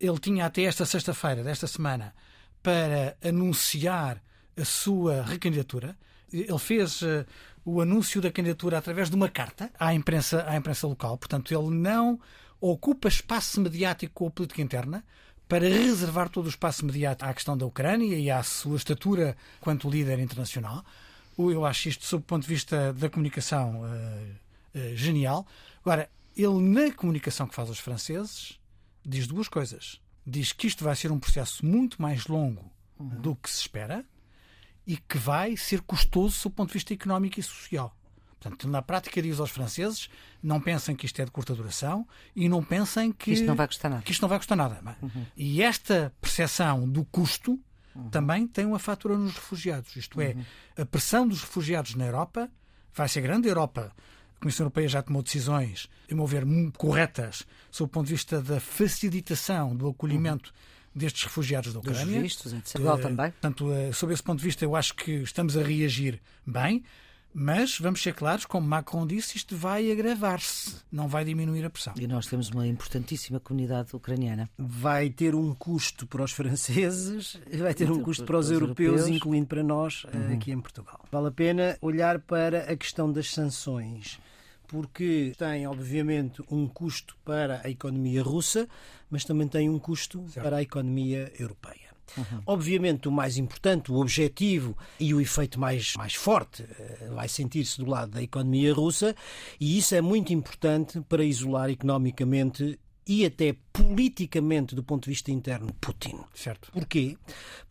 Ele 0.00 0.18
tinha 0.18 0.46
até 0.46 0.62
esta 0.62 0.86
sexta-feira 0.86 1.42
desta 1.42 1.66
semana 1.66 2.14
para 2.62 3.16
anunciar 3.22 4.22
a 4.56 4.64
sua 4.64 5.22
recandidatura. 5.22 5.96
Ele 6.32 6.58
fez 6.58 7.02
uh, 7.02 7.26
o 7.70 7.82
anúncio 7.82 8.20
da 8.20 8.32
candidatura 8.32 8.78
através 8.78 9.10
de 9.10 9.16
uma 9.16 9.28
carta 9.28 9.70
à 9.78 9.92
imprensa, 9.92 10.44
à 10.48 10.56
imprensa 10.56 10.86
local. 10.86 11.18
Portanto, 11.18 11.52
ele 11.52 11.70
não 11.70 12.18
ocupa 12.58 13.08
espaço 13.08 13.60
mediático 13.60 14.14
com 14.14 14.26
a 14.26 14.30
política 14.30 14.62
interna 14.62 15.04
para 15.46 15.68
reservar 15.68 16.30
todo 16.30 16.46
o 16.46 16.48
espaço 16.48 16.84
mediático 16.86 17.28
à 17.28 17.34
questão 17.34 17.56
da 17.56 17.66
Ucrânia 17.66 18.16
e 18.18 18.30
à 18.30 18.42
sua 18.42 18.76
estatura 18.76 19.36
quanto 19.60 19.88
líder 19.88 20.18
internacional. 20.18 20.82
Eu 21.36 21.64
acho 21.64 21.90
isto, 21.90 22.04
sob 22.04 22.22
o 22.22 22.26
ponto 22.26 22.42
de 22.42 22.48
vista 22.48 22.92
da 22.94 23.10
comunicação, 23.10 23.82
uh, 23.82 24.78
uh, 24.78 24.96
genial. 24.96 25.46
Agora, 25.82 26.10
ele, 26.34 26.60
na 26.60 26.90
comunicação 26.92 27.46
que 27.46 27.54
faz 27.54 27.68
aos 27.68 27.78
franceses, 27.78 28.58
diz 29.04 29.26
duas 29.26 29.46
coisas. 29.46 30.00
Diz 30.26 30.52
que 30.52 30.66
isto 30.66 30.84
vai 30.84 30.96
ser 30.96 31.12
um 31.12 31.18
processo 31.18 31.64
muito 31.64 32.00
mais 32.00 32.26
longo 32.26 32.70
uhum. 32.98 33.08
do 33.20 33.36
que 33.36 33.50
se 33.50 33.60
espera 33.60 34.04
e 34.88 34.96
que 34.96 35.18
vai 35.18 35.54
ser 35.54 35.82
custoso 35.82 36.44
do 36.44 36.50
ponto 36.50 36.68
de 36.68 36.72
vista 36.72 36.94
económico 36.94 37.38
e 37.38 37.42
social. 37.42 37.94
Portanto, 38.40 38.66
na 38.66 38.80
prática 38.80 39.20
diz 39.20 39.38
aos 39.38 39.50
franceses, 39.50 40.08
não 40.42 40.58
pensem 40.58 40.96
que 40.96 41.04
isto 41.04 41.20
é 41.20 41.26
de 41.26 41.30
curta 41.30 41.54
duração 41.54 42.08
e 42.34 42.48
não 42.48 42.64
pensem 42.64 43.12
que, 43.12 43.32
isto 43.32 43.44
não 43.44 43.54
vai 43.54 43.66
custar 43.66 43.90
nada. 43.90 44.04
Isto 44.08 44.22
não 44.22 44.28
vai 44.30 44.38
custar 44.38 44.56
nada. 44.56 44.96
Uhum. 45.02 45.26
E 45.36 45.62
esta 45.62 46.14
percepção 46.22 46.88
do 46.88 47.04
custo 47.04 47.60
uhum. 47.94 48.08
também 48.08 48.46
tem 48.46 48.64
uma 48.64 48.78
fatura 48.78 49.18
nos 49.18 49.34
refugiados. 49.34 49.94
Isto 49.94 50.22
é, 50.22 50.28
uhum. 50.28 50.44
a 50.78 50.86
pressão 50.86 51.28
dos 51.28 51.42
refugiados 51.42 51.94
na 51.94 52.06
Europa 52.06 52.50
vai 52.94 53.08
ser 53.10 53.20
grande. 53.20 53.46
A 53.46 53.50
Europa, 53.50 53.92
a 54.36 54.40
Comissão 54.40 54.64
Europeia 54.64 54.88
já 54.88 55.02
tomou 55.02 55.22
decisões, 55.22 55.86
a 56.10 56.14
meu 56.14 56.26
ver, 56.26 56.44
corretas, 56.78 57.44
sob 57.70 57.88
o 57.88 57.92
ponto 57.92 58.06
de 58.06 58.14
vista 58.14 58.40
da 58.40 58.58
facilitação 58.58 59.76
do 59.76 59.86
acolhimento 59.86 60.50
uhum 60.50 60.77
destes 60.98 61.24
refugiados 61.24 61.72
da 61.72 61.78
Ucrânia. 61.78 62.04
Dos 62.04 62.22
vistos, 62.22 62.52
etc. 62.52 62.74
Igual 62.78 62.98
também. 62.98 63.30
Portanto, 63.30 63.72
eh, 63.72 63.92
sob 63.92 64.12
esse 64.12 64.22
ponto 64.22 64.38
de 64.38 64.44
vista, 64.44 64.64
eu 64.64 64.76
acho 64.76 64.94
que 64.94 65.12
estamos 65.22 65.56
a 65.56 65.62
reagir 65.62 66.20
bem. 66.46 66.82
Mas 67.32 67.78
vamos 67.78 68.02
ser 68.02 68.14
claros, 68.14 68.46
como 68.46 68.66
Macron 68.66 69.06
disse, 69.06 69.36
isto 69.36 69.54
vai 69.54 69.92
agravar-se, 69.92 70.76
não 70.90 71.06
vai 71.06 71.24
diminuir 71.24 71.64
a 71.64 71.70
pressão. 71.70 71.92
E 71.96 72.06
nós 72.06 72.26
temos 72.26 72.48
uma 72.48 72.66
importantíssima 72.66 73.38
comunidade 73.38 73.94
ucraniana. 73.94 74.48
Vai 74.58 75.10
ter 75.10 75.34
um 75.34 75.54
custo 75.54 76.06
para 76.06 76.24
os 76.24 76.32
franceses, 76.32 77.38
vai 77.58 77.74
ter 77.74 77.90
um 77.90 78.02
custo 78.02 78.24
para 78.24 78.38
os, 78.38 78.50
europeus, 78.50 79.00
europeus, 79.00 79.16
incluindo 79.16 79.46
para 79.46 79.62
nós 79.62 80.06
eh, 80.12 80.16
uhum. 80.16 80.34
aqui 80.34 80.50
em 80.50 80.60
Portugal. 80.60 81.04
Vale 81.12 81.28
a 81.28 81.30
pena 81.30 81.78
olhar 81.82 82.18
para 82.18 82.72
a 82.72 82.76
questão 82.76 83.12
das 83.12 83.30
sanções 83.30 84.18
porque 84.68 85.32
tem, 85.36 85.66
obviamente, 85.66 86.42
um 86.50 86.68
custo 86.68 87.16
para 87.24 87.60
a 87.64 87.70
economia 87.70 88.22
russa, 88.22 88.68
mas 89.10 89.24
também 89.24 89.48
tem 89.48 89.68
um 89.68 89.78
custo 89.78 90.24
certo. 90.28 90.44
para 90.44 90.58
a 90.58 90.62
economia 90.62 91.32
europeia. 91.38 91.88
Uhum. 92.16 92.42
Obviamente, 92.46 93.08
o 93.08 93.12
mais 93.12 93.36
importante, 93.36 93.90
o 93.90 93.96
objetivo 93.96 94.76
e 95.00 95.12
o 95.12 95.20
efeito 95.20 95.58
mais, 95.58 95.94
mais 95.96 96.14
forte 96.14 96.62
eh, 96.62 97.10
vai 97.12 97.28
sentir-se 97.28 97.78
do 97.78 97.90
lado 97.90 98.12
da 98.12 98.22
economia 98.22 98.72
russa, 98.72 99.14
e 99.58 99.78
isso 99.78 99.94
é 99.94 100.00
muito 100.00 100.32
importante 100.32 101.00
para 101.02 101.24
isolar 101.24 101.70
economicamente 101.70 102.78
e 103.06 103.24
até 103.24 103.56
politicamente 103.72 104.74
do 104.74 104.82
ponto 104.82 105.04
de 105.04 105.10
vista 105.10 105.30
interno 105.30 105.72
Putin. 105.80 106.20
Certo. 106.34 106.70
Porquê? 106.72 107.16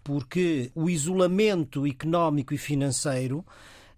Porque 0.03 0.71
o 0.73 0.89
isolamento 0.89 1.85
económico 1.85 2.55
e 2.55 2.57
financeiro 2.57 3.45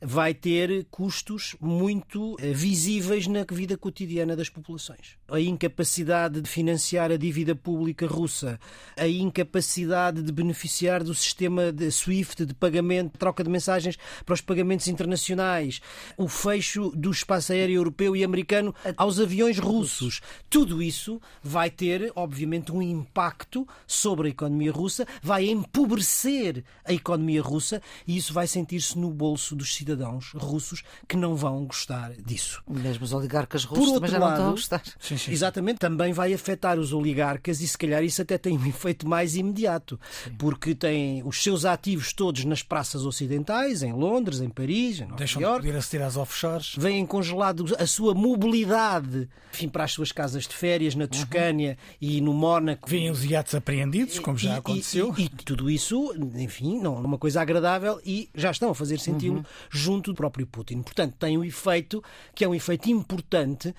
vai 0.01 0.33
ter 0.33 0.85
custos 0.89 1.55
muito 1.59 2.35
eh, 2.39 2.53
visíveis 2.53 3.27
na 3.27 3.45
vida 3.51 3.77
cotidiana 3.77 4.35
das 4.35 4.49
populações. 4.49 5.18
A 5.31 5.39
incapacidade 5.39 6.41
de 6.41 6.49
financiar 6.49 7.11
a 7.11 7.17
dívida 7.17 7.55
pública 7.55 8.07
russa, 8.07 8.59
a 8.97 9.07
incapacidade 9.07 10.21
de 10.21 10.31
beneficiar 10.31 11.03
do 11.03 11.13
sistema 11.13 11.71
de 11.71 11.91
SWIFT 11.91 12.45
de 12.45 12.53
pagamento, 12.53 13.17
troca 13.17 13.43
de 13.43 13.49
mensagens 13.49 13.97
para 14.25 14.33
os 14.33 14.41
pagamentos 14.41 14.87
internacionais, 14.87 15.81
o 16.17 16.27
fecho 16.27 16.89
do 16.95 17.11
espaço 17.11 17.51
aéreo 17.51 17.75
europeu 17.75 18.15
e 18.15 18.23
americano 18.23 18.73
aos 18.97 19.19
aviões 19.19 19.59
russos. 19.59 20.21
Tudo 20.49 20.81
isso 20.81 21.21
vai 21.43 21.69
ter, 21.69 22.11
obviamente, 22.15 22.71
um 22.71 22.81
impacto 22.81 23.67
sobre 23.85 24.27
a 24.27 24.31
economia 24.31 24.71
russa, 24.71 25.05
vai 25.21 25.47
empobrecer 25.47 26.63
a 26.83 26.93
economia 26.93 27.41
russa 27.41 27.81
e 28.07 28.17
isso 28.17 28.33
vai 28.33 28.47
sentir-se 28.47 28.97
no 28.97 29.11
bolso 29.11 29.55
dos 29.55 29.75
cidadãos 29.75 30.31
russos 30.33 30.83
que 31.07 31.15
não 31.15 31.35
vão 31.35 31.65
gostar 31.65 32.13
disso. 32.13 32.63
Mesmo 32.67 33.03
os 33.03 33.13
oligarcas 33.13 33.63
russos 33.63 33.93
também 33.93 34.09
já 34.09 34.19
lado, 34.19 34.41
não 34.41 34.55
estão 34.55 34.77
a 34.77 34.79
gostar. 34.79 34.83
Sim, 34.99 35.17
sim, 35.19 35.31
exatamente, 35.31 35.79
também 35.79 36.13
vai 36.13 36.33
afetar 36.33 36.79
os 36.79 36.93
oligarcas 36.93 37.61
e 37.61 37.67
se 37.67 37.77
calhar 37.77 38.03
isso 38.03 38.21
até 38.21 38.37
tem 38.37 38.57
um 38.57 38.65
efeito 38.67 39.07
mais 39.07 39.35
imediato, 39.35 39.99
sim. 40.23 40.31
porque 40.37 40.73
têm 40.73 41.21
os 41.25 41.41
seus 41.43 41.65
ativos 41.65 42.13
todos 42.13 42.45
nas 42.45 42.63
praças 42.63 43.05
ocidentais, 43.05 43.83
em 43.83 43.93
Londres, 43.93 44.41
em 44.41 44.49
Paris, 44.49 44.99
em 44.99 45.05
Nova 45.05 45.17
Deixam 45.17 45.41
York. 45.41 45.69
de 45.69 45.97
às 45.99 46.17
offshores. 46.17 46.75
Vêm 46.77 47.05
congelados 47.05 47.73
a 47.73 47.85
sua 47.85 48.13
mobilidade 48.13 49.27
enfim, 49.53 49.67
para 49.67 49.83
as 49.83 49.91
suas 49.91 50.11
casas 50.11 50.47
de 50.47 50.55
férias 50.55 50.93
na 50.95 51.07
Toscânia 51.07 51.77
uhum. 51.79 51.97
e 51.99 52.21
no 52.21 52.33
Mónaco. 52.33 52.89
Vêm 52.89 53.09
os 53.09 53.25
iates 53.25 53.55
apreendidos, 53.55 54.19
como 54.19 54.37
já 54.37 54.55
e, 54.55 54.57
aconteceu. 54.57 55.13
E, 55.17 55.23
e, 55.23 55.25
e, 55.25 55.29
tudo 55.29 55.69
isso, 55.69 56.13
enfim, 56.35 56.79
não 56.79 56.97
é 56.97 56.99
uma 56.99 57.17
coisa 57.17 57.41
agradável 57.41 57.99
e 58.05 58.29
já 58.35 58.51
estão 58.51 58.69
a 58.69 58.75
fazer 58.75 58.99
senti-lo 58.99 59.37
uhum 59.37 59.43
junto 59.69 60.11
do 60.11 60.15
próprio 60.15 60.45
Putin. 60.45 60.81
Portanto, 60.81 61.15
tem 61.17 61.37
um 61.37 61.43
efeito 61.43 62.03
que 62.33 62.43
é 62.43 62.47
um 62.47 62.55
efeito 62.55 62.89
importante, 62.89 63.73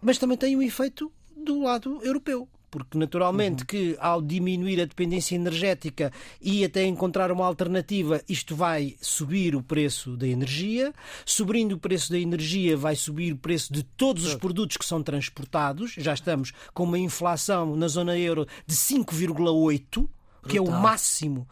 mas 0.00 0.18
também 0.18 0.36
tem 0.36 0.56
um 0.56 0.62
efeito 0.62 1.12
do 1.36 1.62
lado 1.62 2.00
europeu 2.02 2.48
porque 2.70 2.96
naturalmente 2.96 3.62
uhum. 3.62 3.66
que 3.66 3.96
ao 3.98 4.22
diminuir 4.22 4.80
a 4.80 4.84
dependência 4.84 5.34
energética 5.34 6.12
e 6.40 6.64
até 6.64 6.84
encontrar 6.86 7.32
uma 7.32 7.44
alternativa, 7.44 8.22
isto 8.28 8.54
vai 8.54 8.94
subir 9.00 9.56
o 9.56 9.62
preço 9.62 10.16
da 10.16 10.26
energia. 10.26 10.94
Subindo 11.26 11.72
o 11.72 11.78
preço 11.78 12.12
da 12.12 12.18
energia, 12.18 12.76
vai 12.76 12.94
subir 12.94 13.32
o 13.32 13.36
preço 13.36 13.72
de 13.72 13.82
todos 13.82 14.24
os 14.24 14.34
produtos 14.36 14.76
que 14.76 14.84
são 14.84 15.02
transportados. 15.02 15.94
Já 15.98 16.14
estamos 16.14 16.52
com 16.72 16.84
uma 16.84 16.98
inflação 16.98 17.74
na 17.74 17.88
zona 17.88 18.16
euro 18.16 18.46
de 18.66 18.76
5,8, 18.76 20.08
que 20.48 20.56
é 20.56 20.60
o 20.60 20.70
máximo 20.70 21.48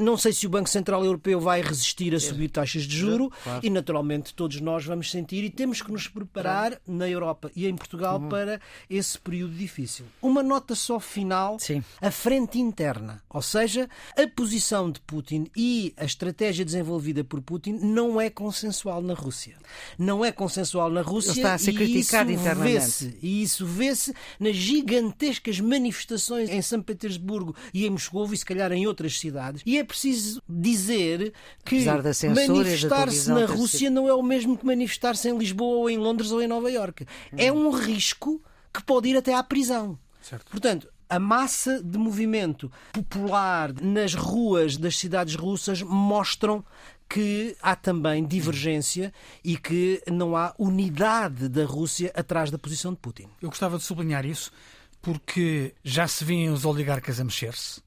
não 0.00 0.16
sei 0.16 0.32
se 0.32 0.46
o 0.46 0.50
Banco 0.50 0.68
Central 0.68 1.04
Europeu 1.04 1.40
vai 1.40 1.60
resistir 1.60 2.14
a 2.14 2.20
subir 2.20 2.48
taxas 2.48 2.82
de 2.82 2.96
juro 2.96 3.32
claro. 3.42 3.60
e, 3.62 3.70
naturalmente, 3.70 4.34
todos 4.34 4.60
nós 4.60 4.84
vamos 4.84 5.10
sentir 5.10 5.44
e 5.44 5.50
temos 5.50 5.82
que 5.82 5.90
nos 5.90 6.06
preparar 6.06 6.80
na 6.86 7.08
Europa 7.08 7.50
e 7.54 7.66
em 7.66 7.76
Portugal 7.76 8.20
uhum. 8.20 8.28
para 8.28 8.60
esse 8.88 9.18
período 9.18 9.54
difícil. 9.54 10.04
Uma 10.20 10.42
nota 10.42 10.74
só 10.74 11.00
final: 11.00 11.58
Sim. 11.58 11.82
a 12.00 12.10
frente 12.10 12.58
interna, 12.58 13.22
ou 13.28 13.42
seja, 13.42 13.88
a 14.16 14.26
posição 14.26 14.90
de 14.90 15.00
Putin 15.00 15.50
e 15.56 15.92
a 15.96 16.04
estratégia 16.04 16.64
desenvolvida 16.64 17.24
por 17.24 17.40
Putin 17.40 17.78
não 17.82 18.20
é 18.20 18.30
consensual 18.30 19.02
na 19.02 19.14
Rússia. 19.14 19.56
Não 19.98 20.24
é 20.24 20.32
consensual 20.32 20.90
na 20.90 21.02
Rússia 21.02 21.30
Ele 21.30 21.38
está 21.40 21.54
a 21.54 21.58
ser 21.58 21.72
criticado 21.72 22.30
internamente. 22.30 23.16
E 23.22 23.42
isso 23.42 23.66
vê-se 23.66 24.14
nas 24.38 24.56
gigantescas 24.56 25.60
manifestações 25.60 26.48
em 26.48 26.62
São 26.62 26.82
Petersburgo 26.82 27.54
e 27.72 27.86
em 27.86 27.90
Moscou 27.90 28.32
e 28.32 28.36
se 28.36 28.44
calhar 28.44 28.72
em 28.72 28.86
outras 28.86 29.18
cidades. 29.18 29.62
E 29.64 29.77
é 29.78 29.84
preciso 29.84 30.42
dizer 30.48 31.32
que 31.64 31.84
manifestar-se 31.84 33.30
na 33.30 33.46
Rússia 33.46 33.90
não 33.90 34.08
é 34.08 34.14
o 34.14 34.22
mesmo 34.22 34.56
que 34.56 34.66
manifestar-se 34.66 35.28
em 35.28 35.36
Lisboa 35.36 35.78
ou 35.78 35.90
em 35.90 35.98
Londres 35.98 36.30
ou 36.30 36.42
em 36.42 36.46
Nova 36.46 36.70
Iorque. 36.70 37.04
Hum. 37.32 37.36
É 37.36 37.52
um 37.52 37.70
risco 37.70 38.42
que 38.72 38.82
pode 38.82 39.08
ir 39.08 39.16
até 39.16 39.34
à 39.34 39.42
prisão. 39.42 39.98
Certo. 40.20 40.50
Portanto, 40.50 40.88
a 41.08 41.18
massa 41.18 41.82
de 41.82 41.96
movimento 41.96 42.70
popular 42.92 43.72
nas 43.80 44.14
ruas 44.14 44.76
das 44.76 44.96
cidades 44.96 45.34
russas 45.34 45.82
mostram 45.82 46.64
que 47.08 47.56
há 47.62 47.74
também 47.74 48.26
divergência 48.26 49.12
e 49.42 49.56
que 49.56 50.02
não 50.12 50.36
há 50.36 50.54
unidade 50.58 51.48
da 51.48 51.64
Rússia 51.64 52.12
atrás 52.14 52.50
da 52.50 52.58
posição 52.58 52.92
de 52.92 52.98
Putin. 52.98 53.28
Eu 53.40 53.48
gostava 53.48 53.78
de 53.78 53.84
sublinhar 53.84 54.26
isso 54.26 54.52
porque 55.00 55.74
já 55.82 56.06
se 56.06 56.24
vêem 56.24 56.50
os 56.50 56.64
oligarcas 56.66 57.18
a 57.18 57.24
mexer-se. 57.24 57.80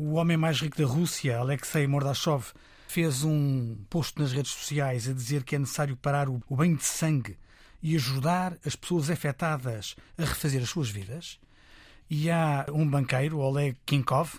O 0.00 0.12
homem 0.12 0.36
mais 0.36 0.60
rico 0.60 0.78
da 0.78 0.86
Rússia, 0.86 1.38
Alexei 1.38 1.84
Mordashov, 1.88 2.52
fez 2.86 3.24
um 3.24 3.76
post 3.90 4.16
nas 4.16 4.30
redes 4.30 4.52
sociais 4.52 5.08
a 5.08 5.12
dizer 5.12 5.42
que 5.42 5.56
é 5.56 5.58
necessário 5.58 5.96
parar 5.96 6.28
o 6.28 6.40
banho 6.48 6.76
de 6.76 6.84
sangue 6.84 7.36
e 7.82 7.96
ajudar 7.96 8.56
as 8.64 8.76
pessoas 8.76 9.10
afetadas 9.10 9.96
a 10.16 10.22
refazer 10.24 10.62
as 10.62 10.70
suas 10.70 10.88
vidas. 10.88 11.40
E 12.08 12.30
há 12.30 12.64
um 12.72 12.88
banqueiro, 12.88 13.40
Oleg 13.40 13.76
Kinkov, 13.84 14.38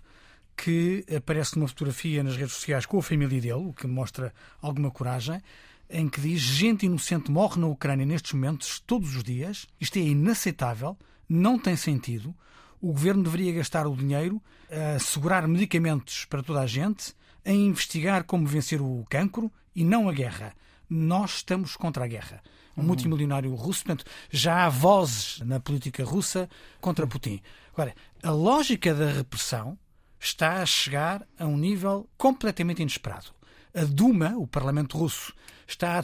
que 0.56 1.04
aparece 1.14 1.58
numa 1.58 1.68
fotografia 1.68 2.24
nas 2.24 2.38
redes 2.38 2.54
sociais 2.54 2.86
com 2.86 2.98
a 2.98 3.04
família 3.04 3.42
dele, 3.42 3.52
o 3.52 3.74
que 3.74 3.86
mostra 3.86 4.34
alguma 4.62 4.90
coragem, 4.90 5.42
em 5.90 6.08
que 6.08 6.22
diz 6.22 6.40
gente 6.40 6.86
inocente 6.86 7.30
morre 7.30 7.60
na 7.60 7.68
Ucrânia 7.68 8.06
nestes 8.06 8.32
momentos 8.32 8.80
todos 8.80 9.14
os 9.14 9.26
dias. 9.26 9.68
Isto 9.78 10.00
é 10.00 10.04
inaceitável, 10.04 10.98
não 11.28 11.60
tem 11.60 11.76
sentido. 11.76 12.34
O 12.82 12.94
governo 12.94 13.24
deveria 13.24 13.52
gastar 13.54 13.88
o 13.88 13.96
dinheiro 13.96 14.42
a 14.72 14.96
assegurar 14.96 15.48
medicamentos 15.48 16.26
para 16.26 16.42
toda 16.42 16.62
a 16.62 16.68
gente, 16.68 17.14
a 17.46 17.52
investigar 17.52 18.24
como 18.24 18.48
vencer 18.48 18.82
o 18.82 19.06
cancro 19.10 19.52
e 19.76 19.84
não 19.84 20.08
a 20.08 20.14
guerra. 20.14 20.54
Nós 20.90 21.38
estamos 21.38 21.76
contra 21.76 22.06
a 22.06 22.08
guerra. 22.08 22.42
Um 22.78 22.82
uhum. 22.82 22.88
multimilionário 22.88 23.54
russo, 23.54 23.84
portanto, 23.84 24.10
já 24.30 24.66
há 24.66 24.70
vozes 24.70 25.42
na 25.42 25.60
política 25.60 26.04
russa 26.06 26.50
contra 26.80 27.06
Putin. 27.06 27.42
Agora, 27.74 27.94
a 28.24 28.32
lógica 28.32 28.94
da 28.94 29.12
repressão 29.12 29.78
está 30.20 30.62
a 30.62 30.66
chegar 30.66 31.28
a 31.38 31.46
um 31.46 31.58
nível 31.58 32.10
completamente 32.18 32.82
inesperado. 32.82 33.28
A 33.74 33.84
Duma, 33.84 34.36
o 34.38 34.48
Parlamento 34.48 34.98
Russo, 34.98 35.34
está 35.68 36.00
a, 36.00 36.04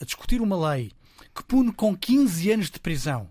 a 0.00 0.04
discutir 0.04 0.40
uma 0.40 0.70
lei 0.70 0.92
que 1.34 1.42
pune 1.42 1.72
com 1.72 1.96
15 1.96 2.52
anos 2.52 2.70
de 2.70 2.78
prisão 2.78 3.30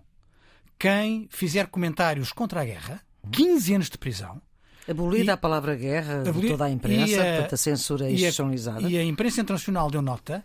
quem 0.82 1.28
fizer 1.30 1.68
comentários 1.68 2.32
contra 2.32 2.60
a 2.60 2.64
guerra. 2.64 3.00
15 3.30 3.74
anos 3.74 3.88
de 3.88 3.96
prisão. 3.96 4.42
Abolida 4.90 5.24
e, 5.24 5.30
a 5.30 5.36
palavra 5.36 5.76
guerra 5.76 6.24
de 6.24 6.48
toda 6.48 6.64
a 6.64 6.70
imprensa, 6.70 7.22
a, 7.22 7.24
portanto 7.24 7.52
a 7.52 7.56
censura 7.56 8.08
é 8.08 8.12
institucionalizada. 8.12 8.88
E 8.88 8.98
a 8.98 9.04
imprensa 9.04 9.40
internacional 9.40 9.88
deu 9.88 10.02
nota 10.02 10.44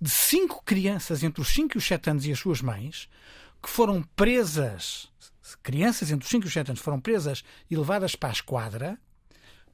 de 0.00 0.08
cinco 0.08 0.62
crianças 0.64 1.24
entre 1.24 1.42
os 1.42 1.48
5 1.48 1.76
e 1.76 1.78
os 1.78 1.84
7 1.84 2.10
anos 2.10 2.26
e 2.26 2.30
as 2.30 2.38
suas 2.38 2.62
mães 2.62 3.08
que 3.60 3.68
foram 3.68 4.04
presas, 4.14 5.10
crianças 5.64 6.12
entre 6.12 6.24
os 6.24 6.30
5 6.30 6.44
e 6.44 6.46
os 6.46 6.52
7 6.52 6.68
anos 6.70 6.80
foram 6.80 7.00
presas 7.00 7.42
e 7.68 7.74
levadas 7.74 8.14
para 8.14 8.28
a 8.28 8.32
esquadra 8.32 8.96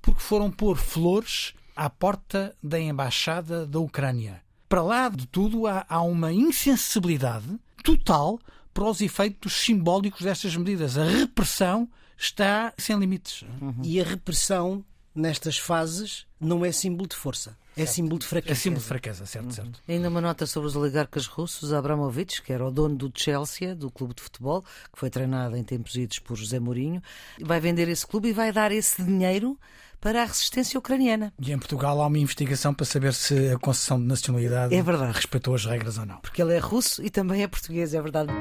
porque 0.01 0.21
foram 0.21 0.51
pôr 0.51 0.79
flores 0.79 1.53
à 1.77 1.91
porta 1.91 2.57
da 2.63 2.81
embaixada 2.81 3.67
da 3.67 3.79
Ucrânia. 3.79 4.41
Para 4.71 4.81
lá 4.81 5.11
de 5.11 5.27
tudo, 5.27 5.67
há, 5.67 5.85
há 5.87 6.01
uma 6.01 6.33
insensibilidade 6.33 7.59
total 7.85 8.39
para 8.79 8.91
os 8.91 9.01
efeitos 9.01 9.55
simbólicos 9.55 10.22
destas 10.22 10.55
medidas. 10.55 10.97
A 10.97 11.03
repressão 11.03 11.89
está 12.16 12.72
sem 12.79 12.97
limites. 12.97 13.45
Uhum. 13.61 13.74
E 13.83 14.01
a 14.01 14.05
repressão, 14.05 14.85
nestas 15.12 15.59
fases, 15.59 16.26
não 16.41 16.64
é 16.64 16.70
símbolo 16.70 17.09
de 17.09 17.16
força. 17.16 17.57
É 17.76 17.81
certo. 17.81 17.95
símbolo 17.95 18.18
de 18.20 18.26
fraqueza. 18.26 18.53
É 18.53 18.55
símbolo 18.55 18.81
de 18.81 18.87
fraqueza, 18.87 19.26
certo, 19.26 19.47
uhum. 19.47 19.51
certo. 19.51 19.83
Ainda 19.89 20.09
uma 20.09 20.20
nota 20.20 20.47
sobre 20.47 20.68
os 20.68 20.76
oligarcas 20.76 21.26
russos. 21.26 21.72
Abramovich, 21.72 22.41
que 22.41 22.53
era 22.53 22.64
o 22.64 22.70
dono 22.70 22.95
do 22.95 23.12
Chelsea, 23.12 23.74
do 23.74 23.91
clube 23.91 24.14
de 24.14 24.22
futebol, 24.22 24.62
que 24.62 24.99
foi 24.99 25.11
treinado 25.11 25.57
em 25.57 25.64
tempos 25.64 25.97
idos 25.97 26.20
por 26.20 26.37
José 26.37 26.61
Mourinho, 26.61 27.03
vai 27.41 27.59
vender 27.59 27.89
esse 27.89 28.07
clube 28.07 28.29
e 28.29 28.33
vai 28.33 28.53
dar 28.53 28.70
esse 28.70 29.03
dinheiro 29.03 29.59
para 30.01 30.22
a 30.22 30.24
resistência 30.24 30.79
ucraniana. 30.79 31.33
E 31.41 31.51
em 31.51 31.59
Portugal 31.59 32.01
há 32.01 32.07
uma 32.07 32.18
investigação 32.18 32.72
para 32.72 32.87
saber 32.87 33.12
se 33.12 33.49
a 33.49 33.59
concessão 33.59 33.99
de 33.99 34.07
nacionalidade 34.07 34.72
é 34.72 34.81
verdade. 34.81 35.14
respeitou 35.14 35.57
as 35.57 35.64
regras 35.64 35.99
ou 35.99 36.07
não. 36.07 36.18
Porque 36.18 36.41
ele 36.41 36.55
é 36.55 36.59
russo 36.59 37.05
e 37.05 37.11
também 37.11 37.43
é 37.43 37.49
português, 37.49 37.93
é 37.93 38.01
verdade. 38.01 38.33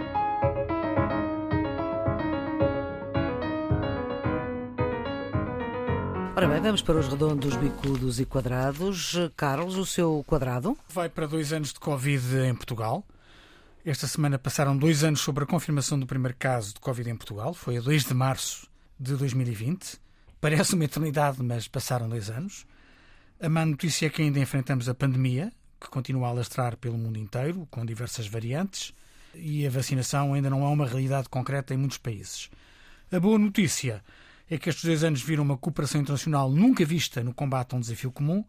Ora 6.38 6.48
bem, 6.48 6.62
vamos 6.62 6.84
para 6.84 7.00
os 7.00 7.08
redondos, 7.08 7.56
bicudos 7.56 8.20
e 8.20 8.26
quadrados. 8.26 9.16
Carlos, 9.36 9.76
o 9.76 9.84
seu 9.88 10.24
quadrado? 10.28 10.78
Vai 10.88 11.10
para 11.10 11.26
dois 11.26 11.52
anos 11.52 11.74
de 11.74 11.80
Covid 11.80 12.42
em 12.48 12.54
Portugal. 12.54 13.04
Esta 13.84 14.06
semana 14.06 14.38
passaram 14.38 14.78
dois 14.78 15.04
anos 15.04 15.20
sobre 15.20 15.46
a 15.46 15.48
confirmação 15.48 16.00
do 16.00 16.06
primeiro 16.06 16.38
caso 16.38 16.76
de 16.76 16.80
Covid 16.80 17.10
em 17.10 17.16
Portugal. 17.16 17.56
Foi 17.56 17.78
a 17.78 17.82
2 17.82 18.06
de 18.06 18.14
março 18.14 18.70
de 19.00 19.16
2020. 19.16 20.00
Parece 20.40 20.76
uma 20.76 20.86
eternidade, 20.86 21.42
mas 21.42 21.68
passaram 21.68 22.08
dois 22.08 22.30
anos. 22.30 22.68
A 23.42 23.50
má 23.50 23.66
notícia 23.66 24.06
é 24.06 24.10
que 24.12 24.22
ainda 24.22 24.38
enfrentamos 24.38 24.88
a 24.88 24.94
pandemia, 24.94 25.52
que 25.82 25.90
continua 25.90 26.28
a 26.28 26.30
alastrar 26.30 26.78
pelo 26.78 27.00
mundo 27.00 27.18
inteiro, 27.18 27.68
com 27.72 27.84
diversas 27.84 28.28
variantes, 28.28 28.94
e 29.34 29.66
a 29.66 29.72
vacinação 29.72 30.36
ainda 30.36 30.52
não 30.52 30.64
é 30.64 30.68
uma 30.68 30.86
realidade 30.86 31.30
concreta 31.30 31.74
em 31.74 31.78
muitos 31.78 31.98
países. 31.98 32.52
A 33.12 33.20
boa 33.20 33.40
notícia 33.40 34.04
é 34.50 34.58
que 34.58 34.70
estes 34.70 34.86
dois 34.86 35.04
anos 35.04 35.22
viram 35.22 35.44
uma 35.44 35.58
cooperação 35.58 36.02
internacional 36.02 36.50
nunca 36.50 36.86
vista 36.86 37.24
no 37.24 37.34
combate 37.34 37.74
a 37.74 37.78
um 37.78 37.82
desafio 37.82 38.12
comum, 38.12 38.44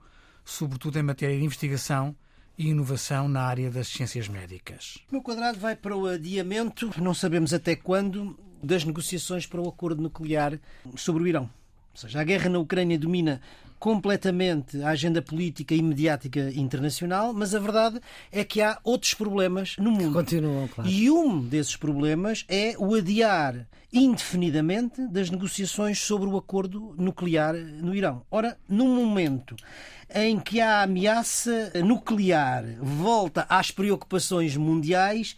sobretudo 0.44 0.98
em 0.98 1.02
matéria 1.02 1.36
de 1.36 1.44
investigação 1.44 2.14
e 2.56 2.68
inovação 2.68 3.28
na 3.28 3.42
área 3.42 3.70
das 3.70 3.88
ciências 3.88 4.28
médicas. 4.28 4.98
O 5.10 5.14
meu 5.14 5.22
quadrado 5.22 5.58
vai 5.58 5.76
para 5.76 5.96
o 5.96 6.06
adiamento, 6.06 6.90
não 7.00 7.14
sabemos 7.14 7.52
até 7.52 7.76
quando, 7.76 8.38
das 8.62 8.84
negociações 8.84 9.46
para 9.46 9.60
o 9.60 9.68
acordo 9.68 10.02
nuclear 10.02 10.58
sobre 10.96 11.22
o 11.22 11.26
Irão. 11.26 11.50
Ou 11.92 12.00
seja, 12.00 12.20
a 12.20 12.24
guerra 12.24 12.48
na 12.48 12.58
Ucrânia 12.58 12.98
domina 12.98 13.40
completamente 13.78 14.82
a 14.82 14.88
agenda 14.88 15.22
política 15.22 15.74
e 15.74 15.82
mediática 15.82 16.50
internacional, 16.54 17.32
mas 17.32 17.54
a 17.54 17.58
verdade 17.58 18.00
é 18.32 18.44
que 18.44 18.60
há 18.60 18.78
outros 18.82 19.14
problemas 19.14 19.76
no 19.78 19.90
mundo. 19.90 20.12
Continuam, 20.12 20.68
claro. 20.68 20.90
E 20.90 21.10
um 21.10 21.40
desses 21.40 21.76
problemas 21.76 22.44
é 22.48 22.74
o 22.78 22.94
adiar 22.94 23.66
indefinidamente 23.92 25.06
das 25.08 25.30
negociações 25.30 25.98
sobre 25.98 26.28
o 26.28 26.36
acordo 26.36 26.94
nuclear 26.98 27.54
no 27.54 27.94
Irão. 27.94 28.22
Ora, 28.30 28.58
num 28.68 28.94
momento 28.94 29.56
em 30.14 30.38
que 30.38 30.60
a 30.60 30.82
ameaça 30.82 31.72
nuclear 31.84 32.64
volta 32.80 33.46
às 33.48 33.70
preocupações 33.70 34.56
mundiais, 34.56 35.36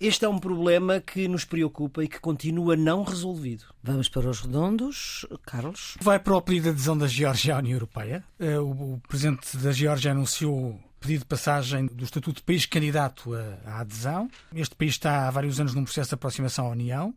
este 0.00 0.24
é 0.24 0.28
um 0.28 0.38
problema 0.38 0.98
que 0.98 1.28
nos 1.28 1.44
preocupa 1.44 2.02
e 2.02 2.08
que 2.08 2.18
continua 2.18 2.74
não 2.74 3.02
resolvido. 3.02 3.66
Vamos 3.82 4.08
para 4.08 4.30
os 4.30 4.40
redondos. 4.40 5.26
Carlos? 5.44 5.96
Vai 6.00 6.18
para 6.18 6.34
o 6.34 6.40
pedido 6.40 6.64
de 6.64 6.68
adesão 6.70 6.96
da 6.96 7.06
Geórgia 7.06 7.54
à 7.54 7.58
União 7.58 7.74
Europeia. 7.74 8.24
Eh, 8.38 8.58
o 8.58 8.98
presidente 9.06 9.56
da 9.58 9.72
Geórgia 9.72 10.12
anunciou 10.12 10.80
pedido 10.98 11.20
de 11.20 11.26
passagem 11.26 11.86
do 11.86 12.04
estatuto 12.04 12.36
de 12.36 12.42
país 12.42 12.64
candidato 12.64 13.34
à 13.66 13.80
adesão. 13.80 14.30
Este 14.54 14.74
país 14.74 14.92
está 14.92 15.28
há 15.28 15.30
vários 15.30 15.60
anos 15.60 15.74
num 15.74 15.84
processo 15.84 16.08
de 16.08 16.14
aproximação 16.14 16.66
à 16.66 16.70
União. 16.70 17.14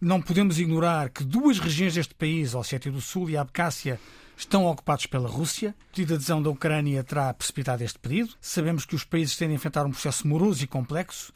Não 0.00 0.20
podemos 0.20 0.58
ignorar 0.58 1.10
que 1.10 1.24
duas 1.24 1.58
regiões 1.58 1.94
deste 1.94 2.14
país, 2.14 2.54
a 2.54 2.58
Ossétia 2.58 2.90
do 2.90 3.00
Sul 3.02 3.28
e 3.28 3.36
a 3.36 3.42
Abcásia, 3.42 4.00
estão 4.36 4.66
ocupados 4.66 5.06
pela 5.06 5.28
Rússia. 5.28 5.74
O 5.88 5.94
pedido 5.94 6.08
de 6.08 6.14
adesão 6.14 6.42
da 6.42 6.50
Ucrânia 6.50 7.04
terá 7.04 7.32
precipitado 7.34 7.84
este 7.84 7.98
pedido. 7.98 8.30
Sabemos 8.40 8.86
que 8.86 8.94
os 8.94 9.04
países 9.04 9.36
têm 9.36 9.48
de 9.48 9.54
enfrentar 9.54 9.84
um 9.84 9.90
processo 9.90 10.26
moroso 10.26 10.64
e 10.64 10.66
complexo 10.66 11.32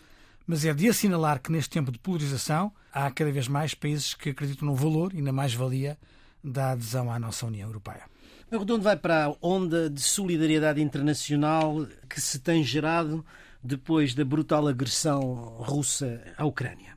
mas 0.49 0.65
é 0.65 0.73
de 0.73 0.89
assinalar 0.89 1.43
que 1.43 1.53
neste 1.53 1.69
tempo 1.69 1.93
de 1.93 1.99
polarização 1.99 2.73
há 2.91 3.11
cada 3.11 3.31
vez 3.31 3.47
mais 3.47 3.75
países 3.75 4.15
que 4.15 4.31
acreditam 4.31 4.67
no 4.67 4.75
valor 4.75 5.13
e 5.13 5.21
na 5.21 5.31
mais-valia 5.31 5.99
da 6.43 6.71
adesão 6.71 7.13
à 7.13 7.19
nossa 7.19 7.45
União 7.45 7.69
Europeia. 7.69 8.05
O 8.51 8.59
Redondo 8.59 8.83
vai 8.83 8.97
para 8.97 9.27
a 9.27 9.35
onda 9.43 9.91
de 9.91 10.01
solidariedade 10.01 10.81
internacional 10.81 11.87
que 12.09 12.19
se 12.19 12.39
tem 12.39 12.65
gerado 12.65 13.23
depois 13.63 14.15
da 14.15 14.25
brutal 14.25 14.67
agressão 14.67 15.21
russa 15.59 16.19
à 16.39 16.47
Ucrânia. 16.47 16.97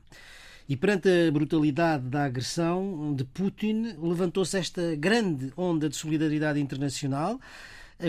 E 0.66 0.74
perante 0.74 1.10
a 1.28 1.30
brutalidade 1.30 2.04
da 2.04 2.24
agressão 2.24 3.14
de 3.14 3.24
Putin, 3.24 3.96
levantou-se 4.00 4.56
esta 4.56 4.96
grande 4.96 5.52
onda 5.58 5.90
de 5.90 5.96
solidariedade 5.96 6.58
internacional 6.58 7.38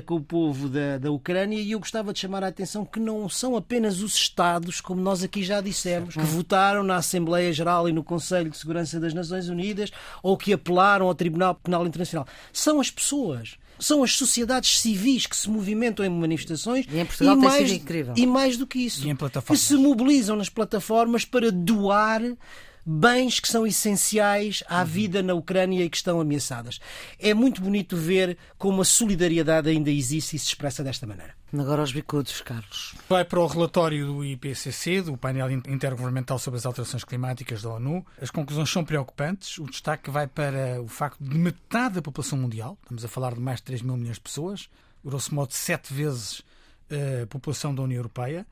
com 0.02 0.16
o 0.16 0.22
povo 0.22 0.68
da, 0.70 0.98
da 0.98 1.12
Ucrânia 1.12 1.60
e 1.60 1.72
eu 1.72 1.80
gostava 1.80 2.14
de 2.14 2.20
chamar 2.20 2.44
a 2.44 2.48
atenção 2.48 2.86
que 2.86 3.00
não 3.00 3.28
são 3.30 3.56
apenas 3.56 4.02
os 4.02 4.16
Estados, 4.16 4.82
como 4.82 5.02
nós 5.02 5.24
aqui 5.24 5.44
já 5.44 5.62
dissemos, 5.62 6.16
que 6.16 6.22
votaram 6.22 6.84
na 6.84 6.98
Assembleia 6.98 7.52
Geral 7.52 7.88
e 7.88 7.92
no 7.92 8.04
Conselho 8.04 8.50
de 8.50 8.58
Segurança 8.58 9.00
das 9.00 9.14
Nações 9.14 9.50
Unidas 9.50 9.92
ou 10.22 10.38
que 10.38 10.54
apelaram 10.54 11.08
ao 11.08 11.16
Tribunal 11.16 11.56
Penal 11.56 11.86
Internacional. 11.86 12.28
São 12.52 12.80
as 12.80 12.90
pessoas 12.90 13.58
são 13.80 14.04
as 14.04 14.16
sociedades 14.16 14.80
civis 14.80 15.26
que 15.26 15.36
se 15.36 15.50
movimentam 15.50 16.06
em 16.06 16.10
manifestações 16.10 16.86
e, 16.90 17.00
em 17.00 17.06
Portugal 17.06 17.36
e 17.36 17.38
mais, 17.38 17.72
incrível. 17.72 18.14
e 18.16 18.26
mais 18.26 18.56
do 18.56 18.66
que 18.66 18.80
isso, 18.80 19.04
que 19.46 19.58
se 19.58 19.76
mobilizam 19.76 20.36
nas 20.36 20.48
plataformas 20.48 21.26
para 21.26 21.52
doar 21.52 22.22
bens 22.86 23.40
que 23.40 23.48
são 23.48 23.66
essenciais 23.66 24.64
à 24.68 24.80
uhum. 24.80 24.86
vida 24.86 25.24
na 25.24 25.34
Ucrânia 25.34 25.84
e 25.84 25.90
que 25.90 25.98
estão 25.98 26.20
ameaçadas. 26.20 26.80
É 27.20 27.34
muito 27.34 27.62
bonito 27.62 27.96
ver 27.96 28.38
como 28.58 28.82
a 28.82 28.86
solidariedade 28.86 29.70
ainda 29.70 29.90
existe 29.90 30.36
e 30.36 30.40
se 30.40 30.48
expressa 30.48 30.84
desta 30.84 31.08
maneira. 31.08 31.34
Agora 31.54 31.82
aos 31.82 31.92
bicudos, 31.92 32.42
Carlos. 32.42 32.96
Vai 33.08 33.24
para 33.24 33.40
o 33.40 33.46
relatório 33.46 34.08
do 34.08 34.26
IPCC, 34.26 35.04
do 35.04 35.16
painel 35.16 35.52
intergovernamental 35.52 36.40
sobre 36.40 36.58
as 36.58 36.66
alterações 36.66 37.04
climáticas 37.04 37.62
da 37.62 37.70
ONU. 37.70 38.04
As 38.20 38.32
conclusões 38.32 38.70
são 38.70 38.84
preocupantes. 38.84 39.60
O 39.60 39.66
destaque 39.66 40.10
vai 40.10 40.26
para 40.26 40.82
o 40.82 40.88
facto 40.88 41.24
de 41.24 41.38
metade 41.38 41.96
da 41.96 42.02
população 42.02 42.40
mundial, 42.40 42.78
estamos 42.82 43.06
a 43.06 43.08
falar 43.08 43.36
de 43.36 43.40
mais 43.40 43.60
de 43.60 43.64
3 43.66 43.84
mil 43.84 43.96
milhões 43.96 44.16
de 44.16 44.22
pessoas, 44.22 44.68
grosso 45.06 45.34
modo 45.36 45.54
sete 45.54 45.94
vezes 45.94 46.42
a 46.90 47.28
população 47.28 47.74
da 47.74 47.82
União 47.82 47.98
Europeia, 47.98 48.46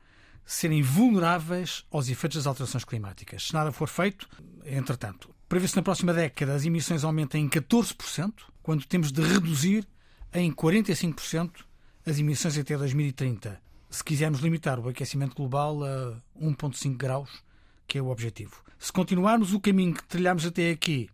serem 0.44 0.82
vulneráveis 0.82 1.84
aos 1.90 2.08
efeitos 2.08 2.36
das 2.36 2.46
alterações 2.46 2.84
climáticas. 2.84 3.48
Se 3.48 3.54
nada 3.54 3.72
for 3.72 3.88
feito, 3.88 4.28
entretanto, 4.64 5.34
prevê-se 5.48 5.76
na 5.76 5.82
próxima 5.82 6.12
década 6.12 6.54
as 6.54 6.64
emissões 6.64 7.04
aumentem 7.04 7.44
em 7.44 7.48
14%, 7.48 8.32
quando 8.62 8.84
temos 8.84 9.10
de 9.12 9.22
reduzir 9.22 9.86
em 10.32 10.52
45% 10.52 11.64
as 12.06 12.18
emissões 12.18 12.58
até 12.58 12.76
2030, 12.76 13.60
se 13.90 14.02
quisermos 14.02 14.40
limitar 14.40 14.78
o 14.80 14.88
aquecimento 14.88 15.36
global 15.36 15.84
a 15.84 16.16
1,5 16.40 16.96
graus, 16.96 17.42
que 17.86 17.98
é 17.98 18.02
o 18.02 18.08
objetivo. 18.08 18.62
Se 18.78 18.92
continuarmos 18.92 19.52
o 19.52 19.60
caminho 19.60 19.94
que 19.94 20.04
trilhamos 20.04 20.46
até 20.46 20.70
aqui, 20.70 21.08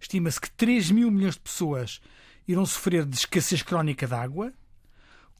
estima-se 0.00 0.40
que 0.40 0.50
3 0.52 0.90
mil 0.90 1.10
milhões 1.10 1.34
de 1.34 1.40
pessoas 1.40 2.00
irão 2.46 2.64
sofrer 2.64 3.04
de 3.04 3.16
escassez 3.16 3.62
crónica 3.62 4.06
de 4.06 4.14
água, 4.14 4.52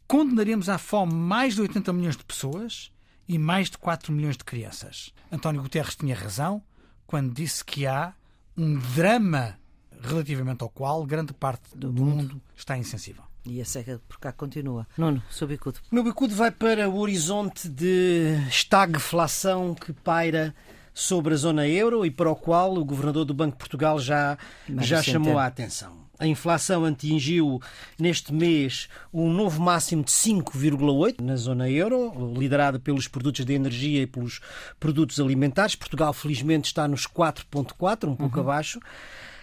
condenaremos 0.07 0.69
à 0.69 0.77
fome 0.77 1.15
mais 1.15 1.55
de 1.55 1.63
80 1.63 1.93
milhões 1.93 2.17
de 2.17 2.25
pessoas 2.25 2.93
e 3.31 3.39
mais 3.39 3.71
de 3.71 3.79
4 3.79 4.13
milhões 4.13 4.37
de 4.37 4.43
crianças. 4.43 5.13
António 5.31 5.63
Guterres 5.63 5.95
tinha 5.95 6.17
razão 6.17 6.61
quando 7.07 7.33
disse 7.33 7.65
que 7.65 7.87
há 7.87 8.13
um 8.57 8.77
drama 8.97 9.57
relativamente 10.03 10.65
ao 10.65 10.69
qual 10.69 11.07
grande 11.07 11.33
parte 11.33 11.63
do, 11.77 11.93
do 11.93 12.05
mundo. 12.05 12.17
mundo 12.17 12.43
está 12.57 12.77
insensível. 12.77 13.23
E 13.47 13.61
a 13.61 13.65
seca 13.65 14.01
por 14.09 14.19
cá 14.19 14.33
continua. 14.33 14.85
Nuno, 14.99 15.23
seu 15.31 15.47
bicudo. 15.47 15.79
O 15.93 15.95
meu 15.95 16.03
bicudo 16.03 16.35
vai 16.35 16.51
para 16.51 16.91
o 16.91 16.99
horizonte 16.99 17.69
de 17.69 18.37
estagflação 18.49 19.77
que 19.77 19.93
paira 19.93 20.53
sobre 20.93 21.35
a 21.35 21.37
zona 21.37 21.69
euro 21.69 22.05
e 22.05 22.11
para 22.11 22.29
o 22.29 22.35
qual 22.35 22.77
o 22.77 22.85
governador 22.85 23.25
do 23.25 23.33
Banco 23.33 23.53
de 23.53 23.59
Portugal 23.59 24.01
já, 24.01 24.37
já 24.81 25.01
chamou 25.05 25.39
a 25.39 25.47
atenção. 25.47 26.10
A 26.21 26.27
inflação 26.27 26.85
atingiu 26.85 27.63
neste 27.99 28.31
mês 28.31 28.91
um 29.11 29.33
novo 29.33 29.59
máximo 29.63 30.05
de 30.05 30.11
5,8 30.11 31.19
na 31.19 31.35
zona 31.35 31.71
euro, 31.71 32.35
liderada 32.37 32.79
pelos 32.79 33.09
produtos 33.09 33.43
de 33.43 33.55
energia 33.55 34.03
e 34.03 34.07
pelos 34.07 34.39
produtos 34.79 35.19
alimentares. 35.19 35.75
Portugal, 35.75 36.13
felizmente, 36.13 36.67
está 36.67 36.87
nos 36.87 37.07
4,4, 37.07 38.07
um 38.07 38.15
pouco 38.15 38.37
uhum. 38.37 38.43
abaixo. 38.43 38.79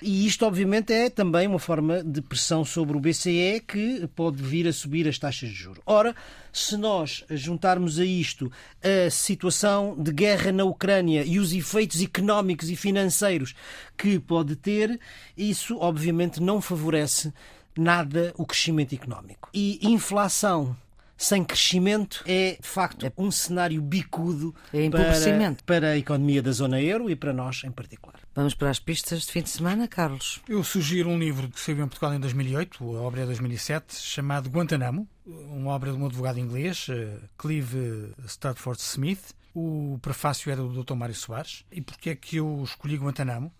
E 0.01 0.27
isto, 0.27 0.45
obviamente, 0.45 0.93
é 0.93 1.09
também 1.09 1.47
uma 1.47 1.59
forma 1.59 2.03
de 2.03 2.21
pressão 2.21 2.63
sobre 2.63 2.95
o 2.95 2.99
BCE 2.99 3.63
que 3.67 4.07
pode 4.15 4.41
vir 4.41 4.67
a 4.67 4.73
subir 4.73 5.07
as 5.07 5.17
taxas 5.17 5.49
de 5.49 5.55
juros. 5.55 5.81
Ora, 5.85 6.15
se 6.53 6.77
nós 6.77 7.23
juntarmos 7.29 7.99
a 7.99 8.05
isto 8.05 8.51
a 8.81 9.09
situação 9.09 9.95
de 9.97 10.11
guerra 10.11 10.51
na 10.51 10.63
Ucrânia 10.63 11.23
e 11.23 11.39
os 11.39 11.53
efeitos 11.53 12.01
económicos 12.01 12.69
e 12.69 12.75
financeiros 12.75 13.55
que 13.97 14.19
pode 14.19 14.55
ter, 14.55 14.99
isso, 15.37 15.77
obviamente, 15.79 16.41
não 16.41 16.61
favorece 16.61 17.33
nada 17.77 18.33
o 18.37 18.45
crescimento 18.45 18.93
económico. 18.93 19.49
E 19.53 19.79
inflação 19.83 20.75
sem 21.17 21.43
crescimento 21.43 22.23
é, 22.27 22.57
de 22.61 22.67
facto, 22.67 23.05
é 23.05 23.11
um 23.17 23.31
cenário 23.31 23.81
bicudo 23.81 24.53
é 24.71 24.89
para, 24.89 25.55
para 25.65 25.87
a 25.89 25.97
economia 25.97 26.41
da 26.41 26.51
zona 26.51 26.79
euro 26.79 27.09
e 27.09 27.15
para 27.15 27.33
nós 27.33 27.63
em 27.63 27.71
particular. 27.71 28.19
Vamos 28.35 28.53
para 28.53 28.69
as 28.69 28.79
pistas 28.79 29.23
de 29.23 29.31
fim 29.31 29.41
de 29.41 29.49
semana, 29.49 29.87
Carlos. 29.87 30.39
Eu 30.47 30.63
sugiro 30.63 31.09
um 31.09 31.17
livro 31.17 31.49
que 31.49 31.59
saiu 31.59 31.83
em 31.83 31.87
Portugal 31.87 32.13
em 32.13 32.19
2008, 32.19 32.95
a 32.95 33.01
obra 33.01 33.21
é 33.21 33.25
2007, 33.25 33.95
chamado 33.95 34.49
Guantanamo, 34.49 35.07
uma 35.25 35.71
obra 35.71 35.91
de 35.91 35.97
um 35.97 36.05
advogado 36.05 36.39
inglês, 36.39 36.87
eh, 36.89 37.17
Clive 37.37 38.13
Studford 38.27 38.79
Smith. 38.79 39.35
O 39.53 39.97
prefácio 40.03 40.51
era 40.51 40.61
do 40.61 40.83
Dr. 40.83 40.93
Mário 40.93 41.15
Soares. 41.15 41.65
E 41.71 41.81
porquê 41.81 42.11
é 42.11 42.15
que 42.15 42.37
eu 42.37 42.61
escolhi 42.63 42.95
Guantanamo? 42.95 43.51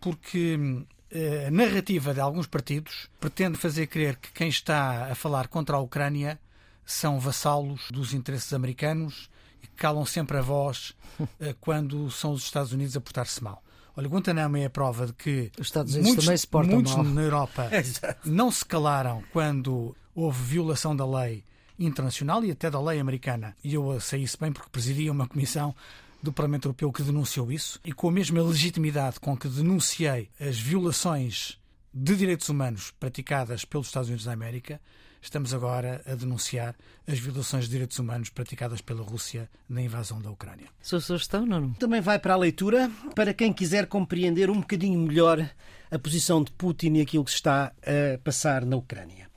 Porque 0.00 0.84
eh, 1.10 1.46
a 1.48 1.50
narrativa 1.50 2.14
de 2.14 2.20
alguns 2.20 2.46
partidos 2.46 3.10
pretende 3.18 3.58
fazer 3.58 3.88
crer 3.88 4.16
que 4.16 4.32
quem 4.32 4.48
está 4.48 5.10
a 5.10 5.14
falar 5.16 5.48
contra 5.48 5.76
a 5.76 5.80
Ucrânia 5.80 6.38
são 6.84 7.18
vassalos 7.18 7.90
dos 7.90 8.12
interesses 8.14 8.52
americanos 8.52 9.30
e 9.62 9.66
que 9.66 9.74
calam 9.74 10.04
sempre 10.04 10.36
a 10.38 10.42
voz 10.42 10.94
eh, 11.40 11.54
quando 11.60 12.10
são 12.10 12.32
os 12.32 12.42
Estados 12.42 12.72
Unidos 12.72 12.96
a 12.96 13.00
portar-se 13.00 13.42
mal. 13.42 13.62
Olha, 13.96 14.08
Guantanamo 14.08 14.56
é 14.56 14.64
a 14.64 14.70
prova 14.70 15.06
de 15.06 15.12
que 15.12 15.52
Os 15.58 15.66
Estados 15.66 15.92
Unidos 15.92 16.08
muitos, 16.08 16.24
também 16.24 16.38
se 16.38 16.46
portam 16.46 16.74
muitos 16.74 16.94
mal. 16.94 17.04
na 17.04 17.20
Europa 17.20 17.70
não 18.24 18.50
se 18.50 18.64
calaram 18.64 19.22
quando 19.32 19.94
houve 20.14 20.42
violação 20.42 20.96
da 20.96 21.06
lei 21.06 21.44
internacional 21.78 22.44
e 22.44 22.50
até 22.50 22.70
da 22.70 22.80
lei 22.80 22.98
americana. 22.98 23.56
E 23.62 23.74
eu 23.74 24.00
sei 24.00 24.22
isso 24.22 24.38
bem 24.40 24.52
porque 24.52 24.70
presidia 24.70 25.12
uma 25.12 25.28
comissão 25.28 25.74
do 26.22 26.32
Parlamento 26.32 26.66
Europeu 26.66 26.92
que 26.92 27.02
denunciou 27.02 27.50
isso 27.50 27.80
e 27.84 27.92
com 27.92 28.08
a 28.08 28.12
mesma 28.12 28.40
legitimidade 28.42 29.18
com 29.18 29.36
que 29.36 29.48
denunciei 29.48 30.30
as 30.40 30.58
violações 30.58 31.58
de 31.92 32.16
direitos 32.16 32.48
humanos 32.48 32.92
praticadas 32.92 33.64
pelos 33.64 33.88
Estados 33.88 34.08
Unidos 34.08 34.24
da 34.24 34.32
América, 34.32 34.80
estamos 35.22 35.54
agora 35.54 36.02
a 36.04 36.14
denunciar 36.14 36.74
as 37.06 37.18
violações 37.18 37.64
de 37.64 37.70
direitos 37.70 37.98
humanos 37.98 38.28
praticadas 38.28 38.80
pela 38.80 39.02
Rússia 39.02 39.48
na 39.68 39.80
invasão 39.80 40.20
da 40.20 40.30
Ucrânia. 40.30 40.66
Sua 40.82 41.00
sugestão, 41.00 41.46
Nuno? 41.46 41.74
Também 41.78 42.00
vai 42.00 42.18
para 42.18 42.34
a 42.34 42.36
leitura, 42.36 42.90
para 43.14 43.32
quem 43.32 43.52
quiser 43.52 43.86
compreender 43.86 44.50
um 44.50 44.60
bocadinho 44.60 44.98
melhor 44.98 45.48
a 45.90 45.98
posição 45.98 46.42
de 46.42 46.50
Putin 46.52 46.94
e 46.94 47.00
aquilo 47.00 47.24
que 47.24 47.30
se 47.30 47.36
está 47.36 47.72
a 47.82 48.18
passar 48.18 48.66
na 48.66 48.76
Ucrânia. 48.76 49.30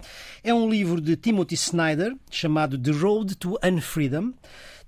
É 0.44 0.54
um 0.54 0.70
livro 0.70 1.00
de 1.00 1.16
Timothy 1.16 1.56
Snyder, 1.56 2.16
chamado 2.32 2.78
The 2.78 2.92
Road 2.92 3.36
to 3.36 3.58
Unfreedom, 3.64 4.34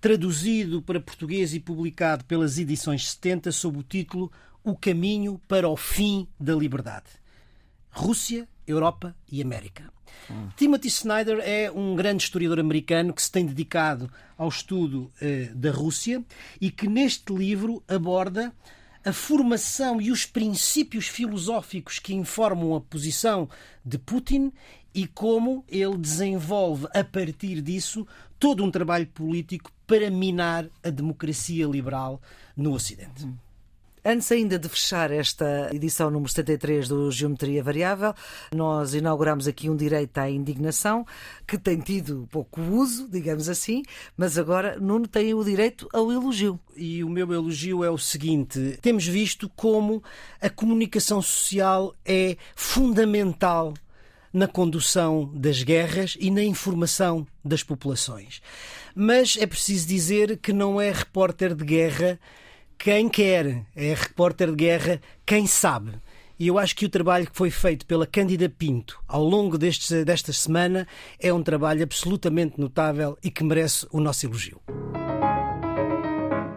traduzido 0.02 0.82
para 0.82 1.00
português 1.00 1.54
e 1.54 1.60
publicado 1.60 2.26
pelas 2.26 2.58
edições 2.58 3.10
70 3.12 3.52
sob 3.52 3.80
o 3.80 3.84
título 3.84 4.32
O 4.64 4.76
Caminho 4.76 5.40
para 5.48 5.70
o 5.70 5.76
Fim 5.76 6.28
da 6.40 6.56
Liberdade. 6.56 7.06
Rússia, 7.90 8.48
Europa 8.68 9.16
e 9.32 9.42
América. 9.42 9.92
Hum. 10.30 10.50
Timothy 10.56 10.88
Snyder 10.88 11.40
é 11.40 11.72
um 11.72 11.96
grande 11.96 12.24
historiador 12.24 12.60
americano 12.60 13.14
que 13.14 13.22
se 13.22 13.32
tem 13.32 13.46
dedicado 13.46 14.12
ao 14.38 14.50
estudo 14.50 15.12
eh, 15.22 15.50
da 15.56 15.72
Rússia 15.72 16.24
e 16.60 16.70
que 16.70 16.88
neste 16.88 17.34
livro 17.34 17.84
aborda 17.88 18.54
a 19.06 19.14
formação 19.14 20.02
e 20.02 20.12
os 20.12 20.26
princípios 20.26 21.08
filosóficos 21.08 21.98
que 21.98 22.14
informam 22.14 22.76
a 22.76 22.82
posição 22.82 23.48
de 23.86 23.98
Putin 23.98 24.52
e 24.94 25.08
como 25.08 25.64
ele 25.70 25.98
desenvolve 25.98 26.88
a 26.94 27.04
partir 27.04 27.62
disso 27.62 28.06
todo 28.38 28.64
um 28.64 28.72
trabalho 28.72 29.08
político 29.08 29.72
para 29.86 30.10
minar 30.12 30.68
a 30.84 30.90
democracia 30.90 31.66
liberal 31.66 32.22
no 32.56 32.74
Ocidente. 32.74 33.26
Hum. 33.26 33.38
Antes 34.10 34.32
ainda 34.32 34.58
de 34.58 34.70
fechar 34.70 35.12
esta 35.12 35.70
edição 35.74 36.10
número 36.10 36.32
73 36.32 36.88
do 36.88 37.12
Geometria 37.12 37.62
Variável, 37.62 38.14
nós 38.56 38.94
inauguramos 38.94 39.50
aqui 39.50 39.70
um 39.70 39.76
direito 39.76 40.18
à 40.18 40.30
indignação, 40.30 41.06
que 41.46 41.58
tem 41.58 41.78
tido 41.82 42.26
pouco 42.32 42.62
uso, 42.62 43.10
digamos 43.10 43.50
assim, 43.50 43.84
mas 44.16 44.38
agora 44.38 44.80
Nuno 44.80 45.10
tem 45.10 45.34
o 45.34 45.44
direito 45.44 45.90
ao 45.92 46.10
elogio. 46.10 46.58
E 46.74 47.04
o 47.04 47.10
meu 47.10 47.34
elogio 47.34 47.84
é 47.84 47.92
o 47.92 47.98
seguinte: 47.98 48.80
temos 48.82 49.06
visto 49.06 49.50
como 49.58 50.02
a 50.42 50.50
comunicação 50.50 51.22
social 51.22 51.94
é 52.06 52.38
fundamental 52.56 53.74
na 54.32 54.48
condução 54.48 55.30
das 55.34 55.64
guerras 55.64 56.16
e 56.18 56.32
na 56.32 56.44
informação 56.44 57.28
das 57.44 57.62
populações. 57.62 58.42
Mas 58.96 59.36
é 59.38 59.46
preciso 59.46 59.86
dizer 59.86 60.38
que 60.38 60.54
não 60.54 60.80
é 60.80 60.94
repórter 60.94 61.54
de 61.54 61.66
guerra 61.66 62.18
quem 62.78 63.10
quer, 63.10 63.66
é 63.76 63.94
repórter 63.94 64.50
de 64.50 64.56
guerra 64.56 65.02
quem 65.26 65.48
sabe. 65.48 65.94
E 66.40 66.48
eu 66.48 66.60
acho 66.60 66.76
que 66.76 66.86
o 66.86 66.90
trabalho 66.90 67.26
que 67.26 67.36
foi 67.36 67.50
feito 67.50 67.86
pela 67.86 68.06
Cândida 68.06 68.48
Pinto 68.48 69.02
ao 69.08 69.24
longo 69.24 69.58
desta 69.58 70.32
semana 70.32 70.88
é 71.20 71.34
um 71.34 71.42
trabalho 71.42 71.84
absolutamente 71.84 72.60
notável 72.60 73.18
e 73.24 73.32
que 73.32 73.44
merece 73.44 73.88
o 73.92 74.00
nosso 74.00 74.28
elogio. 74.28 74.62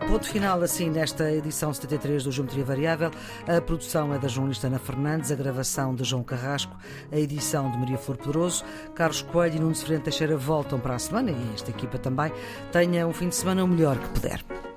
Ponto 0.06 0.28
final, 0.28 0.60
assim, 0.60 0.90
nesta 0.90 1.32
edição 1.32 1.72
73 1.72 2.24
do 2.24 2.32
Geometria 2.32 2.64
Variável. 2.64 3.10
A 3.46 3.60
produção 3.60 4.12
é 4.12 4.18
da 4.18 4.28
jornalista 4.28 4.66
Ana 4.66 4.78
Fernandes, 4.78 5.30
a 5.30 5.36
gravação 5.36 5.94
de 5.94 6.04
João 6.04 6.24
Carrasco, 6.24 6.76
a 7.10 7.16
edição 7.16 7.70
de 7.70 7.78
Maria 7.78 7.96
Flor 7.96 8.18
Pedroso. 8.18 8.64
Carlos 8.94 9.22
Coelho 9.22 9.56
e 9.56 9.60
Nuno 9.60 9.74
Seferente 9.74 10.02
Teixeira 10.02 10.36
voltam 10.36 10.80
para 10.80 10.96
a 10.96 10.98
semana 10.98 11.30
e 11.30 11.54
esta 11.54 11.70
equipa 11.70 11.96
também. 11.96 12.32
Tenha 12.72 13.06
um 13.06 13.12
fim 13.12 13.28
de 13.28 13.36
semana 13.36 13.64
o 13.64 13.68
melhor 13.68 13.96
que 13.98 14.08
puder. 14.08 14.69